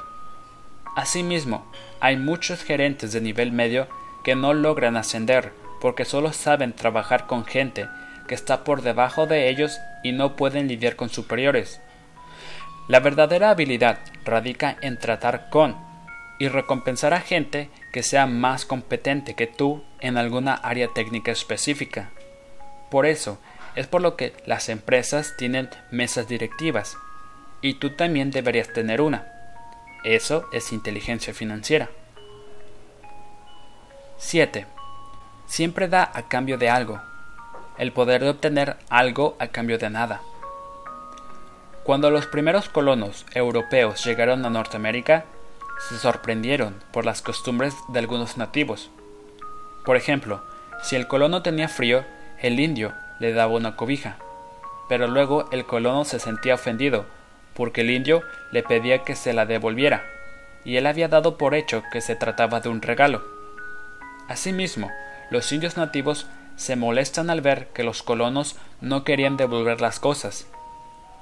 Asimismo, 0.99 1.65
hay 2.01 2.17
muchos 2.17 2.65
gerentes 2.65 3.13
de 3.13 3.21
nivel 3.21 3.53
medio 3.53 3.87
que 4.25 4.35
no 4.35 4.53
logran 4.53 4.97
ascender 4.97 5.53
porque 5.81 6.05
solo 6.05 6.33
saben 6.33 6.73
trabajar 6.73 7.29
con 7.29 7.45
gente 7.45 7.87
que 8.27 8.35
está 8.35 8.65
por 8.65 8.83
debajo 8.83 9.29
de 9.29 9.49
ellos 9.49 9.79
y 10.03 10.11
no 10.11 10.35
pueden 10.35 10.67
lidiar 10.67 10.97
con 10.97 11.09
superiores. 11.09 11.81
La 12.89 12.99
verdadera 12.99 13.51
habilidad 13.51 14.01
radica 14.25 14.77
en 14.81 14.99
tratar 14.99 15.51
con 15.51 15.77
y 16.41 16.49
recompensar 16.49 17.15
a 17.15 17.21
gente 17.21 17.71
que 17.93 18.03
sea 18.03 18.27
más 18.27 18.65
competente 18.65 19.37
que 19.37 19.47
tú 19.47 19.85
en 20.01 20.17
alguna 20.17 20.55
área 20.55 20.89
técnica 20.89 21.31
específica. 21.31 22.11
Por 22.91 23.07
eso, 23.07 23.39
es 23.77 23.87
por 23.87 24.03
lo 24.03 24.17
que 24.17 24.33
las 24.47 24.69
empresas 24.69 25.37
tienen 25.39 25.71
mesas 25.93 26.27
directivas, 26.27 26.97
y 27.63 27.75
tú 27.75 27.91
también 27.91 28.33
deberías 28.33 28.73
tener 28.73 29.01
una. 29.01 29.38
Eso 30.05 30.49
es 30.53 30.73
inteligencia 30.73 31.35
financiera. 31.35 31.91
7. 34.19 34.67
Siempre 35.47 35.89
da 35.89 36.11
a 36.15 36.29
cambio 36.29 36.57
de 36.57 36.71
algo. 36.71 37.01
El 37.79 37.93
poder 37.93 38.23
de 38.23 38.31
obtener 38.31 38.77
algo 38.89 39.37
a 39.39 39.49
cambio 39.49 39.79
de 39.79 39.91
nada. 39.91 40.21
Cuando 41.85 42.11
los 42.11 42.27
primeros 42.27 42.69
colonos 42.69 43.25
europeos 43.35 44.05
llegaron 44.05 44.45
a 44.45 44.51
Norteamérica, 44.51 45.25
se 45.89 45.97
sorprendieron 45.99 46.75
por 46.93 47.05
las 47.05 47.23
costumbres 47.23 47.75
de 47.89 47.99
algunos 47.99 48.37
nativos. 48.37 48.91
Por 49.85 49.97
ejemplo, 49.97 50.43
si 50.83 50.97
el 50.97 51.09
colono 51.09 51.43
tenía 51.43 51.69
frío, 51.69 52.05
el 52.41 52.61
indio 52.61 52.93
le 53.19 53.33
daba 53.33 53.55
una 53.55 53.75
cobija, 53.75 54.17
pero 54.89 55.09
luego 55.09 55.49
el 55.51 55.65
colono 55.65 56.05
se 56.05 56.21
sentía 56.21 56.55
ofendido 56.55 57.07
porque 57.59 57.83
el 57.83 57.91
indio 57.91 58.23
le 58.53 58.63
pedía 58.63 59.03
que 59.03 59.17
se 59.17 59.35
la 59.35 59.45
devolviera, 59.45 60.07
y 60.65 60.77
él 60.77 60.87
había 60.87 61.09
dado 61.09 61.37
por 61.37 61.55
hecho 61.55 61.83
que 61.93 62.01
se 62.01 62.17
trataba 62.17 62.61
de 62.61 62.71
un 62.71 62.81
regalo. 62.81 63.23
Asimismo, 64.29 64.91
los 65.31 65.53
indios 65.53 65.77
nativos 65.77 66.27
se 66.57 66.77
molestan 66.77 67.29
al 67.29 67.43
ver 67.43 67.67
que 67.75 67.83
los 67.83 68.03
colonos 68.03 68.57
no 68.81 69.05
querían 69.05 69.37
devolver 69.37 69.81
las 69.81 70.01
cosas, 70.01 70.47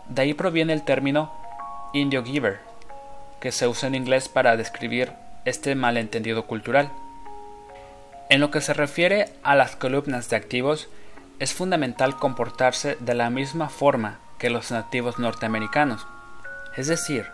de 0.08 0.22
ahí 0.22 0.34
proviene 0.34 0.72
el 0.72 0.84
término 0.84 1.32
indio 1.92 2.22
giver, 2.24 2.60
que 3.40 3.50
se 3.50 3.66
usa 3.66 3.88
en 3.88 3.94
inglés 3.94 4.28
para 4.28 4.56
describir 4.56 5.12
este 5.44 5.74
malentendido 5.74 6.46
cultural. 6.46 6.90
En 8.28 8.40
lo 8.40 8.50
que 8.50 8.60
se 8.60 8.74
refiere 8.74 9.32
a 9.42 9.54
las 9.54 9.74
columnas 9.74 10.28
de 10.28 10.36
activos, 10.36 10.88
es 11.38 11.52
fundamental 11.52 12.16
comportarse 12.16 12.96
de 13.00 13.14
la 13.14 13.30
misma 13.30 13.68
forma 13.68 14.18
que 14.38 14.50
los 14.50 14.70
nativos 14.70 15.18
norteamericanos. 15.18 16.06
Es 16.76 16.88
decir, 16.88 17.26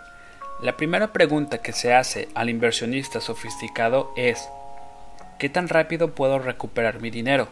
la 0.61 0.76
primera 0.76 1.12
pregunta 1.12 1.59
que 1.59 1.72
se 1.72 1.93
hace 1.95 2.28
al 2.34 2.49
inversionista 2.49 3.20
sofisticado 3.20 4.12
es 4.16 4.49
¿qué 5.38 5.49
tan 5.49 5.68
rápido 5.68 6.14
puedo 6.14 6.38
recuperar 6.38 7.01
mi 7.01 7.11
dinero? 7.11 7.49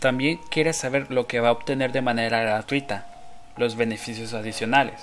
También 0.00 0.40
quiere 0.50 0.72
saber 0.72 1.12
lo 1.12 1.28
que 1.28 1.38
va 1.38 1.50
a 1.50 1.52
obtener 1.52 1.92
de 1.92 2.02
manera 2.02 2.40
gratuita, 2.40 3.06
los 3.56 3.76
beneficios 3.76 4.34
adicionales. 4.34 5.00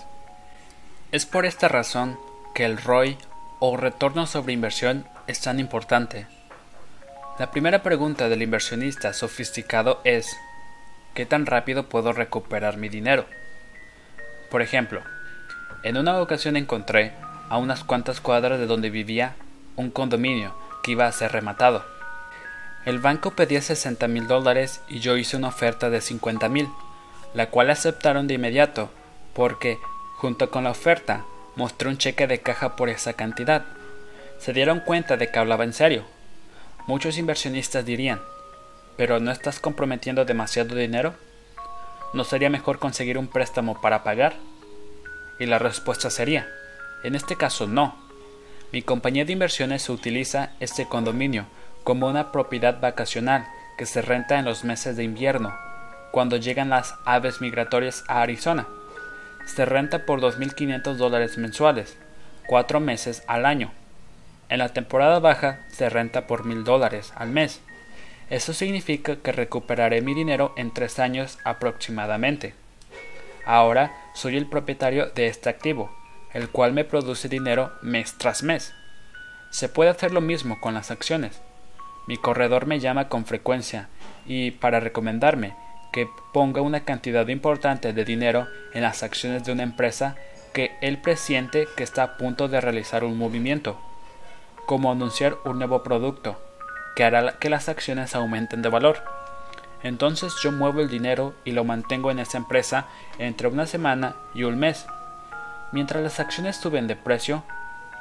Es 1.13 1.25
por 1.25 1.45
esta 1.45 1.69
razón 1.69 2.19
que 2.53 2.65
el 2.65 2.77
ROI 2.77 3.17
o 3.59 3.77
retorno 3.77 4.27
sobre 4.27 4.51
inversión 4.51 5.05
es 5.27 5.39
tan 5.39 5.61
importante. 5.61 6.27
La 7.39 7.51
primera 7.51 7.81
pregunta 7.81 8.27
del 8.27 8.41
inversionista 8.41 9.13
sofisticado 9.13 10.01
es 10.03 10.35
¿qué 11.13 11.25
tan 11.25 11.45
rápido 11.45 11.87
puedo 11.87 12.11
recuperar 12.11 12.75
mi 12.75 12.89
dinero? 12.89 13.25
Por 14.51 14.61
ejemplo, 14.61 15.01
en 15.83 15.97
una 15.97 16.19
ocasión 16.21 16.57
encontré 16.57 17.13
a 17.49 17.57
unas 17.57 17.83
cuantas 17.83 18.21
cuadras 18.21 18.59
de 18.59 18.67
donde 18.67 18.89
vivía 18.89 19.35
un 19.75 19.89
condominio 19.89 20.53
que 20.83 20.91
iba 20.91 21.07
a 21.07 21.11
ser 21.11 21.31
rematado. 21.31 21.83
El 22.85 22.99
banco 22.99 23.31
pedía 23.31 23.61
60 23.61 24.07
mil 24.07 24.27
dólares 24.27 24.81
y 24.87 24.99
yo 24.99 25.17
hice 25.17 25.37
una 25.37 25.49
oferta 25.49 25.89
de 25.89 26.01
50 26.01 26.49
mil 26.49 26.69
la 27.33 27.49
cual 27.49 27.69
aceptaron 27.69 28.27
de 28.27 28.35
inmediato, 28.35 28.89
porque, 29.33 29.79
junto 30.17 30.49
con 30.49 30.63
la 30.63 30.71
oferta, 30.71 31.25
mostré 31.55 31.89
un 31.89 31.97
cheque 31.97 32.27
de 32.27 32.39
caja 32.39 32.75
por 32.75 32.89
esa 32.89 33.13
cantidad. 33.13 33.65
se 34.39 34.53
dieron 34.53 34.79
cuenta 34.79 35.17
de 35.17 35.29
que 35.29 35.37
hablaba 35.37 35.65
en 35.65 35.73
serio. 35.73 36.05
Muchos 36.87 37.17
inversionistas 37.17 37.85
dirían, 37.85 38.21
¿pero 38.95 39.19
no 39.19 39.31
estás 39.31 39.59
comprometiendo 39.59 40.23
demasiado 40.23 40.75
dinero? 40.75 41.13
¿No 42.13 42.23
sería 42.23 42.49
mejor 42.49 42.79
conseguir 42.79 43.17
un 43.17 43.27
préstamo 43.27 43.81
para 43.81 44.01
pagar? 44.01 44.37
Y 45.39 45.45
la 45.45 45.57
respuesta 45.57 46.09
sería, 46.09 46.47
en 47.03 47.15
este 47.15 47.35
caso 47.35 47.65
no. 47.65 47.95
Mi 48.71 48.81
compañía 48.81 49.25
de 49.25 49.33
inversiones 49.33 49.89
utiliza 49.89 50.51
este 50.59 50.85
condominio 50.85 51.47
como 51.83 52.07
una 52.07 52.31
propiedad 52.31 52.79
vacacional 52.79 53.47
que 53.77 53.85
se 53.85 54.01
renta 54.01 54.37
en 54.37 54.45
los 54.45 54.63
meses 54.63 54.95
de 54.95 55.03
invierno, 55.03 55.57
cuando 56.11 56.37
llegan 56.37 56.69
las 56.69 56.95
aves 57.05 57.41
migratorias 57.41 58.03
a 58.07 58.21
Arizona. 58.21 58.67
Se 59.45 59.65
renta 59.65 60.05
por 60.05 60.21
2.500 60.21 60.95
dólares 60.95 61.37
mensuales, 61.37 61.97
cuatro 62.45 62.79
meses 62.79 63.23
al 63.27 63.45
año. 63.45 63.71
En 64.49 64.59
la 64.59 64.69
temporada 64.69 65.19
baja 65.19 65.65
se 65.69 65.89
renta 65.89 66.27
por 66.27 66.43
1.000 66.43 66.63
dólares 66.63 67.13
al 67.15 67.29
mes. 67.29 67.61
Eso 68.29 68.53
significa 68.53 69.15
que 69.15 69.31
recuperaré 69.31 70.01
mi 70.01 70.13
dinero 70.13 70.53
en 70.57 70.71
tres 70.73 70.99
años 70.99 71.39
aproximadamente. 71.43 72.53
Ahora 73.45 73.91
soy 74.13 74.37
el 74.37 74.47
propietario 74.47 75.07
de 75.07 75.27
este 75.27 75.49
activo, 75.49 75.91
el 76.33 76.49
cual 76.49 76.73
me 76.73 76.85
produce 76.85 77.29
dinero 77.29 77.71
mes 77.81 78.17
tras 78.17 78.43
mes. 78.43 78.73
Se 79.49 79.69
puede 79.69 79.89
hacer 79.89 80.11
lo 80.11 80.21
mismo 80.21 80.59
con 80.61 80.73
las 80.73 80.91
acciones. 80.91 81.41
Mi 82.07 82.17
corredor 82.17 82.65
me 82.65 82.79
llama 82.79 83.09
con 83.09 83.25
frecuencia 83.25 83.89
y 84.25 84.51
para 84.51 84.79
recomendarme 84.79 85.55
que 85.91 86.07
ponga 86.33 86.61
una 86.61 86.81
cantidad 86.81 87.27
importante 87.27 87.93
de 87.93 88.05
dinero 88.05 88.47
en 88.73 88.83
las 88.83 89.03
acciones 89.03 89.43
de 89.43 89.51
una 89.51 89.63
empresa 89.63 90.15
que 90.53 90.71
él 90.81 90.99
presiente 90.99 91.67
que 91.75 91.83
está 91.83 92.03
a 92.03 92.17
punto 92.17 92.47
de 92.47 92.61
realizar 92.61 93.03
un 93.03 93.17
movimiento, 93.17 93.79
como 94.65 94.91
anunciar 94.91 95.37
un 95.45 95.57
nuevo 95.57 95.83
producto, 95.83 96.39
que 96.95 97.03
hará 97.03 97.37
que 97.39 97.49
las 97.49 97.69
acciones 97.69 98.15
aumenten 98.15 98.61
de 98.61 98.69
valor. 98.69 99.03
Entonces 99.83 100.35
yo 100.41 100.51
muevo 100.51 100.81
el 100.81 100.89
dinero 100.89 101.33
y 101.45 101.51
lo 101.51 101.63
mantengo 101.63 102.11
en 102.11 102.19
esa 102.19 102.37
empresa 102.37 102.87
entre 103.17 103.47
una 103.47 103.65
semana 103.65 104.15
y 104.33 104.43
un 104.43 104.59
mes. 104.59 104.85
Mientras 105.71 106.03
las 106.03 106.19
acciones 106.19 106.57
suben 106.57 106.87
de 106.87 106.95
precio, 106.95 107.43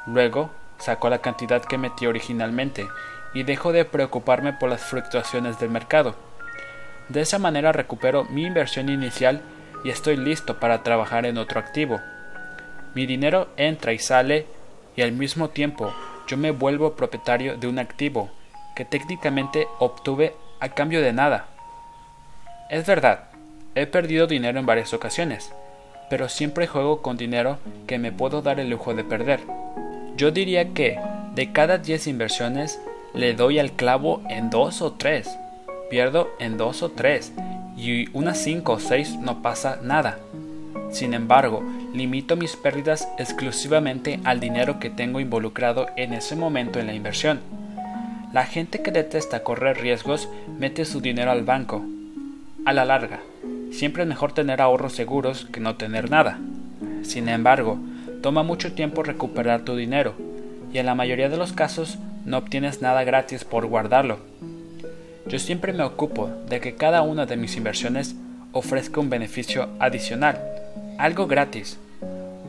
luego 0.05 0.49
saco 0.77 1.09
la 1.09 1.19
cantidad 1.19 1.63
que 1.63 1.77
metí 1.77 2.05
originalmente 2.05 2.87
y 3.33 3.43
dejo 3.43 3.71
de 3.71 3.85
preocuparme 3.85 4.53
por 4.53 4.69
las 4.69 4.81
fluctuaciones 4.81 5.59
del 5.59 5.69
mercado. 5.69 6.15
De 7.09 7.21
esa 7.21 7.39
manera 7.39 7.71
recupero 7.71 8.25
mi 8.25 8.45
inversión 8.45 8.89
inicial 8.89 9.41
y 9.83 9.89
estoy 9.89 10.17
listo 10.17 10.59
para 10.59 10.83
trabajar 10.83 11.25
en 11.25 11.37
otro 11.37 11.59
activo. 11.59 12.01
Mi 12.93 13.05
dinero 13.05 13.49
entra 13.55 13.93
y 13.93 13.99
sale 13.99 14.47
y 14.95 15.01
al 15.01 15.11
mismo 15.11 15.49
tiempo 15.49 15.93
yo 16.27 16.37
me 16.37 16.51
vuelvo 16.51 16.95
propietario 16.95 17.57
de 17.57 17.67
un 17.67 17.79
activo 17.79 18.29
que 18.75 18.85
técnicamente 18.85 19.67
obtuve 19.79 20.35
a 20.59 20.69
cambio 20.69 21.01
de 21.01 21.13
nada. 21.13 21.47
Es 22.69 22.85
verdad, 22.85 23.23
he 23.73 23.87
perdido 23.87 24.27
dinero 24.27 24.59
en 24.59 24.67
varias 24.67 24.93
ocasiones, 24.93 25.51
pero 26.07 26.29
siempre 26.29 26.67
juego 26.67 27.01
con 27.01 27.17
dinero 27.17 27.57
que 27.87 27.97
me 27.97 28.11
puedo 28.11 28.43
dar 28.43 28.59
el 28.59 28.69
lujo 28.69 28.93
de 28.93 29.03
perder. 29.03 29.39
Yo 30.15 30.29
diría 30.29 30.71
que 30.73 30.99
de 31.33 31.51
cada 31.51 31.79
10 31.79 32.05
inversiones 32.05 32.79
le 33.15 33.33
doy 33.33 33.57
al 33.57 33.71
clavo 33.71 34.21
en 34.29 34.51
dos 34.51 34.83
o 34.83 34.91
tres, 34.91 35.35
pierdo 35.89 36.29
en 36.39 36.57
dos 36.57 36.83
o 36.83 36.89
tres, 36.89 37.31
y 37.75 38.07
unas 38.15 38.37
cinco 38.37 38.73
o 38.73 38.79
seis 38.79 39.17
no 39.17 39.41
pasa 39.41 39.79
nada. 39.81 40.19
Sin 40.91 41.15
embargo, 41.15 41.63
limito 41.91 42.35
mis 42.35 42.55
pérdidas 42.55 43.07
exclusivamente 43.17 44.19
al 44.25 44.39
dinero 44.39 44.79
que 44.79 44.91
tengo 44.91 45.19
involucrado 45.19 45.87
en 45.95 46.13
ese 46.13 46.35
momento 46.35 46.79
en 46.79 46.85
la 46.85 46.93
inversión. 46.93 47.39
La 48.31 48.45
gente 48.45 48.83
que 48.83 48.91
detesta 48.91 49.41
correr 49.43 49.81
riesgos 49.81 50.29
mete 50.59 50.85
su 50.85 51.01
dinero 51.01 51.31
al 51.31 51.43
banco. 51.43 51.83
A 52.65 52.73
la 52.73 52.85
larga, 52.85 53.21
siempre 53.71 54.03
es 54.03 54.09
mejor 54.09 54.33
tener 54.33 54.61
ahorros 54.61 54.93
seguros 54.93 55.47
que 55.51 55.59
no 55.59 55.75
tener 55.75 56.11
nada. 56.11 56.39
Sin 57.03 57.29
embargo, 57.29 57.79
toma 58.21 58.43
mucho 58.43 58.73
tiempo 58.73 59.01
recuperar 59.01 59.61
tu 59.61 59.75
dinero, 59.75 60.13
y 60.71 60.77
en 60.77 60.85
la 60.85 60.93
mayoría 60.93 61.29
de 61.29 61.37
los 61.37 61.53
casos 61.53 61.97
no 62.25 62.37
obtienes 62.37 62.81
nada 62.81 63.03
gratis 63.03 63.43
por 63.43 63.65
guardarlo. 63.65 64.19
Yo 65.27 65.39
siempre 65.39 65.73
me 65.73 65.83
ocupo 65.83 66.29
de 66.49 66.59
que 66.59 66.75
cada 66.75 67.01
una 67.01 67.25
de 67.25 67.37
mis 67.37 67.55
inversiones 67.55 68.15
ofrezca 68.51 68.99
un 68.99 69.09
beneficio 69.09 69.69
adicional, 69.79 70.39
algo 70.97 71.27
gratis. 71.27 71.79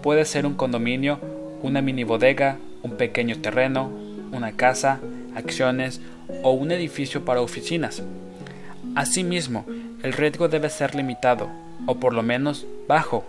Puede 0.02 0.24
ser 0.24 0.44
un 0.44 0.54
condominio, 0.54 1.18
una 1.62 1.82
mini 1.82 2.04
bodega, 2.04 2.56
un 2.82 2.96
pequeño 2.96 3.38
terreno, 3.40 3.90
una 4.32 4.52
casa, 4.52 5.00
acciones 5.34 6.00
o 6.42 6.52
un 6.52 6.72
edificio 6.72 7.24
para 7.24 7.42
oficinas. 7.42 8.02
Asimismo, 8.96 9.64
el 10.02 10.12
riesgo 10.12 10.48
debe 10.48 10.70
ser 10.70 10.94
limitado, 10.94 11.48
o 11.86 11.96
por 11.96 12.12
lo 12.12 12.22
menos 12.22 12.66
bajo. 12.88 13.24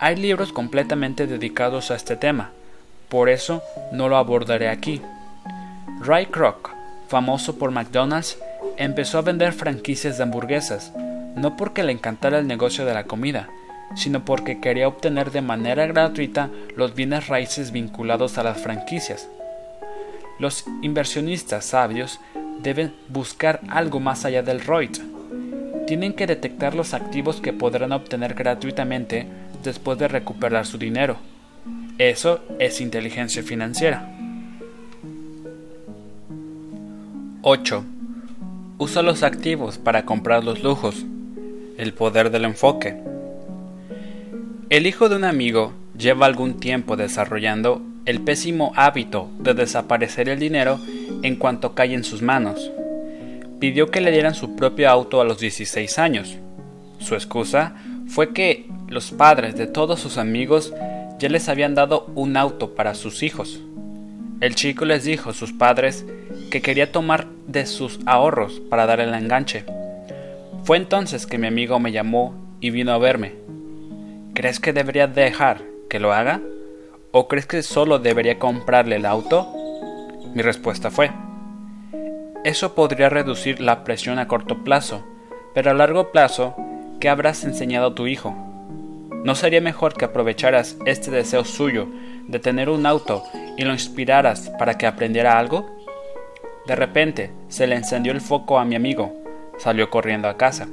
Hay 0.00 0.16
libros 0.16 0.52
completamente 0.52 1.26
dedicados 1.26 1.90
a 1.90 1.94
este 1.94 2.16
tema, 2.16 2.50
por 3.08 3.28
eso 3.28 3.62
no 3.92 4.08
lo 4.08 4.16
abordaré 4.16 4.68
aquí. 4.68 5.00
Ray 6.00 6.26
Kroc, 6.26 6.70
famoso 7.08 7.58
por 7.58 7.70
McDonald's, 7.70 8.38
empezó 8.76 9.18
a 9.18 9.22
vender 9.22 9.52
franquicias 9.52 10.16
de 10.16 10.24
hamburguesas, 10.24 10.92
no 11.36 11.56
porque 11.56 11.82
le 11.82 11.92
encantara 11.92 12.38
el 12.38 12.46
negocio 12.46 12.84
de 12.84 12.94
la 12.94 13.04
comida, 13.04 13.48
sino 13.94 14.24
porque 14.24 14.60
quería 14.60 14.88
obtener 14.88 15.30
de 15.30 15.42
manera 15.42 15.86
gratuita 15.86 16.50
los 16.76 16.94
bienes 16.94 17.28
raíces 17.28 17.70
vinculados 17.70 18.38
a 18.38 18.42
las 18.42 18.60
franquicias. 18.60 19.28
Los 20.38 20.64
inversionistas 20.82 21.64
sabios 21.66 22.20
deben 22.60 22.94
buscar 23.08 23.60
algo 23.68 24.00
más 24.00 24.24
allá 24.24 24.42
del 24.42 24.60
ROI. 24.60 24.90
Tienen 25.86 26.14
que 26.14 26.26
detectar 26.26 26.74
los 26.74 26.94
activos 26.94 27.40
que 27.40 27.52
podrán 27.52 27.92
obtener 27.92 28.34
gratuitamente 28.34 29.26
después 29.62 29.98
de 29.98 30.08
recuperar 30.08 30.66
su 30.66 30.78
dinero. 30.78 31.16
Eso 31.98 32.40
es 32.58 32.80
inteligencia 32.80 33.42
financiera. 33.42 34.10
8. 37.42 37.84
Usa 38.78 39.02
los 39.02 39.22
activos 39.22 39.76
para 39.76 40.06
comprar 40.06 40.42
los 40.44 40.62
lujos. 40.62 41.04
El 41.76 41.92
poder 41.92 42.30
del 42.30 42.46
enfoque. 42.46 42.96
El 44.70 44.86
hijo 44.86 45.08
de 45.08 45.16
un 45.16 45.24
amigo 45.24 45.74
lleva 45.96 46.26
algún 46.26 46.58
tiempo 46.58 46.96
desarrollando 46.96 47.82
el 48.06 48.20
pésimo 48.20 48.72
hábito 48.76 49.30
de 49.38 49.54
desaparecer 49.54 50.28
el 50.28 50.38
dinero 50.38 50.78
en 51.22 51.36
cuanto 51.36 51.74
cae 51.74 51.94
en 51.94 52.04
sus 52.04 52.22
manos. 52.22 52.70
Pidió 53.64 53.90
que 53.90 54.02
le 54.02 54.10
dieran 54.10 54.34
su 54.34 54.56
propio 54.56 54.90
auto 54.90 55.22
a 55.22 55.24
los 55.24 55.38
16 55.38 55.98
años. 55.98 56.36
Su 56.98 57.14
excusa 57.14 57.74
fue 58.06 58.34
que 58.34 58.68
los 58.88 59.10
padres 59.10 59.56
de 59.56 59.66
todos 59.66 60.00
sus 60.00 60.18
amigos 60.18 60.74
ya 61.18 61.30
les 61.30 61.48
habían 61.48 61.74
dado 61.74 62.04
un 62.14 62.36
auto 62.36 62.74
para 62.74 62.94
sus 62.94 63.22
hijos. 63.22 63.62
El 64.42 64.54
chico 64.54 64.84
les 64.84 65.04
dijo 65.04 65.30
a 65.30 65.32
sus 65.32 65.54
padres 65.54 66.04
que 66.50 66.60
quería 66.60 66.92
tomar 66.92 67.26
de 67.46 67.64
sus 67.64 68.00
ahorros 68.04 68.60
para 68.68 68.84
dar 68.84 69.00
el 69.00 69.14
enganche. 69.14 69.64
Fue 70.64 70.76
entonces 70.76 71.26
que 71.26 71.38
mi 71.38 71.46
amigo 71.46 71.80
me 71.80 71.90
llamó 71.90 72.34
y 72.60 72.68
vino 72.68 72.92
a 72.92 72.98
verme. 72.98 73.32
¿Crees 74.34 74.60
que 74.60 74.74
debería 74.74 75.06
dejar 75.06 75.62
que 75.88 76.00
lo 76.00 76.12
haga? 76.12 76.42
¿O 77.12 77.28
crees 77.28 77.46
que 77.46 77.62
solo 77.62 77.98
debería 77.98 78.38
comprarle 78.38 78.96
el 78.96 79.06
auto? 79.06 79.50
Mi 80.34 80.42
respuesta 80.42 80.90
fue, 80.90 81.10
eso 82.44 82.74
podría 82.74 83.08
reducir 83.08 83.60
la 83.60 83.84
presión 83.84 84.18
a 84.18 84.28
corto 84.28 84.64
plazo, 84.64 85.02
pero 85.54 85.70
a 85.70 85.74
largo 85.74 86.12
plazo, 86.12 86.54
¿qué 87.00 87.08
habrás 87.08 87.42
enseñado 87.44 87.88
a 87.88 87.94
tu 87.94 88.06
hijo? 88.06 88.36
¿No 89.24 89.34
sería 89.34 89.62
mejor 89.62 89.94
que 89.94 90.04
aprovecharas 90.04 90.76
este 90.84 91.10
deseo 91.10 91.46
suyo 91.46 91.88
de 92.28 92.38
tener 92.38 92.68
un 92.68 92.84
auto 92.84 93.22
y 93.56 93.64
lo 93.64 93.72
inspiraras 93.72 94.50
para 94.58 94.76
que 94.76 94.86
aprendiera 94.86 95.38
algo? 95.38 95.74
De 96.66 96.76
repente 96.76 97.30
se 97.48 97.66
le 97.66 97.76
encendió 97.76 98.12
el 98.12 98.20
foco 98.20 98.58
a 98.58 98.66
mi 98.66 98.74
amigo. 98.74 99.14
Salió 99.56 99.88
corriendo 99.88 100.28
a 100.28 100.36
casa. 100.36 100.68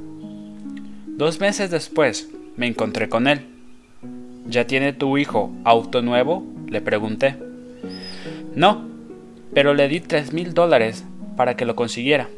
Dos 1.06 1.40
meses 1.40 1.70
después 1.70 2.28
me 2.56 2.66
encontré 2.66 3.08
con 3.08 3.26
él. 3.28 3.46
¿Ya 4.46 4.66
tiene 4.66 4.92
tu 4.92 5.16
hijo 5.16 5.50
auto 5.64 6.02
nuevo? 6.02 6.44
le 6.68 6.82
pregunté. 6.82 7.36
No, 8.54 8.86
pero 9.54 9.72
le 9.72 9.88
di 9.88 10.00
tres 10.00 10.34
mil 10.34 10.52
dólares 10.52 11.04
para 11.36 11.56
que 11.56 11.64
lo 11.64 11.76
consiguiera. 11.76 12.28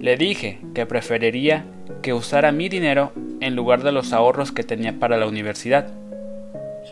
Le 0.00 0.16
dije 0.16 0.58
que 0.74 0.86
preferiría 0.86 1.64
que 2.02 2.12
usara 2.12 2.52
mi 2.52 2.68
dinero 2.68 3.12
en 3.40 3.56
lugar 3.56 3.82
de 3.82 3.92
los 3.92 4.12
ahorros 4.12 4.52
que 4.52 4.62
tenía 4.62 4.98
para 4.98 5.16
la 5.16 5.26
universidad. 5.26 5.88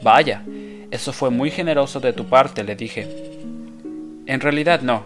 Vaya, 0.03 0.43
eso 0.91 1.13
fue 1.13 1.31
muy 1.31 1.51
generoso 1.51 2.01
de 2.01 2.13
tu 2.13 2.27
parte, 2.27 2.65
le 2.65 2.77
dije. 2.77 3.07
En 4.27 4.41
realidad 4.41 4.83
no, 4.83 5.05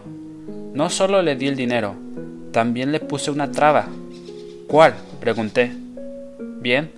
no 0.74 0.90
solo 0.90 1.22
le 1.22 1.36
di 1.36 1.48
el 1.48 1.56
dinero, 1.56 1.94
también 2.52 2.92
le 2.92 3.00
puse 3.00 3.30
una 3.30 3.50
traba. 3.50 3.86
¿Cuál? 4.66 4.94
pregunté. 5.20 5.72
Bien, 6.60 6.90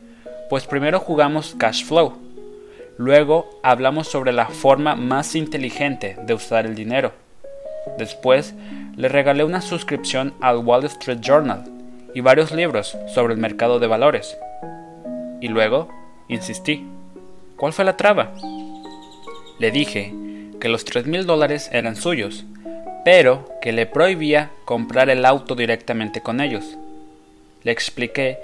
pues 0.49 0.67
primero 0.67 1.01
jugamos 1.01 1.55
cash 1.59 1.85
flow. 1.85 2.15
Luego 2.97 3.59
hablamos 3.63 4.09
sobre 4.09 4.33
la 4.33 4.47
forma 4.47 4.95
más 4.95 5.35
inteligente 5.35 6.17
de 6.27 6.35
usar 6.35 6.67
el 6.67 6.75
dinero. 6.75 7.13
Después 7.99 8.55
le 8.97 9.09
regalé 9.09 9.45
una 9.45 9.61
suscripción 9.61 10.35
al 10.41 10.59
Wall 10.59 10.85
Street 10.85 11.21
Journal 11.21 11.65
y 12.15 12.21
varios 12.21 12.53
libros 12.53 12.97
sobre 13.13 13.35
el 13.35 13.41
mercado 13.41 13.79
de 13.79 13.87
valores. 13.87 14.37
Y 15.41 15.49
luego 15.49 15.89
insistí. 16.29 16.87
¿Cuál 17.57 17.73
fue 17.73 17.85
la 17.85 17.97
traba? 17.97 18.33
Le 19.59 19.71
dije 19.71 20.15
que 20.61 20.69
los 20.69 20.85
tres 20.85 21.07
mil 21.07 21.27
dólares 21.27 21.69
eran 21.73 21.97
suyos, 21.97 22.45
pero 23.05 23.49
que 23.61 23.73
le 23.73 23.87
prohibía 23.87 24.51
comprar 24.65 25.11
el 25.11 25.25
auto 25.25 25.55
directamente 25.55 26.21
con 26.21 26.41
ellos. 26.41 26.77
Le 27.63 27.73
expliqué 27.73 28.39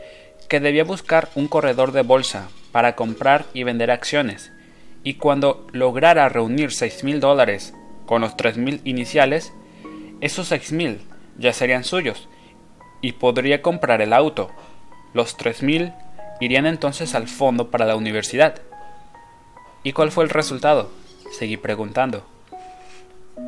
que 0.49 0.61
debía 0.61 0.84
buscar 0.84 1.28
un 1.34 1.49
corredor 1.49 1.93
de 1.93 2.03
bolsa 2.03 2.49
para 2.72 2.95
comprar 2.95 3.47
y 3.55 3.64
vender 3.64 3.91
acciones, 3.91 4.53
y 5.03 5.14
cuando 5.14 5.66
lograra 5.72 6.28
reunir 6.28 6.72
seis 6.72 7.03
mil 7.05 7.20
dólares 7.20 7.74
con 8.11 8.23
los 8.23 8.37
tres 8.37 8.57
mil 8.57 8.81
iniciales, 8.83 9.53
esos 10.21 10.49
seis 10.49 10.73
mil 10.73 10.99
ya 11.39 11.53
serían 11.53 11.85
suyos 11.85 12.29
y 13.01 13.13
podría 13.13 13.63
comprar 13.63 14.03
el 14.03 14.13
auto. 14.13 14.51
Los 15.15 15.37
tres 15.37 15.63
mil 15.63 15.93
irían 16.41 16.67
entonces 16.67 17.15
al 17.15 17.29
fondo 17.29 17.71
para 17.71 17.87
la 17.87 17.95
universidad. 17.95 18.63
¿Y 19.85 19.93
cuál 19.93 20.11
fue 20.11 20.25
el 20.25 20.31
resultado? 20.31 20.91
Seguí 21.31 21.57
preguntando. 21.57 22.27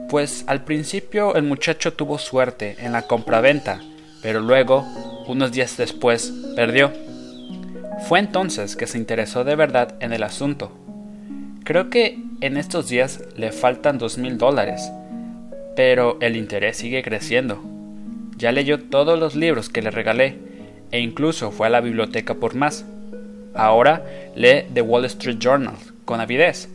Pues 0.08 0.44
al 0.46 0.62
principio 0.62 1.34
el 1.34 1.42
muchacho 1.42 1.94
tuvo 1.94 2.18
suerte 2.18 2.76
en 2.78 2.92
la 2.92 3.08
compraventa, 3.08 3.80
pero 4.22 4.38
luego, 4.38 4.86
unos 5.26 5.50
días 5.50 5.76
después, 5.76 6.32
perdió. 6.54 6.92
Fue 8.06 8.20
entonces 8.20 8.76
que 8.76 8.86
se 8.86 8.96
interesó 8.96 9.42
de 9.42 9.56
verdad 9.56 9.96
en 9.98 10.12
el 10.12 10.22
asunto. 10.22 10.70
Creo 11.64 11.90
que 11.90 12.30
en 12.42 12.56
estos 12.56 12.88
días 12.88 13.20
le 13.36 13.52
faltan 13.52 13.98
dos 13.98 14.18
mil 14.18 14.36
dólares, 14.36 14.90
pero 15.76 16.18
el 16.20 16.36
interés 16.36 16.76
sigue 16.76 17.02
creciendo. 17.02 17.62
Ya 18.36 18.50
leyó 18.50 18.80
todos 18.80 19.16
los 19.16 19.36
libros 19.36 19.68
que 19.68 19.80
le 19.80 19.92
regalé 19.92 20.38
e 20.90 20.98
incluso 20.98 21.52
fue 21.52 21.68
a 21.68 21.70
la 21.70 21.80
biblioteca 21.80 22.34
por 22.34 22.56
más. 22.56 22.84
Ahora 23.54 24.04
lee 24.34 24.64
The 24.74 24.82
Wall 24.82 25.04
Street 25.04 25.38
Journal 25.38 25.76
con 26.04 26.20
avidez 26.20 26.68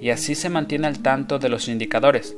y 0.00 0.08
así 0.08 0.34
se 0.34 0.48
mantiene 0.48 0.86
al 0.86 1.00
tanto 1.00 1.38
de 1.38 1.50
los 1.50 1.68
indicadores. 1.68 2.34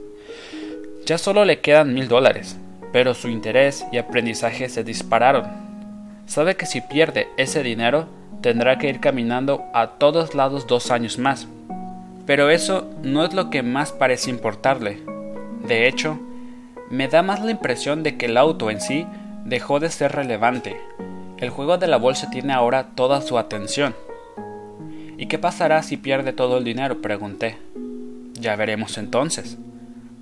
Ya 1.06 1.18
solo 1.18 1.44
le 1.44 1.60
quedan 1.60 1.94
mil 1.94 2.08
dólares, 2.08 2.56
pero 2.92 3.14
su 3.14 3.28
interés 3.28 3.86
y 3.92 3.98
aprendizaje 3.98 4.68
se 4.68 4.82
dispararon. 4.82 5.44
Sabe 6.26 6.56
que 6.56 6.66
si 6.66 6.80
pierde 6.80 7.28
ese 7.36 7.62
dinero 7.62 8.08
tendrá 8.40 8.78
que 8.78 8.88
ir 8.88 8.98
caminando 8.98 9.62
a 9.72 9.98
todos 9.98 10.34
lados 10.34 10.66
dos 10.66 10.90
años 10.90 11.16
más. 11.16 11.46
Pero 12.26 12.50
eso 12.50 12.90
no 13.02 13.24
es 13.24 13.34
lo 13.34 13.50
que 13.50 13.62
más 13.62 13.92
parece 13.92 14.30
importarle. 14.30 15.02
De 15.66 15.88
hecho, 15.88 16.20
me 16.90 17.08
da 17.08 17.22
más 17.22 17.42
la 17.42 17.50
impresión 17.50 18.02
de 18.02 18.16
que 18.16 18.26
el 18.26 18.36
auto 18.36 18.70
en 18.70 18.80
sí 18.80 19.06
dejó 19.44 19.80
de 19.80 19.90
ser 19.90 20.12
relevante. 20.12 20.76
El 21.38 21.50
juego 21.50 21.78
de 21.78 21.88
la 21.88 21.96
bolsa 21.96 22.30
tiene 22.30 22.52
ahora 22.52 22.94
toda 22.94 23.20
su 23.22 23.38
atención. 23.38 23.94
¿Y 25.18 25.26
qué 25.26 25.38
pasará 25.38 25.82
si 25.82 25.96
pierde 25.96 26.32
todo 26.32 26.58
el 26.58 26.64
dinero? 26.64 27.00
pregunté. 27.00 27.58
Ya 28.34 28.56
veremos 28.56 28.98
entonces. 28.98 29.58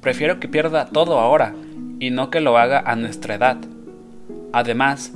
Prefiero 0.01 0.41
que 0.41 0.49
pierda 0.49 0.87
todo 0.87 1.19
ahora 1.19 1.55
y 1.99 2.11
no 2.11 2.31
que 2.31 2.41
lo 2.41 2.57
haga 2.57 2.81
a 2.81 2.97
nuestra 2.97 3.35
edad. 3.35 3.59
Además, 4.53 5.13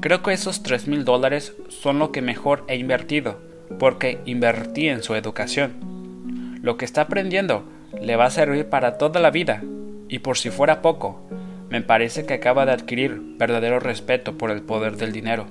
creo 0.00 0.22
que 0.22 0.32
esos 0.32 0.62
tres 0.62 0.88
mil 0.88 1.04
dólares 1.04 1.54
son 1.68 1.98
lo 1.98 2.12
que 2.12 2.22
mejor 2.22 2.64
he 2.68 2.76
invertido, 2.76 3.40
porque 3.78 4.20
invertí 4.26 4.88
en 4.88 5.02
su 5.02 5.14
educación. 5.14 5.93
Lo 6.64 6.78
que 6.78 6.86
está 6.86 7.02
aprendiendo 7.02 7.62
le 8.00 8.16
va 8.16 8.24
a 8.24 8.30
servir 8.30 8.70
para 8.70 8.96
toda 8.96 9.20
la 9.20 9.30
vida 9.30 9.62
y 10.08 10.20
por 10.20 10.38
si 10.38 10.48
fuera 10.48 10.80
poco, 10.80 11.20
me 11.68 11.82
parece 11.82 12.24
que 12.24 12.32
acaba 12.32 12.64
de 12.64 12.72
adquirir 12.72 13.20
verdadero 13.36 13.80
respeto 13.80 14.38
por 14.38 14.50
el 14.50 14.62
poder 14.62 14.96
del 14.96 15.12
dinero. 15.12 15.46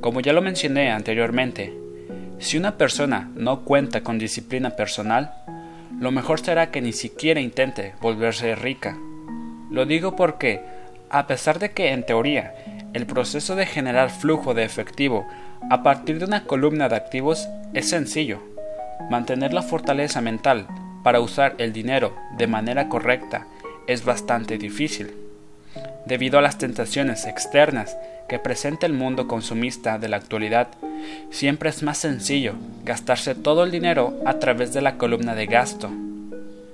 Como 0.00 0.20
ya 0.20 0.32
lo 0.34 0.40
mencioné 0.40 0.92
anteriormente, 0.92 1.76
si 2.38 2.56
una 2.56 2.78
persona 2.78 3.32
no 3.34 3.64
cuenta 3.64 4.04
con 4.04 4.20
disciplina 4.20 4.70
personal, 4.70 5.34
lo 5.98 6.12
mejor 6.12 6.38
será 6.38 6.70
que 6.70 6.80
ni 6.80 6.92
siquiera 6.92 7.40
intente 7.40 7.94
volverse 8.00 8.54
rica. 8.54 8.96
Lo 9.68 9.84
digo 9.84 10.14
porque, 10.14 10.60
a 11.10 11.26
pesar 11.26 11.58
de 11.58 11.72
que 11.72 11.90
en 11.90 12.06
teoría 12.06 12.54
el 12.92 13.04
proceso 13.04 13.56
de 13.56 13.66
generar 13.66 14.10
flujo 14.10 14.54
de 14.54 14.62
efectivo 14.62 15.26
a 15.72 15.82
partir 15.82 16.20
de 16.20 16.26
una 16.26 16.44
columna 16.44 16.88
de 16.88 16.94
activos 16.94 17.48
es 17.74 17.88
sencillo, 17.88 18.51
mantener 19.10 19.52
la 19.52 19.62
fortaleza 19.62 20.20
mental 20.20 20.66
para 21.02 21.20
usar 21.20 21.54
el 21.58 21.72
dinero 21.72 22.14
de 22.36 22.46
manera 22.46 22.88
correcta 22.88 23.46
es 23.86 24.04
bastante 24.04 24.58
difícil. 24.58 25.12
Debido 26.06 26.38
a 26.38 26.42
las 26.42 26.58
tentaciones 26.58 27.26
externas 27.26 27.96
que 28.28 28.38
presenta 28.38 28.86
el 28.86 28.92
mundo 28.92 29.28
consumista 29.28 29.98
de 29.98 30.08
la 30.08 30.16
actualidad, 30.16 30.68
siempre 31.30 31.70
es 31.70 31.82
más 31.82 31.98
sencillo 31.98 32.54
gastarse 32.84 33.34
todo 33.34 33.64
el 33.64 33.70
dinero 33.70 34.14
a 34.24 34.38
través 34.38 34.72
de 34.72 34.82
la 34.82 34.96
columna 34.96 35.34
de 35.34 35.46
gasto. 35.46 35.90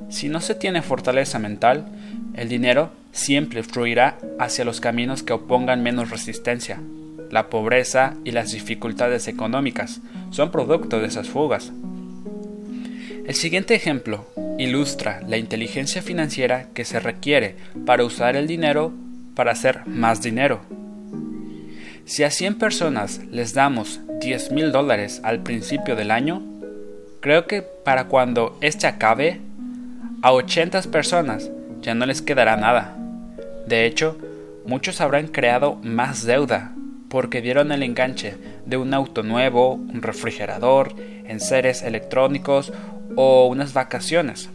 Si 0.08 0.28
no 0.28 0.40
se 0.40 0.54
tiene 0.54 0.82
fortaleza 0.82 1.38
mental, 1.38 1.86
el 2.34 2.48
dinero 2.48 2.90
siempre 3.12 3.62
fluirá 3.62 4.18
hacia 4.38 4.64
los 4.64 4.80
caminos 4.80 5.22
que 5.22 5.32
opongan 5.32 5.82
menos 5.82 6.10
resistencia. 6.10 6.80
La 7.30 7.50
pobreza 7.50 8.14
y 8.24 8.30
las 8.30 8.52
dificultades 8.52 9.28
económicas 9.28 10.00
son 10.30 10.50
producto 10.50 11.00
de 11.00 11.08
esas 11.08 11.28
fugas. 11.28 11.72
El 13.28 13.34
siguiente 13.34 13.74
ejemplo 13.74 14.24
ilustra 14.56 15.20
la 15.28 15.36
inteligencia 15.36 16.00
financiera 16.00 16.68
que 16.72 16.86
se 16.86 16.98
requiere 16.98 17.56
para 17.84 18.02
usar 18.02 18.36
el 18.36 18.46
dinero 18.46 18.90
para 19.34 19.52
hacer 19.52 19.86
más 19.86 20.22
dinero. 20.22 20.62
Si 22.06 22.24
a 22.24 22.30
100 22.30 22.54
personas 22.54 23.20
les 23.30 23.52
damos 23.52 24.00
10 24.22 24.52
mil 24.52 24.72
dólares 24.72 25.20
al 25.24 25.42
principio 25.42 25.94
del 25.94 26.10
año, 26.10 26.42
creo 27.20 27.46
que 27.46 27.60
para 27.60 28.04
cuando 28.04 28.56
este 28.62 28.86
acabe, 28.86 29.42
a 30.22 30.32
80 30.32 30.80
personas 30.90 31.50
ya 31.82 31.94
no 31.94 32.06
les 32.06 32.22
quedará 32.22 32.56
nada. 32.56 32.96
De 33.66 33.84
hecho, 33.84 34.16
muchos 34.64 35.02
habrán 35.02 35.28
creado 35.28 35.74
más 35.82 36.24
deuda 36.24 36.72
porque 37.10 37.42
dieron 37.42 37.72
el 37.72 37.82
enganche 37.82 38.36
de 38.64 38.78
un 38.78 38.94
auto 38.94 39.22
nuevo, 39.22 39.74
un 39.74 40.00
refrigerador, 40.00 40.94
enseres 41.26 41.82
electrónicos 41.82 42.72
o 43.16 43.46
unas 43.46 43.72
vacaciones. 43.72 44.50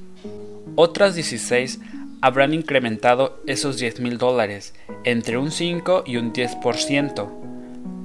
Otras 0.76 1.16
16 1.16 1.80
habrán 2.22 2.54
incrementado 2.54 3.41
esos 3.47 3.78
10 3.78 3.99
mil 3.99 4.18
dólares 4.18 4.74
entre 5.04 5.38
un 5.38 5.51
5 5.51 6.04
y 6.06 6.18
un 6.18 6.32
10%. 6.34 7.30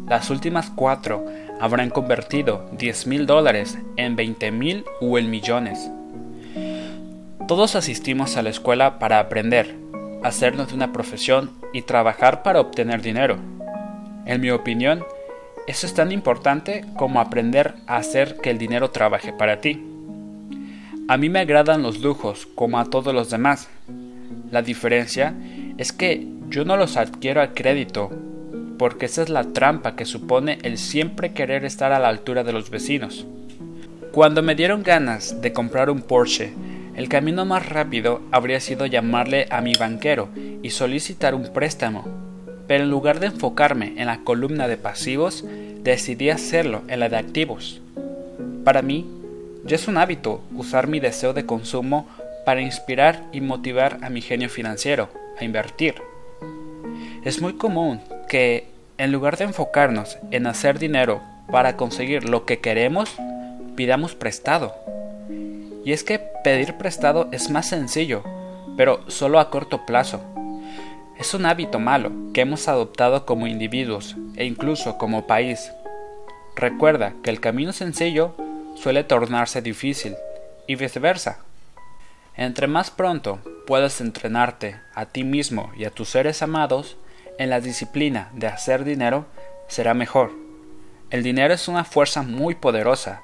Las 0.09 0.30
últimas 0.30 0.70
cuatro 0.70 1.24
habrán 1.61 1.90
convertido 1.90 2.68
10 2.72 3.07
mil 3.07 3.26
dólares 3.26 3.78
en 3.96 4.16
20 4.16 4.51
mil 4.53 4.84
o 5.01 5.18
en 5.18 5.30
millones. 5.30 5.90
Todos 7.46 7.76
asistimos 7.76 8.36
a 8.36 8.42
la 8.42 8.51
escuela 8.51 8.99
para 8.99 9.20
aprender, 9.20 9.76
hacernos 10.22 10.72
una 10.72 10.92
profesión 10.92 11.53
y 11.72 11.82
trabajar 11.82 12.42
para 12.42 12.61
obtener 12.61 13.03
dinero. 13.03 13.38
En 14.26 14.40
mi 14.40 14.51
opinión, 14.51 15.05
eso 15.66 15.86
es 15.86 15.94
tan 15.94 16.12
importante 16.12 16.84
como 16.96 17.20
aprender 17.20 17.74
a 17.86 17.96
hacer 17.96 18.36
que 18.38 18.51
el 18.51 18.59
dinero 18.59 18.90
trabaje 18.90 19.32
para 19.32 19.61
ti. 19.61 19.88
A 21.11 21.16
mí 21.16 21.30
me 21.30 21.38
agradan 21.38 21.82
los 21.82 22.00
lujos 22.00 22.46
como 22.54 22.78
a 22.78 22.84
todos 22.84 23.14
los 23.14 23.30
demás. 23.30 23.70
La 24.50 24.61
diferencia 24.61 25.34
es 25.78 25.90
que 25.90 26.26
yo 26.50 26.66
no 26.66 26.76
los 26.76 26.98
adquiero 26.98 27.40
a 27.40 27.54
crédito, 27.54 28.11
porque 28.78 29.06
esa 29.06 29.22
es 29.22 29.30
la 29.30 29.44
trampa 29.44 29.96
que 29.96 30.04
supone 30.04 30.59
el 30.64 30.76
siempre 30.76 31.32
querer 31.32 31.64
estar 31.64 31.92
a 31.92 31.98
la 31.98 32.11
altura 32.11 32.44
de 32.44 32.52
los 32.52 32.68
vecinos. 32.68 33.24
Cuando 34.12 34.42
me 34.42 34.54
dieron 34.54 34.82
ganas 34.82 35.40
de 35.40 35.50
comprar 35.54 35.88
un 35.88 36.02
Porsche, 36.02 36.52
el 36.94 37.09
camino 37.09 37.46
más 37.46 37.66
rápido 37.66 38.20
habría 38.30 38.61
sido 38.61 38.84
llamarle 38.84 39.46
a 39.50 39.62
mi 39.62 39.72
banquero 39.72 40.28
y 40.62 40.68
solicitar 40.68 41.34
un 41.34 41.54
préstamo. 41.54 42.06
Pero 42.66 42.84
en 42.84 42.90
lugar 42.90 43.18
de 43.18 43.28
enfocarme 43.28 43.94
en 43.96 44.09
la 44.09 44.18
columna 44.24 44.68
de 44.68 44.76
pasivos, 44.76 45.42
decidí 45.82 46.28
hacerlo 46.28 46.82
en 46.86 47.00
la 47.00 47.09
de 47.09 47.16
activos. 47.16 47.80
Para 48.62 48.82
mí, 48.82 49.06
ya 49.68 49.76
es 49.76 49.86
un 49.86 49.98
hábito 49.98 50.40
usar 50.56 50.88
mi 50.88 50.98
deseo 50.98 51.34
de 51.34 51.44
consumo 51.44 52.08
para 52.46 52.62
inspirar 52.62 53.24
y 53.32 53.42
motivar 53.42 53.98
a 54.00 54.08
mi 54.08 54.22
genio 54.22 54.48
financiero 54.48 55.10
a 55.38 55.44
invertir. 55.44 55.96
Es 57.22 57.42
muy 57.42 57.52
común 57.52 58.00
que, 58.28 58.68
en 58.96 59.12
lugar 59.12 59.36
de 59.36 59.44
enfocarnos 59.44 60.18
en 60.30 60.46
hacer 60.46 60.78
dinero 60.78 61.20
para 61.50 61.76
conseguir 61.76 62.26
lo 62.26 62.46
que 62.46 62.60
queremos, 62.60 63.14
pidamos 63.76 64.14
prestado. 64.14 64.74
Y 65.84 65.92
es 65.92 66.02
que 66.02 66.18
pedir 66.18 66.74
prestado 66.74 67.28
es 67.30 67.50
más 67.50 67.68
sencillo, 67.68 68.22
pero 68.78 69.08
solo 69.10 69.38
a 69.38 69.50
corto 69.50 69.84
plazo. 69.84 70.22
Es 71.18 71.34
un 71.34 71.44
hábito 71.44 71.78
malo 71.78 72.10
que 72.32 72.40
hemos 72.40 72.68
adoptado 72.68 73.26
como 73.26 73.46
individuos 73.46 74.16
e 74.36 74.46
incluso 74.46 74.96
como 74.96 75.26
país. 75.26 75.72
Recuerda 76.56 77.12
que 77.22 77.28
el 77.28 77.40
camino 77.40 77.72
sencillo 77.72 78.34
suele 78.80 79.04
tornarse 79.04 79.60
difícil, 79.60 80.16
y 80.68 80.76
viceversa. 80.76 81.40
Entre 82.36 82.68
más 82.68 82.90
pronto 82.90 83.40
puedas 83.66 84.00
entrenarte 84.00 84.78
a 84.94 85.06
ti 85.06 85.24
mismo 85.24 85.72
y 85.76 85.84
a 85.84 85.90
tus 85.90 86.10
seres 86.10 86.42
amados 86.42 86.96
en 87.38 87.50
la 87.50 87.60
disciplina 87.60 88.30
de 88.34 88.46
hacer 88.46 88.84
dinero, 88.84 89.26
será 89.66 89.94
mejor. 89.94 90.32
El 91.10 91.22
dinero 91.22 91.54
es 91.54 91.66
una 91.66 91.84
fuerza 91.84 92.22
muy 92.22 92.54
poderosa, 92.54 93.22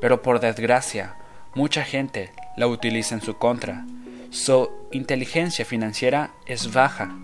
pero 0.00 0.22
por 0.22 0.38
desgracia, 0.38 1.16
mucha 1.54 1.82
gente 1.82 2.30
la 2.56 2.68
utiliza 2.68 3.14
en 3.14 3.22
su 3.22 3.38
contra. 3.38 3.84
Su 4.30 4.70
inteligencia 4.92 5.64
financiera 5.64 6.30
es 6.46 6.72
baja. 6.72 7.16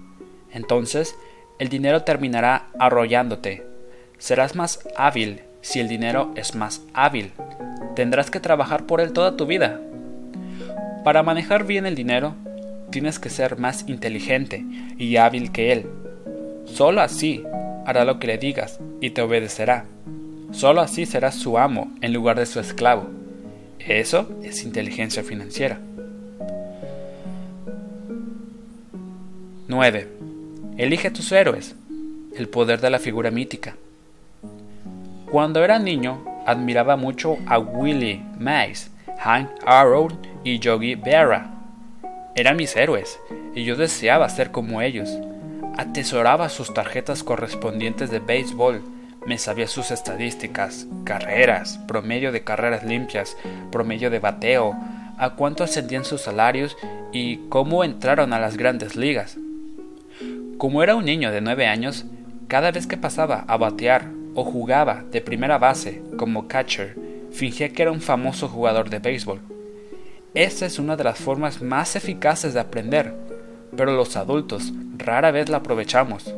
Entonces, 0.51 1.15
el 1.59 1.69
dinero 1.69 2.05
terminará 2.05 2.69
arrollándote. 2.79 3.65
Serás 4.19 4.55
más 4.55 4.81
hábil 4.97 5.43
si 5.69 5.81
el 5.81 5.89
dinero 5.89 6.33
es 6.35 6.55
más 6.55 6.81
hábil. 6.95 7.33
Tendrás 7.95 8.31
que 8.31 8.41
trabajar 8.41 8.87
por 8.87 9.03
él 9.03 9.13
toda 9.13 9.37
tu 9.37 9.45
vida. 9.45 9.79
Para 11.05 11.23
manejar 11.23 11.67
bien 11.67 11.85
el 11.85 11.95
dinero, 11.95 12.35
tienes 12.91 13.19
que 13.19 13.29
ser 13.29 13.59
más 13.59 13.85
inteligente 13.87 14.65
y 14.97 15.17
hábil 15.17 15.53
que 15.53 15.73
él. 15.73 15.87
Solo 16.65 17.03
así 17.03 17.45
hará 17.85 18.07
lo 18.07 18.19
que 18.19 18.29
le 18.29 18.39
digas 18.39 18.81
y 19.03 19.11
te 19.11 19.21
obedecerá. 19.21 19.85
Solo 20.53 20.81
así 20.81 21.05
serás 21.05 21.35
su 21.35 21.59
amo 21.59 21.93
en 22.01 22.15
lugar 22.15 22.39
de 22.39 22.47
su 22.47 22.61
esclavo. 22.61 23.07
Eso 23.79 24.31
es 24.43 24.65
inteligencia 24.65 25.23
financiera. 25.23 25.79
9. 29.69 30.09
Elige 30.79 31.11
tus 31.11 31.31
héroes. 31.31 31.75
El 32.35 32.49
poder 32.49 32.81
de 32.81 32.89
la 32.89 32.99
figura 32.99 33.31
mítica. 33.31 33.77
Cuando 35.31 35.63
era 35.63 35.79
niño, 35.79 36.25
admiraba 36.47 36.97
mucho 36.97 37.37
a 37.47 37.59
Willie 37.59 38.23
Mays, 38.39 38.91
Hank 39.19 39.51
Aaron 39.67 40.19
y 40.43 40.59
Yogi 40.59 40.95
Berra. 40.95 41.51
Eran 42.35 42.57
mis 42.57 42.75
héroes, 42.75 43.21
y 43.55 43.65
yo 43.65 43.77
deseaba 43.77 44.31
ser 44.31 44.51
como 44.53 44.81
ellos. 44.81 45.11
Atesoraba 45.77 46.49
sus 46.49 46.73
tarjetas 46.73 47.23
correspondientes 47.23 48.11
de 48.11 48.21
béisbol, 48.21 48.83
me 49.27 49.37
sabía 49.37 49.67
sus 49.67 49.91
estadísticas, 49.91 50.87
carreras, 51.05 51.79
promedio 51.87 52.33
de 52.33 52.43
carreras 52.43 52.83
limpias, 52.83 53.37
promedio 53.71 54.09
de 54.09 54.21
bateo, 54.21 54.75
a 55.19 55.35
cuánto 55.35 55.63
ascendían 55.63 56.07
sus 56.07 56.23
salarios 56.23 56.75
y 57.13 57.37
cómo 57.51 57.85
entraron 57.85 58.33
a 58.33 58.41
las 58.41 58.57
grandes 58.57 58.97
ligas. 58.97 59.37
Como 60.57 60.83
era 60.83 60.97
un 60.97 61.05
niño 61.05 61.31
de 61.33 61.43
nueve 61.43 61.67
años, 61.67 62.07
cada 62.47 62.71
vez 62.71 62.87
que 62.87 62.97
pasaba 62.97 63.45
a 63.47 63.59
batear 63.59 64.18
o 64.35 64.45
jugaba 64.45 65.05
de 65.11 65.21
primera 65.21 65.59
base 65.59 66.03
como 66.17 66.49
catcher, 66.49 66.97
fingía 67.33 67.71
que 67.71 67.83
era 67.83 67.93
un 67.93 68.01
famoso 68.01 68.49
jugador 68.49 68.91
de 68.91 68.99
béisbol. 68.99 69.41
Esta 70.35 70.67
es 70.67 70.79
una 70.79 70.97
de 70.97 71.05
las 71.05 71.19
formas 71.19 71.63
más 71.63 71.97
eficaces 71.97 72.55
de 72.55 72.61
aprender, 72.61 73.15
pero 73.77 73.93
los 73.93 74.17
adultos 74.17 74.73
rara 74.97 75.31
vez 75.31 75.49
la 75.49 75.59
aprovechamos. 75.59 76.35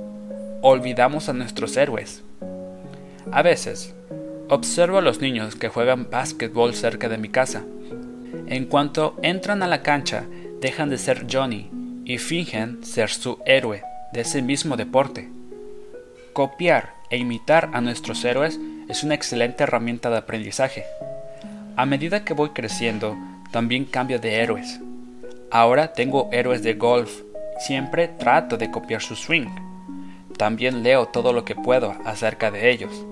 Olvidamos 0.62 1.28
a 1.28 1.32
nuestros 1.32 1.76
héroes. 1.76 2.22
A 3.32 3.43
veces, 3.43 3.95
observo 4.49 4.99
a 4.99 5.03
los 5.03 5.20
niños 5.20 5.57
que 5.57 5.68
juegan 5.68 6.09
básquetbol 6.11 6.74
cerca 6.74 7.09
de 7.09 7.18
mi 7.18 7.28
casa. 7.28 7.64
En 8.47 8.66
cuanto 8.66 9.16
entran 9.22 9.62
a 9.62 9.68
la 9.68 9.82
cancha, 9.82 10.24
dejan 10.61 10.91
de 10.91 10.99
ser 10.99 11.26
Johnny 11.30 11.70
y 12.05 12.18
fingen 12.18 12.84
ser 12.84 13.11
su 13.11 13.38
héroe 13.47 13.82
de 14.12 14.22
ese 14.22 14.43
mismo 14.43 14.76
deporte. 14.76 15.28
Copiar 16.32 17.00
e 17.11 17.19
imitar 17.19 17.71
a 17.73 17.81
nuestros 17.81 18.25
héroes 18.25 18.59
es 18.89 19.05
una 19.05 19.15
excelente 19.15 19.65
herramienta 19.65 20.11
de 20.11 20.19
aprendizaje. 20.19 20.85
A 21.77 21.87
medida 21.87 22.25
que 22.25 22.35
voy 22.35 22.51
creciendo, 22.51 23.17
también 23.51 23.85
cambio 23.85 24.19
de 24.19 24.37
héroes. 24.37 24.81
Ahora 25.51 25.93
tengo 25.93 26.29
héroes 26.33 26.63
de 26.63 26.75
golf, 26.75 27.23
siempre 27.59 28.09
trato 28.09 28.57
de 28.57 28.71
copiar 28.71 29.03
su 29.03 29.17
swing. 29.17 29.49
También 30.37 30.83
leo 30.83 31.07
todo 31.07 31.33
lo 31.33 31.45
que 31.45 31.55
puedo 31.55 31.95
acerca 32.05 32.51
de 32.51 32.71
ellos. 32.71 33.05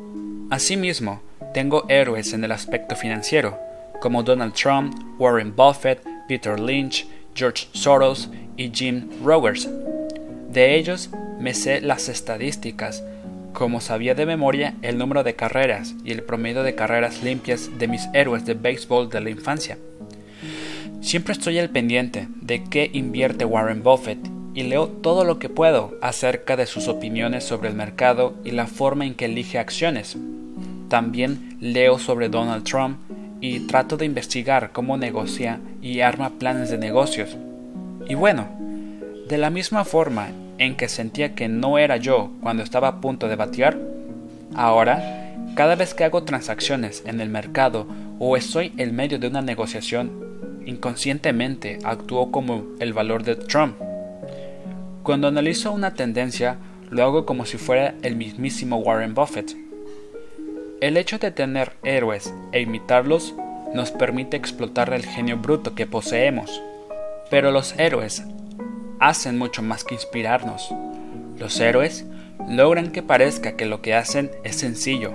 Asimismo, 0.51 1.21
tengo 1.53 1.85
héroes 1.89 2.33
en 2.33 2.45
el 2.45 2.53
aspecto 2.53 2.97
financiero, 2.97 3.59
como 4.01 4.23
Donald 4.23 4.55
Trump, 4.55 4.95
Warren 5.19 5.55
Buffett, 5.55 6.03
Peter 6.29 6.59
Lynch, 6.59 7.07
George 7.35 7.69
Soros 7.73 8.31
y 8.57 8.71
Jim 8.71 9.09
Rogers. 9.25 9.69
De 10.51 10.77
ellos 10.77 11.11
me 11.39 11.55
sé 11.55 11.81
las 11.81 12.09
estadísticas, 12.09 13.03
como 13.59 13.81
sabía 13.81 14.15
de 14.15 14.25
memoria 14.25 14.77
el 14.83 14.99
número 14.99 15.25
de 15.25 15.35
carreras 15.35 15.97
y 16.05 16.13
el 16.13 16.23
promedio 16.23 16.63
de 16.63 16.77
carreras 16.77 17.25
limpias 17.25 17.77
de 17.77 17.89
mis 17.89 18.09
héroes 18.15 18.47
de 18.47 18.55
béisbol 18.55 19.11
de 19.11 19.21
la 19.21 19.31
infancia. 19.31 19.79
Siempre 21.01 21.33
estoy 21.33 21.59
al 21.59 21.69
pendiente 21.69 22.29
de 22.41 22.63
qué 22.63 22.89
invierte 22.93 23.45
Warren 23.45 23.83
Buffett 23.83 24.21
y 24.55 24.63
leo 24.63 24.87
todo 24.87 25.25
lo 25.25 25.41
que 25.41 25.49
puedo 25.49 25.99
acerca 26.03 26.57
de 26.57 26.67
sus 26.67 26.87
opiniones 26.87 27.43
sobre 27.43 27.69
el 27.69 27.75
mercado 27.75 28.37
y 28.45 28.53
la 28.53 28.69
forma 28.69 29.05
en 29.05 29.17
que 29.17 29.25
elige 29.25 29.59
acciones. 29.59 30.17
También 30.89 31.57
leo 31.61 31.99
sobre 31.99 32.29
Donald 32.29 32.63
Trump 32.63 32.99
y 33.41 33.67
trato 33.67 33.97
de 33.97 34.07
investigar 34.07 34.71
cómo 34.71 34.97
negocia 34.97 35.59
y 35.83 35.99
arma 36.01 36.31
planes 36.39 36.71
de 36.71 36.79
negocios. 36.79 37.37
Y 38.09 38.15
bueno, 38.15 38.47
de 39.29 39.37
la 39.37 39.51
misma 39.51 39.85
forma 39.85 40.29
en 40.59 40.77
que 40.77 40.89
sentía 40.89 41.35
que 41.35 41.49
no 41.49 41.79
era 41.79 41.97
yo 41.97 42.31
cuando 42.43 42.63
estaba 42.63 42.89
a 42.89 43.01
punto 43.01 43.29
de 43.29 43.37
batear, 43.37 43.79
ahora, 44.55 45.35
cada 45.55 45.77
vez 45.77 45.95
que 45.95 46.05
hago 46.05 46.25
transacciones 46.25 47.03
en 47.07 47.21
el 47.21 47.31
mercado 47.31 47.87
o 48.19 48.37
estoy 48.37 48.73
en 48.77 48.95
medio 48.95 49.19
de 49.19 49.29
una 49.29 49.43
negociación, 49.43 50.63
inconscientemente 50.67 51.79
actúo 51.85 52.31
como 52.31 52.65
el 52.79 52.93
valor 52.93 53.23
de 53.23 53.37
Trump. 53.37 53.77
Cuando 55.03 55.29
analizo 55.29 55.73
una 55.73 55.95
tendencia, 55.95 56.59
lo 56.91 57.03
hago 57.03 57.25
como 57.25 57.47
si 57.47 57.57
fuera 57.57 57.95
el 58.03 58.17
mismísimo 58.17 58.77
Warren 58.77 59.15
Buffett. 59.15 59.57
El 60.81 60.97
hecho 60.97 61.19
de 61.19 61.31
tener 61.31 61.73
héroes 61.83 62.33
e 62.53 62.61
imitarlos 62.61 63.35
nos 63.75 63.91
permite 63.91 64.37
explotar 64.37 64.93
el 64.93 65.05
genio 65.05 65.39
bruto 65.39 65.75
que 65.75 65.87
poseemos. 65.87 66.63
Pero 67.31 67.51
los 67.51 67.79
héroes 67.79 68.23
hacen 69.01 69.39
mucho 69.39 69.63
más 69.63 69.85
que 69.85 69.95
inspirarnos. 69.95 70.75
Los 71.39 71.59
héroes 71.61 72.05
logran 72.49 72.91
que 72.93 73.03
parezca 73.03 73.57
que 73.57 73.67
lo 73.67 73.83
que 73.83 73.95
hacen 73.95 74.31
es 74.45 74.57
sencillo, 74.57 75.13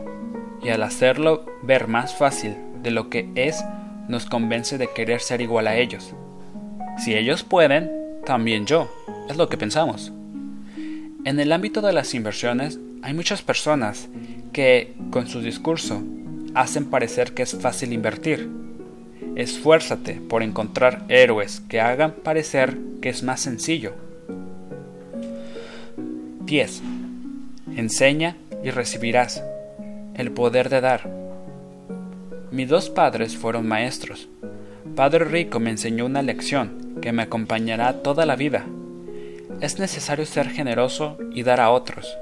y 0.63 0.69
al 0.69 0.83
hacerlo 0.83 1.45
ver 1.61 1.87
más 1.87 2.15
fácil 2.15 2.55
de 2.81 2.91
lo 2.91 3.09
que 3.09 3.29
es, 3.35 3.63
nos 4.07 4.25
convence 4.25 4.77
de 4.77 4.87
querer 4.87 5.21
ser 5.21 5.41
igual 5.41 5.67
a 5.67 5.75
ellos. 5.75 6.13
Si 6.97 7.15
ellos 7.15 7.43
pueden, 7.43 7.91
también 8.25 8.65
yo, 8.65 8.89
es 9.29 9.37
lo 9.37 9.49
que 9.49 9.57
pensamos. 9.57 10.11
En 11.25 11.39
el 11.39 11.51
ámbito 11.51 11.81
de 11.81 11.93
las 11.93 12.13
inversiones, 12.13 12.79
hay 13.01 13.13
muchas 13.13 13.41
personas 13.41 14.09
que, 14.51 14.93
con 15.09 15.27
su 15.27 15.41
discurso, 15.41 16.01
hacen 16.53 16.85
parecer 16.85 17.33
que 17.33 17.43
es 17.43 17.55
fácil 17.59 17.93
invertir. 17.93 18.49
Esfuérzate 19.35 20.21
por 20.29 20.43
encontrar 20.43 21.05
héroes 21.09 21.61
que 21.67 21.81
hagan 21.81 22.11
parecer 22.11 22.77
que 23.01 23.09
es 23.09 23.23
más 23.23 23.41
sencillo. 23.41 23.93
10. 26.45 26.81
Enseña 27.75 28.37
y 28.63 28.69
recibirás. 28.69 29.43
El 30.13 30.31
poder 30.31 30.69
de 30.69 30.81
dar. 30.81 31.09
Mis 32.51 32.69
dos 32.69 32.91
padres 32.91 33.35
fueron 33.35 33.67
maestros. 33.67 34.29
Padre 34.95 35.25
Rico 35.25 35.59
me 35.59 35.71
enseñó 35.71 36.05
una 36.05 36.21
lección 36.21 36.99
que 37.01 37.11
me 37.11 37.23
acompañará 37.23 38.03
toda 38.03 38.27
la 38.27 38.35
vida. 38.35 38.65
Es 39.61 39.79
necesario 39.79 40.27
ser 40.27 40.49
generoso 40.49 41.17
y 41.33 41.41
dar 41.41 41.59
a 41.59 41.71
otros. 41.71 42.15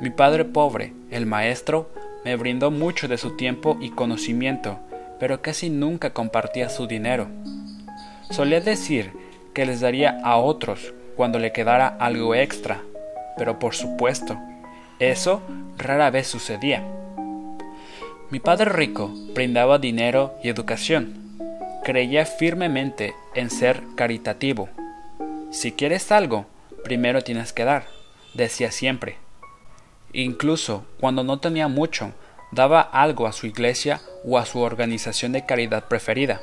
Mi 0.00 0.10
padre 0.10 0.44
pobre, 0.44 0.92
el 1.10 1.26
maestro, 1.26 1.90
me 2.24 2.36
brindó 2.36 2.70
mucho 2.70 3.08
de 3.08 3.18
su 3.18 3.36
tiempo 3.36 3.76
y 3.80 3.90
conocimiento, 3.90 4.78
pero 5.20 5.42
casi 5.42 5.70
nunca 5.70 6.10
compartía 6.10 6.70
su 6.70 6.86
dinero. 6.88 7.28
Solía 8.30 8.60
decir 8.60 9.12
que 9.54 9.66
les 9.66 9.80
daría 9.80 10.18
a 10.24 10.36
otros 10.38 10.94
cuando 11.14 11.38
le 11.38 11.52
quedara 11.52 11.86
algo 11.86 12.34
extra, 12.34 12.82
pero 13.36 13.58
por 13.58 13.74
supuesto, 13.74 14.38
eso 14.98 15.42
rara 15.76 16.10
vez 16.10 16.26
sucedía. 16.26 16.82
Mi 18.30 18.40
padre 18.40 18.70
rico 18.70 19.12
brindaba 19.34 19.78
dinero 19.78 20.34
y 20.42 20.48
educación. 20.48 21.20
Creía 21.84 22.24
firmemente 22.24 23.14
en 23.34 23.50
ser 23.50 23.82
caritativo. 23.96 24.68
Si 25.50 25.72
quieres 25.72 26.12
algo, 26.12 26.46
primero 26.84 27.22
tienes 27.22 27.52
que 27.52 27.64
dar, 27.64 27.86
decía 28.34 28.70
siempre. 28.70 29.16
Incluso 30.12 30.84
cuando 31.00 31.24
no 31.24 31.40
tenía 31.40 31.68
mucho, 31.68 32.12
daba 32.52 32.80
algo 32.80 33.26
a 33.26 33.32
su 33.32 33.46
iglesia 33.46 34.00
o 34.24 34.38
a 34.38 34.46
su 34.46 34.60
organización 34.60 35.32
de 35.32 35.46
caridad 35.46 35.84
preferida. 35.88 36.40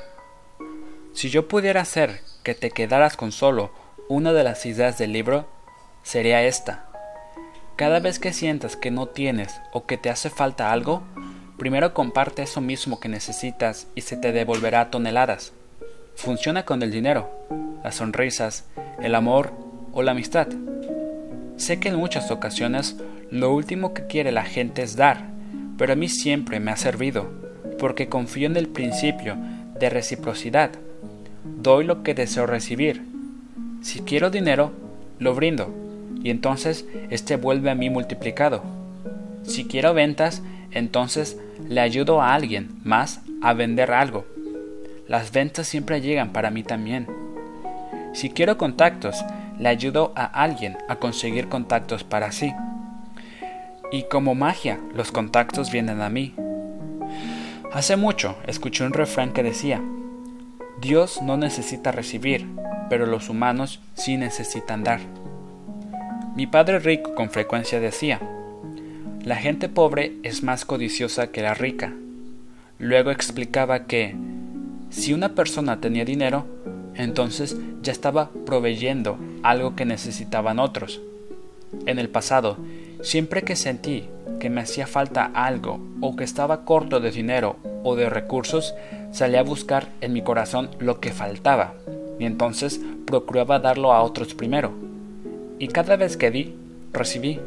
Si 1.13 1.29
yo 1.29 1.47
pudiera 1.47 1.81
hacer 1.81 2.21
que 2.43 2.55
te 2.55 2.71
quedaras 2.71 3.17
con 3.17 3.31
solo 3.31 3.71
una 4.07 4.33
de 4.33 4.43
las 4.43 4.65
ideas 4.65 4.97
del 4.97 5.13
libro, 5.13 5.47
sería 6.03 6.43
esta. 6.43 6.85
Cada 7.75 7.99
vez 7.99 8.19
que 8.19 8.33
sientas 8.33 8.75
que 8.75 8.91
no 8.91 9.07
tienes 9.07 9.59
o 9.71 9.85
que 9.85 9.97
te 9.97 10.09
hace 10.09 10.29
falta 10.29 10.71
algo, 10.71 11.03
primero 11.57 11.93
comparte 11.93 12.43
eso 12.43 12.61
mismo 12.61 12.99
que 12.99 13.09
necesitas 13.09 13.87
y 13.95 14.01
se 14.01 14.15
te 14.17 14.31
devolverá 14.31 14.89
toneladas. 14.89 15.53
Funciona 16.15 16.65
con 16.65 16.81
el 16.81 16.91
dinero, 16.91 17.29
las 17.83 17.95
sonrisas, 17.95 18.65
el 19.01 19.13
amor 19.13 19.51
o 19.91 20.01
la 20.01 20.11
amistad. 20.11 20.47
Sé 21.57 21.79
que 21.79 21.89
en 21.89 21.95
muchas 21.95 22.31
ocasiones 22.31 22.95
lo 23.29 23.53
último 23.53 23.93
que 23.93 24.07
quiere 24.07 24.31
la 24.31 24.43
gente 24.43 24.83
es 24.83 24.95
dar, 24.95 25.26
pero 25.77 25.93
a 25.93 25.95
mí 25.95 26.09
siempre 26.09 26.59
me 26.59 26.71
ha 26.71 26.77
servido, 26.77 27.29
porque 27.79 28.09
confío 28.09 28.47
en 28.47 28.57
el 28.57 28.67
principio 28.67 29.37
de 29.79 29.89
reciprocidad. 29.89 30.71
Doy 31.43 31.85
lo 31.85 32.03
que 32.03 32.13
deseo 32.13 32.45
recibir. 32.45 33.03
Si 33.81 33.99
quiero 34.01 34.29
dinero, 34.29 34.71
lo 35.19 35.33
brindo, 35.35 35.73
y 36.23 36.29
entonces 36.29 36.85
éste 37.09 37.35
vuelve 37.35 37.69
a 37.69 37.75
mí 37.75 37.89
multiplicado. 37.89 38.63
Si 39.43 39.65
quiero 39.65 39.93
ventas, 39.93 40.41
entonces 40.71 41.37
le 41.69 41.81
ayudo 41.81 42.21
a 42.21 42.33
alguien 42.33 42.69
más 42.83 43.21
a 43.41 43.53
vender 43.53 43.91
algo. 43.91 44.25
Las 45.07 45.31
ventas 45.31 45.67
siempre 45.67 46.01
llegan 46.01 46.33
para 46.33 46.51
mí 46.51 46.63
también. 46.63 47.07
Si 48.13 48.29
quiero 48.29 48.57
contactos, 48.57 49.23
le 49.59 49.69
ayudo 49.69 50.11
a 50.15 50.25
alguien 50.25 50.77
a 50.89 50.97
conseguir 50.97 51.47
contactos 51.47 52.03
para 52.03 52.31
sí. 52.31 52.51
Y 53.89 54.03
como 54.03 54.35
magia, 54.35 54.79
los 54.93 55.11
contactos 55.11 55.71
vienen 55.71 56.01
a 56.01 56.09
mí. 56.09 56.33
Hace 57.71 57.95
mucho 57.95 58.35
escuché 58.45 58.83
un 58.83 58.91
refrán 58.91 59.31
que 59.31 59.43
decía, 59.43 59.81
Dios 60.81 61.21
no 61.21 61.37
necesita 61.37 61.93
recibir, 61.93 62.45
pero 62.89 63.05
los 63.05 63.29
humanos 63.29 63.79
sí 63.93 64.17
necesitan 64.17 64.83
dar. 64.83 64.99
Mi 66.35 66.47
padre 66.47 66.79
rico 66.79 67.15
con 67.15 67.29
frecuencia 67.29 67.79
decía, 67.79 68.19
la 69.23 69.37
gente 69.37 69.69
pobre 69.69 70.17
es 70.23 70.43
más 70.43 70.65
codiciosa 70.65 71.31
que 71.31 71.41
la 71.41 71.53
rica. 71.53 71.93
Luego 72.79 73.11
explicaba 73.11 73.85
que, 73.85 74.15
si 74.89 75.13
una 75.13 75.29
persona 75.29 75.79
tenía 75.79 76.03
dinero, 76.03 76.45
entonces 76.93 77.55
ya 77.81 77.91
estaba 77.93 78.31
proveyendo 78.45 79.17
algo 79.43 79.75
que 79.75 79.85
necesitaban 79.85 80.59
otros. 80.59 81.01
En 81.85 81.99
el 81.99 82.09
pasado, 82.09 82.57
siempre 83.01 83.43
que 83.43 83.55
sentí 83.55 84.09
que 84.39 84.49
me 84.49 84.61
hacía 84.61 84.87
falta 84.87 85.31
algo 85.33 85.79
o 86.01 86.15
que 86.15 86.23
estaba 86.23 86.65
corto 86.65 86.99
de 86.99 87.11
dinero 87.11 87.57
o 87.83 87.95
de 87.95 88.09
recursos, 88.09 88.75
salía 89.11 89.39
a 89.39 89.43
buscar 89.43 89.89
en 90.01 90.13
mi 90.13 90.21
corazón 90.21 90.69
lo 90.79 90.99
que 90.99 91.11
faltaba 91.11 91.73
y 92.19 92.25
entonces 92.25 92.79
procuraba 93.05 93.59
darlo 93.59 93.93
a 93.93 94.01
otros 94.01 94.33
primero. 94.33 94.73
Y 95.59 95.67
cada 95.69 95.95
vez 95.95 96.17
que 96.17 96.31
di, 96.31 96.55
recibí. 96.93 97.39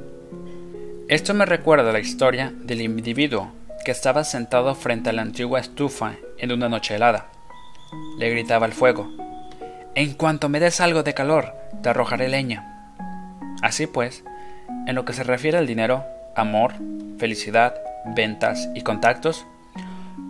Esto 1.09 1.35
me 1.35 1.47
recuerda 1.47 1.93
la 1.93 2.01
historia 2.01 2.53
del 2.57 2.81
individuo 2.81 3.53
que 3.85 3.91
estaba 3.91 4.25
sentado 4.25 4.75
frente 4.75 5.11
a 5.11 5.13
la 5.13 5.23
antigua 5.23 5.61
estufa 5.61 6.17
en 6.39 6.53
una 6.53 6.69
noche 6.69 6.97
helada. 6.97 7.29
Le 8.19 8.31
gritaba 8.31 8.67
al 8.67 8.73
fuego, 8.73 9.11
En 9.95 10.15
cuanto 10.15 10.49
me 10.49 10.61
des 10.61 10.81
algo 10.81 11.03
de 11.03 11.15
calor, 11.15 11.53
te 11.83 11.89
arrojaré 11.89 12.29
leña. 12.29 12.95
Así 13.63 13.87
pues, 13.87 14.25
en 14.87 14.95
lo 14.95 15.05
que 15.05 15.13
se 15.13 15.25
refiere 15.25 15.59
al 15.59 15.67
dinero, 15.67 16.05
amor, 16.35 16.75
felicidad, 17.19 17.75
ventas 18.15 18.69
y 18.75 18.83
contactos, 18.83 19.47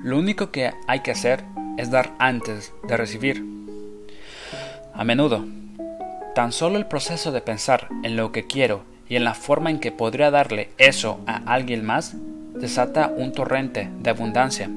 lo 0.03 0.18
único 0.18 0.51
que 0.51 0.72
hay 0.86 1.01
que 1.01 1.11
hacer 1.11 1.45
es 1.76 1.91
dar 1.91 2.11
antes 2.18 2.72
de 2.86 2.97
recibir. 2.97 3.45
A 4.95 5.05
menudo, 5.05 5.45
tan 6.34 6.53
solo 6.53 6.78
el 6.78 6.86
proceso 6.86 7.32
de 7.32 7.41
pensar 7.41 7.88
en 8.03 8.16
lo 8.16 8.32
que 8.32 8.47
quiero 8.47 8.82
y 9.09 9.16
en 9.16 9.24
la 9.24 9.34
forma 9.34 9.70
en 9.70 9.80
que 9.80 9.93
podría 9.93 10.30
darle 10.30 10.70
eso 10.78 11.20
a 11.26 11.36
alguien 11.53 11.84
más 11.84 12.14
desata 12.55 13.12
un 13.14 13.32
torrente 13.32 13.88
de 14.01 14.11
abundancia. 14.11 14.70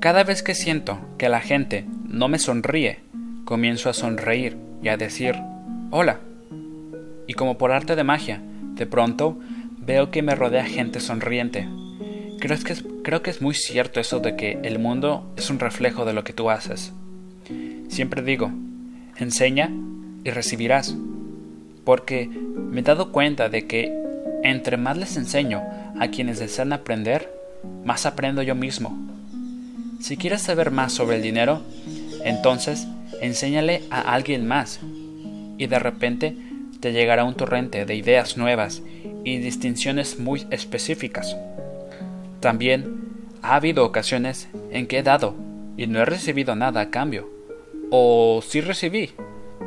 Cada 0.00 0.24
vez 0.24 0.42
que 0.42 0.54
siento 0.54 0.98
que 1.18 1.28
la 1.28 1.40
gente 1.40 1.84
no 2.06 2.28
me 2.28 2.38
sonríe, 2.38 3.00
comienzo 3.44 3.88
a 3.88 3.94
sonreír 3.94 4.56
y 4.82 4.88
a 4.88 4.96
decir 4.96 5.36
hola. 5.90 6.20
Y 7.26 7.34
como 7.34 7.56
por 7.56 7.72
arte 7.72 7.96
de 7.96 8.04
magia, 8.04 8.42
de 8.74 8.86
pronto 8.86 9.38
veo 9.78 10.10
que 10.10 10.22
me 10.22 10.34
rodea 10.34 10.64
gente 10.64 11.00
sonriente. 11.00 11.68
Creo 12.40 12.58
que, 12.62 12.72
es, 12.72 12.84
creo 13.02 13.22
que 13.22 13.30
es 13.30 13.40
muy 13.40 13.54
cierto 13.54 14.00
eso 14.00 14.20
de 14.20 14.36
que 14.36 14.58
el 14.62 14.78
mundo 14.78 15.32
es 15.36 15.50
un 15.50 15.58
reflejo 15.58 16.04
de 16.04 16.12
lo 16.12 16.24
que 16.24 16.32
tú 16.32 16.50
haces. 16.50 16.92
Siempre 17.88 18.22
digo, 18.22 18.50
enseña 19.16 19.70
y 20.24 20.30
recibirás. 20.30 20.94
Porque 21.84 22.28
me 22.28 22.80
he 22.80 22.82
dado 22.82 23.12
cuenta 23.12 23.48
de 23.48 23.66
que 23.66 23.92
entre 24.42 24.76
más 24.76 24.96
les 24.98 25.16
enseño 25.16 25.62
a 25.98 26.08
quienes 26.08 26.38
desean 26.38 26.72
aprender, 26.72 27.30
más 27.84 28.06
aprendo 28.06 28.42
yo 28.42 28.54
mismo. 28.54 28.96
Si 30.00 30.16
quieres 30.16 30.42
saber 30.42 30.70
más 30.70 30.92
sobre 30.92 31.16
el 31.16 31.22
dinero, 31.22 31.62
entonces 32.24 32.86
enséñale 33.20 33.82
a 33.90 34.00
alguien 34.00 34.46
más 34.46 34.80
y 35.56 35.66
de 35.66 35.78
repente 35.78 36.36
te 36.84 36.92
llegará 36.92 37.24
un 37.24 37.34
torrente 37.34 37.86
de 37.86 37.94
ideas 37.94 38.36
nuevas 38.36 38.82
y 39.24 39.38
distinciones 39.38 40.18
muy 40.18 40.46
específicas. 40.50 41.34
También 42.40 43.06
ha 43.40 43.54
habido 43.54 43.86
ocasiones 43.86 44.50
en 44.70 44.86
que 44.86 44.98
he 44.98 45.02
dado 45.02 45.34
y 45.78 45.86
no 45.86 46.00
he 46.00 46.04
recibido 46.04 46.54
nada 46.54 46.82
a 46.82 46.90
cambio, 46.90 47.30
o 47.90 48.42
si 48.46 48.60
recibí, 48.60 49.12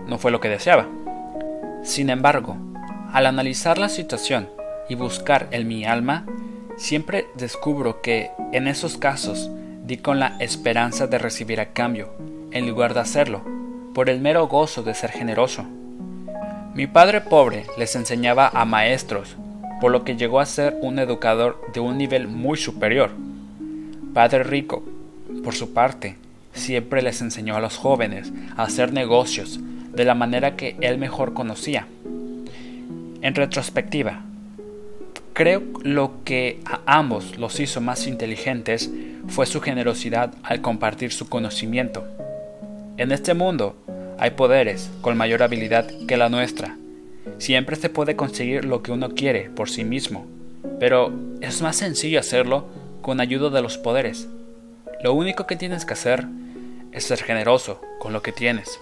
no 0.05 0.20
fue 0.20 0.30
lo 0.30 0.39
que 0.39 0.49
deseaba. 0.49 0.88
Sin 1.82 2.11
embargo, 2.11 2.55
al 3.11 3.26
analizar 3.26 3.80
la 3.80 3.89
situación 3.89 4.47
y 4.88 4.93
buscar 4.93 5.47
en 5.49 5.68
mi 5.68 5.86
alma, 5.86 6.28
siempre 6.78 7.26
descubro 7.34 7.99
que 7.99 8.30
en 8.53 8.68
esos 8.68 8.95
casos 8.95 9.49
di 9.86 9.97
con 9.97 10.20
la 10.20 10.38
esperanza 10.39 11.07
de 11.07 11.18
recibir 11.18 11.61
a 11.61 11.74
cambio, 11.74 12.11
en 12.51 12.68
lugar 12.68 12.93
de 12.93 12.99
hacerlo, 12.99 13.41
por 13.95 14.07
el 14.07 14.22
mero 14.22 14.47
gozo 14.47 14.84
de 14.84 14.93
ser 14.93 15.09
generoso. 15.09 15.65
Mi 16.78 16.86
padre 16.86 17.21
pobre 17.21 17.65
les 17.80 17.95
enseñaba 17.95 18.51
a 18.53 18.63
maestros, 18.63 19.36
por 19.82 19.91
lo 19.91 20.03
que 20.03 20.15
llegó 20.15 20.39
a 20.39 20.45
ser 20.45 20.78
un 20.80 20.99
educador 20.99 21.59
de 21.73 21.80
un 21.80 21.97
nivel 21.97 22.28
muy 22.28 22.55
superior. 22.55 23.09
Padre 24.13 24.43
rico, 24.43 24.84
por 25.43 25.55
su 25.55 25.73
parte, 25.73 26.17
siempre 26.53 27.01
les 27.01 27.19
enseñó 27.21 27.55
a 27.55 27.61
los 27.61 27.78
jóvenes 27.78 28.32
a 28.55 28.61
hacer 28.61 28.93
negocios 28.93 29.59
de 29.91 30.05
la 30.05 30.13
manera 30.13 30.55
que 30.55 30.75
él 30.82 30.99
mejor 30.99 31.34
conocía. 31.34 31.88
En 33.23 33.34
retrospectiva, 33.34 34.21
creo 35.34 35.63
lo 35.82 36.23
que 36.25 36.59
a 36.63 36.82
ambos 36.86 37.39
los 37.39 37.59
hizo 37.59 37.82
más 37.82 38.05
inteligentes 38.05 38.91
fue 39.30 39.47
su 39.47 39.61
generosidad 39.61 40.32
al 40.43 40.61
compartir 40.61 41.11
su 41.11 41.28
conocimiento. 41.28 42.05
En 42.97 43.11
este 43.11 43.34
mundo 43.34 43.75
hay 44.20 44.32
poderes 44.32 44.89
con 45.01 45.18
mayor 45.18 45.43
habilidad 45.43 45.88
que 46.07 46.18
la 46.18 46.30
nuestra. 46.30 46.78
Siempre 47.38 47.76
se 47.76 47.89
puede 47.89 48.15
conseguir 48.15 48.65
lo 48.65 48.82
que 48.82 48.91
uno 48.91 49.09
quiere 49.09 49.49
por 49.49 49.70
sí 49.70 49.84
mismo, 49.84 50.26
pero 50.80 51.13
es 51.41 51.61
más 51.61 51.76
sencillo 51.76 52.20
hacerlo 52.20 52.65
con 53.01 53.20
ayuda 53.20 53.49
de 53.49 53.61
los 53.61 53.78
poderes. 53.78 54.28
Lo 55.03 55.13
único 55.13 55.45
que 55.45 55.55
tienes 55.55 55.86
que 55.86 55.93
hacer 55.93 56.26
es 56.91 57.03
ser 57.03 57.22
generoso 57.22 57.82
con 57.99 58.13
lo 58.13 58.22
que 58.22 58.32
tienes. 58.32 58.80